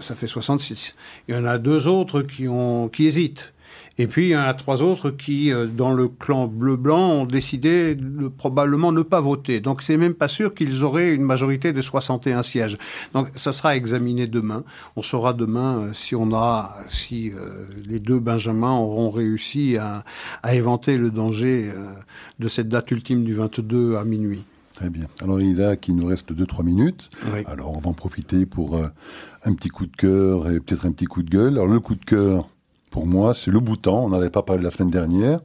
Ça 0.00 0.14
fait 0.14 0.26
66. 0.26 0.94
Il 1.28 1.34
y 1.34 1.38
en 1.38 1.44
a 1.44 1.58
deux 1.58 1.88
autres 1.88 2.22
qui, 2.22 2.48
ont, 2.48 2.88
qui 2.88 3.06
hésitent. 3.06 3.54
Et 3.96 4.08
puis, 4.08 4.26
il 4.26 4.30
y 4.30 4.36
en 4.36 4.42
a 4.42 4.54
trois 4.54 4.82
autres 4.82 5.10
qui, 5.10 5.52
euh, 5.52 5.66
dans 5.66 5.92
le 5.92 6.08
clan 6.08 6.48
bleu-blanc, 6.48 7.10
ont 7.12 7.26
décidé 7.26 7.94
de 7.94 8.26
probablement 8.26 8.90
ne 8.90 9.02
pas 9.02 9.20
voter. 9.20 9.60
Donc, 9.60 9.82
c'est 9.82 9.96
même 9.96 10.14
pas 10.14 10.26
sûr 10.26 10.52
qu'ils 10.52 10.82
auraient 10.82 11.14
une 11.14 11.22
majorité 11.22 11.72
de 11.72 11.80
61 11.80 12.42
sièges. 12.42 12.76
Donc, 13.12 13.28
ça 13.36 13.52
sera 13.52 13.76
examiné 13.76 14.26
demain. 14.26 14.64
On 14.96 15.02
saura 15.02 15.32
demain 15.32 15.78
euh, 15.78 15.92
si 15.92 16.16
on 16.16 16.30
si 16.88 17.30
euh, 17.30 17.66
les 17.86 18.00
deux 18.00 18.18
Benjamins 18.18 18.72
auront 18.72 19.10
réussi 19.10 19.76
à, 19.76 20.02
à 20.42 20.54
éventer 20.54 20.96
le 20.96 21.10
danger 21.10 21.70
de 22.38 22.48
cette 22.48 22.68
date 22.68 22.90
ultime 22.90 23.24
du 23.24 23.34
22 23.34 23.96
à 23.96 24.04
minuit. 24.04 24.44
Très 24.74 24.90
bien. 24.90 25.06
Alors 25.22 25.40
Isaac, 25.40 25.88
il 25.88 25.96
nous 25.96 26.06
reste 26.06 26.32
2-3 26.32 26.64
minutes. 26.64 27.08
Alors 27.46 27.76
on 27.76 27.80
va 27.80 27.90
en 27.90 27.94
profiter 27.94 28.44
pour 28.44 28.76
un 28.76 29.54
petit 29.54 29.68
coup 29.68 29.86
de 29.86 29.96
cœur 29.96 30.50
et 30.50 30.60
peut-être 30.60 30.86
un 30.86 30.92
petit 30.92 31.06
coup 31.06 31.22
de 31.22 31.30
gueule. 31.30 31.54
Alors 31.54 31.68
le 31.68 31.80
coup 31.80 31.94
de 31.94 32.04
cœur, 32.04 32.48
pour 32.94 33.08
moi, 33.08 33.34
c'est 33.34 33.50
le 33.50 33.58
bouton. 33.58 34.04
On 34.04 34.10
n'en 34.10 34.18
avait 34.18 34.30
pas 34.30 34.42
parlé 34.42 34.62
la 34.62 34.70
semaine 34.70 34.88
dernière, 34.88 35.40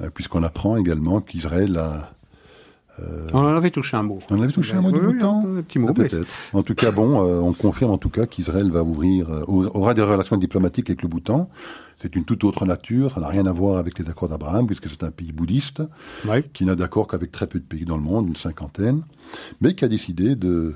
euh, 0.00 0.10
puisqu'on 0.12 0.42
apprend 0.42 0.76
également 0.76 1.20
qu'Israël 1.20 1.76
a. 1.76 2.10
Euh, 2.98 3.28
on 3.32 3.38
en 3.38 3.54
avait 3.54 3.70
touché 3.70 3.96
un 3.96 4.02
mot. 4.02 4.18
On 4.30 4.42
avait 4.42 4.50
touché 4.50 4.74
un 4.74 4.80
mot 4.80 4.90
du 4.90 4.98
Un 4.98 5.62
petit 5.62 5.78
mot, 5.78 5.92
peut-être. 5.92 6.26
En 6.52 6.64
tout 6.64 6.74
cas, 6.74 6.90
bon, 6.90 7.24
euh, 7.24 7.38
on 7.38 7.52
confirme 7.52 7.92
en 7.92 7.98
tout 7.98 8.08
cas 8.08 8.26
qu'Israël 8.26 8.68
va 8.72 8.82
ouvrir, 8.82 9.28
aura 9.46 9.94
des 9.94 10.02
relations 10.02 10.36
diplomatiques 10.36 10.90
avec 10.90 11.02
le 11.02 11.08
Bhoutan. 11.08 11.48
C'est 12.00 12.16
une 12.16 12.24
toute 12.24 12.44
autre 12.44 12.64
nature, 12.64 13.12
ça 13.12 13.20
n'a 13.20 13.28
rien 13.28 13.46
à 13.46 13.52
voir 13.52 13.76
avec 13.76 13.98
les 13.98 14.08
accords 14.08 14.30
d'Abraham, 14.30 14.66
puisque 14.66 14.88
c'est 14.88 15.02
un 15.02 15.10
pays 15.10 15.32
bouddhiste, 15.32 15.82
qui 16.54 16.64
n'a 16.64 16.74
d'accord 16.74 17.06
qu'avec 17.06 17.30
très 17.30 17.46
peu 17.46 17.58
de 17.58 17.64
pays 17.64 17.84
dans 17.84 17.96
le 17.96 18.02
monde, 18.02 18.28
une 18.28 18.36
cinquantaine, 18.36 19.02
mais 19.60 19.74
qui 19.74 19.84
a 19.84 19.88
décidé 19.88 20.34
de, 20.34 20.74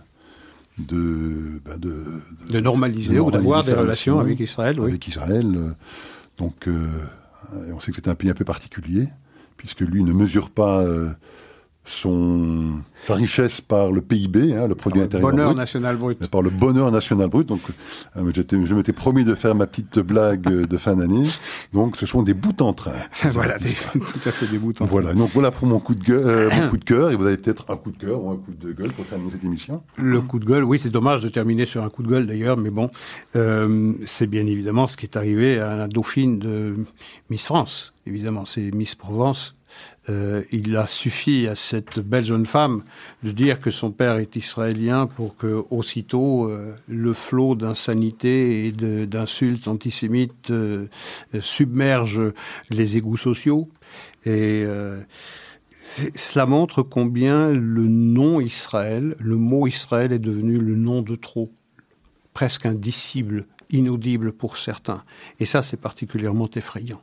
de, 0.78 1.62
ben 1.64 1.78
de, 1.78 2.04
de, 2.50 2.60
normaliser, 2.60 3.18
ou 3.20 3.30
d'avoir 3.30 3.64
des 3.64 3.72
relations 3.72 4.20
avec 4.20 4.38
Israël. 4.38 4.78
Avec 4.78 5.08
Israël. 5.08 5.46
Euh, 5.56 5.70
donc, 6.36 6.68
euh, 6.68 6.88
on 7.72 7.80
sait 7.80 7.90
que 7.90 7.96
c'est 7.96 8.08
un 8.08 8.14
pays 8.14 8.28
un 8.28 8.34
peu 8.34 8.44
particulier, 8.44 9.08
puisque 9.56 9.80
lui 9.80 10.04
ne 10.04 10.12
mesure 10.12 10.50
pas 10.50 10.82
euh, 10.82 11.08
son, 11.84 12.80
sa 13.06 13.14
richesse 13.14 13.60
par 13.60 13.92
le 13.92 14.00
PIB, 14.00 14.54
hein, 14.54 14.66
le 14.66 14.74
produit 14.74 15.02
intérieur 15.02 15.30
bonheur 15.30 15.46
brut, 15.48 15.58
national 15.58 15.96
brut. 15.96 16.26
Par 16.28 16.42
le 16.42 16.50
bonheur 16.50 16.90
national 16.90 17.28
brut. 17.28 17.46
Donc, 17.46 17.60
euh, 18.16 18.32
je 18.34 18.74
m'étais 18.74 18.92
promis 18.92 19.24
de 19.24 19.34
faire 19.34 19.54
ma 19.54 19.66
petite 19.66 19.98
blague 19.98 20.66
de 20.66 20.76
fin 20.78 20.96
d'année. 20.96 21.26
Donc, 21.72 21.96
ce 21.96 22.06
sont 22.06 22.22
des 22.22 22.32
bouts 22.32 22.54
en 22.60 22.72
train. 22.72 22.92
voilà, 23.32 23.58
des, 23.58 23.70
tout 23.70 24.28
à 24.28 24.32
fait 24.32 24.46
des 24.46 24.58
bouts 24.58 24.70
en 24.70 24.72
train. 24.72 24.84
Voilà. 24.86 25.12
Donc, 25.12 25.30
voilà 25.34 25.50
pour 25.50 25.66
mon 25.66 25.78
coup 25.78 25.94
de 25.94 26.02
gueule, 26.02 26.26
euh, 26.26 26.50
mon 26.50 26.70
coup 26.70 26.78
de 26.78 26.84
cœur. 26.84 27.10
Et 27.10 27.16
vous 27.16 27.26
avez 27.26 27.36
peut-être 27.36 27.70
un 27.70 27.76
coup 27.76 27.90
de 27.90 27.98
cœur 27.98 28.24
ou 28.24 28.30
un 28.30 28.36
coup 28.36 28.52
de 28.58 28.72
gueule 28.72 28.92
pour 28.92 29.04
terminer 29.04 29.32
cette 29.32 29.44
émission. 29.44 29.82
Le 29.98 30.20
coup 30.22 30.38
de 30.38 30.46
gueule, 30.46 30.64
oui, 30.64 30.78
c'est 30.78 30.90
dommage 30.90 31.20
de 31.20 31.28
terminer 31.28 31.66
sur 31.66 31.84
un 31.84 31.90
coup 31.90 32.02
de 32.02 32.08
gueule 32.08 32.26
d'ailleurs, 32.26 32.56
mais 32.56 32.70
bon, 32.70 32.90
euh, 33.36 33.92
c'est 34.06 34.26
bien 34.26 34.46
évidemment 34.46 34.86
ce 34.86 34.96
qui 34.96 35.04
est 35.04 35.16
arrivé 35.16 35.58
à 35.58 35.76
la 35.76 35.88
dauphine 35.88 36.38
de 36.38 36.76
Miss 37.28 37.44
France. 37.44 37.92
Évidemment, 38.06 38.44
c'est 38.46 38.70
Miss 38.70 38.94
Provence 38.94 39.54
euh, 40.10 40.42
il 40.52 40.76
a 40.76 40.86
suffi 40.86 41.48
à 41.48 41.54
cette 41.54 41.98
belle 41.98 42.24
jeune 42.24 42.44
femme 42.44 42.82
de 43.22 43.30
dire 43.30 43.58
que 43.58 43.70
son 43.70 43.90
père 43.90 44.16
est 44.16 44.36
israélien 44.36 45.06
pour 45.06 45.36
que 45.36 45.64
aussitôt 45.70 46.48
euh, 46.48 46.74
le 46.88 47.12
flot 47.14 47.54
d'insanité 47.54 48.66
et 48.66 48.72
d'insultes 48.72 49.66
antisémites 49.66 50.50
euh, 50.50 50.88
submerge 51.40 52.20
les 52.70 52.96
égouts 52.98 53.16
sociaux. 53.16 53.68
Et 54.26 54.64
cela 56.14 56.46
montre 56.46 56.82
combien 56.82 57.48
le 57.48 57.86
nom 57.86 58.40
Israël, 58.40 59.14
le 59.18 59.36
mot 59.36 59.66
Israël 59.66 60.12
est 60.12 60.18
devenu 60.18 60.58
le 60.58 60.76
nom 60.76 61.02
de 61.02 61.14
trop, 61.14 61.50
presque 62.32 62.64
indicible, 62.64 63.46
inaudible 63.70 64.32
pour 64.32 64.56
certains. 64.56 65.04
Et 65.40 65.44
ça, 65.44 65.60
c'est 65.60 65.76
particulièrement 65.76 66.48
effrayant. 66.54 67.02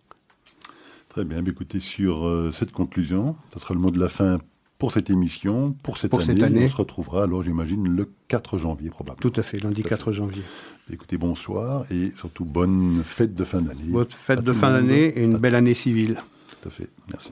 Très 1.12 1.26
bien, 1.26 1.44
écoutez, 1.46 1.82
sur 1.82 2.26
euh, 2.26 2.54
cette 2.58 2.72
conclusion, 2.72 3.36
ce 3.54 3.60
sera 3.60 3.74
le 3.74 3.82
mot 3.82 3.92
de 3.92 4.00
la 4.00 4.08
fin 4.08 4.40
pour 4.78 4.94
cette 4.94 5.10
émission, 5.10 5.76
pour 5.84 5.98
cette, 5.98 6.14
année. 6.42 6.68
On 6.68 6.70
se 6.70 6.76
retrouvera 6.78 7.24
alors, 7.24 7.44
j'imagine, 7.44 7.86
le 7.86 8.10
4 8.30 8.58
janvier 8.58 8.90
probablement. 8.90 9.20
Tout 9.20 9.38
à 9.38 9.44
fait, 9.44 9.60
lundi 9.60 9.84
4 9.84 10.14
janvier. 10.14 10.42
Écoutez, 10.90 11.18
bonsoir 11.18 11.84
et 11.92 12.12
surtout 12.16 12.46
bonne 12.46 13.04
fête 13.04 13.36
de 13.36 13.44
fin 13.44 13.60
d'année. 13.60 13.90
Bonne 13.90 14.08
fête 14.10 14.42
de 14.42 14.54
fin 14.54 14.72
d'année 14.72 15.08
et 15.08 15.24
une 15.24 15.38
belle 15.38 15.56
année 15.56 15.74
civile. 15.74 16.16
Tout 16.62 16.70
à 16.70 16.72
fait, 16.72 16.88
merci. 17.10 17.32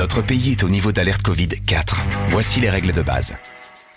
Notre 0.00 0.22
pays 0.22 0.52
est 0.52 0.64
au 0.64 0.70
niveau 0.70 0.92
d'alerte 0.92 1.20
Covid 1.20 1.48
4. 1.48 2.00
Voici 2.30 2.58
les 2.58 2.70
règles 2.70 2.94
de 2.94 3.02
base. 3.02 3.34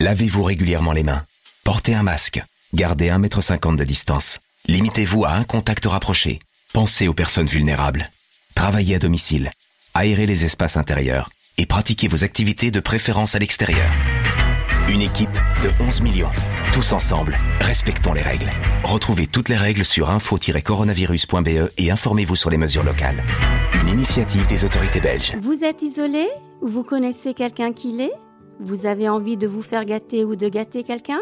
Lavez-vous 0.02 0.44
régulièrement 0.44 0.92
les 0.92 1.02
mains. 1.02 1.24
Portez 1.64 1.96
un 1.96 2.04
masque. 2.04 2.44
Gardez 2.74 3.08
1,50 3.08 3.70
m 3.70 3.76
de 3.78 3.86
distance. 3.86 4.40
Limitez-vous 4.68 5.24
à 5.24 5.32
un 5.32 5.46
contact 5.46 5.86
rapproché. 5.86 6.40
Pensez 6.74 7.08
aux 7.08 7.14
personnes 7.14 7.48
vulnérables. 7.48 8.12
Travaillez 8.54 8.96
à 8.96 9.00
domicile. 9.00 9.54
Aérez 9.94 10.26
les 10.26 10.44
espaces 10.44 10.76
intérieurs. 10.76 11.30
Et 11.58 11.66
pratiquez 11.66 12.10
vos 12.10 12.26
activités 12.26 12.70
de 12.70 12.82
préférence 12.82 13.36
à 13.36 13.40
l'extérieur. 13.40 13.90
Une 14.90 15.02
équipe 15.02 15.32
de 15.64 15.70
11 15.88 16.02
millions. 16.02 16.30
Tous 16.74 16.92
ensemble, 16.92 17.38
respectons 17.62 18.12
les 18.12 18.22
règles. 18.22 18.50
Retrouvez 18.84 19.28
toutes 19.28 19.48
les 19.48 19.56
règles 19.56 19.86
sur 19.86 20.10
info-coronavirus.be 20.10 21.72
et 21.78 21.90
informez-vous 21.90 22.36
sur 22.36 22.50
les 22.50 22.58
mesures 22.58 22.84
locales. 22.84 23.24
Une 23.82 23.88
initiative 23.88 24.46
des 24.48 24.66
autorités 24.66 25.00
belges. 25.00 25.38
Vous 25.40 25.64
êtes 25.64 25.84
isolé 25.84 26.28
ou 26.62 26.68
vous 26.68 26.84
connaissez 26.84 27.34
quelqu'un 27.34 27.72
qui 27.72 27.94
l'est? 27.94 28.12
Vous 28.60 28.86
avez 28.86 29.08
envie 29.08 29.38
de 29.38 29.48
vous 29.48 29.62
faire 29.62 29.86
gâter 29.86 30.26
ou 30.26 30.36
de 30.36 30.50
gâter 30.50 30.84
quelqu'un? 30.84 31.22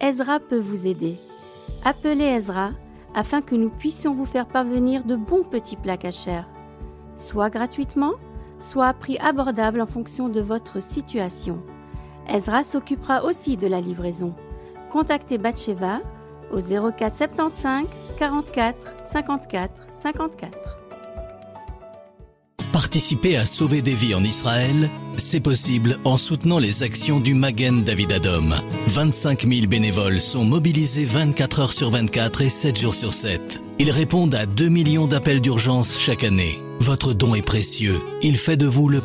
Ezra 0.00 0.40
peut 0.40 0.58
vous 0.58 0.88
aider. 0.88 1.14
Appelez 1.84 2.24
Ezra 2.24 2.72
afin 3.14 3.42
que 3.42 3.54
nous 3.54 3.70
puissions 3.70 4.12
vous 4.12 4.26
faire 4.26 4.46
parvenir 4.46 5.04
de 5.04 5.14
bons 5.14 5.44
petits 5.44 5.76
plats 5.76 5.96
cachers, 5.96 6.42
soit 7.16 7.48
gratuitement, 7.48 8.14
soit 8.60 8.88
à 8.88 8.92
prix 8.92 9.18
abordable 9.18 9.80
en 9.80 9.86
fonction 9.86 10.28
de 10.28 10.40
votre 10.40 10.82
situation. 10.82 11.62
Ezra 12.28 12.64
s'occupera 12.64 13.24
aussi 13.24 13.56
de 13.56 13.66
la 13.66 13.80
livraison. 13.80 14.34
Contactez 14.90 15.38
Batcheva 15.38 16.00
au 16.52 16.60
04 16.60 17.16
75 17.16 17.86
44 18.18 18.76
54 19.12 19.70
54. 20.02 20.78
Participer 22.72 23.36
à 23.36 23.44
sauver 23.44 23.82
des 23.82 23.94
vies 23.94 24.14
en 24.14 24.22
Israël, 24.22 24.88
c'est 25.16 25.40
possible 25.40 25.96
en 26.04 26.16
soutenant 26.16 26.58
les 26.58 26.84
actions 26.84 27.18
du 27.18 27.34
Magen 27.34 27.82
David 27.82 28.12
Adom. 28.12 28.54
25 28.86 29.46
000 29.48 29.66
bénévoles 29.66 30.20
sont 30.20 30.44
mobilisés 30.44 31.04
24 31.04 31.60
heures 31.60 31.72
sur 31.72 31.90
24 31.90 32.42
et 32.42 32.48
7 32.48 32.78
jours 32.78 32.94
sur 32.94 33.12
7. 33.12 33.62
Ils 33.78 33.90
répondent 33.90 34.34
à 34.34 34.46
2 34.46 34.68
millions 34.68 35.06
d'appels 35.06 35.40
d'urgence 35.40 35.98
chaque 35.98 36.24
année. 36.24 36.62
Votre 36.80 37.12
don 37.12 37.34
est 37.34 37.42
précieux. 37.42 38.00
Il 38.22 38.38
fait 38.38 38.56
de 38.56 38.66
vous 38.66 38.88
le 38.88 39.00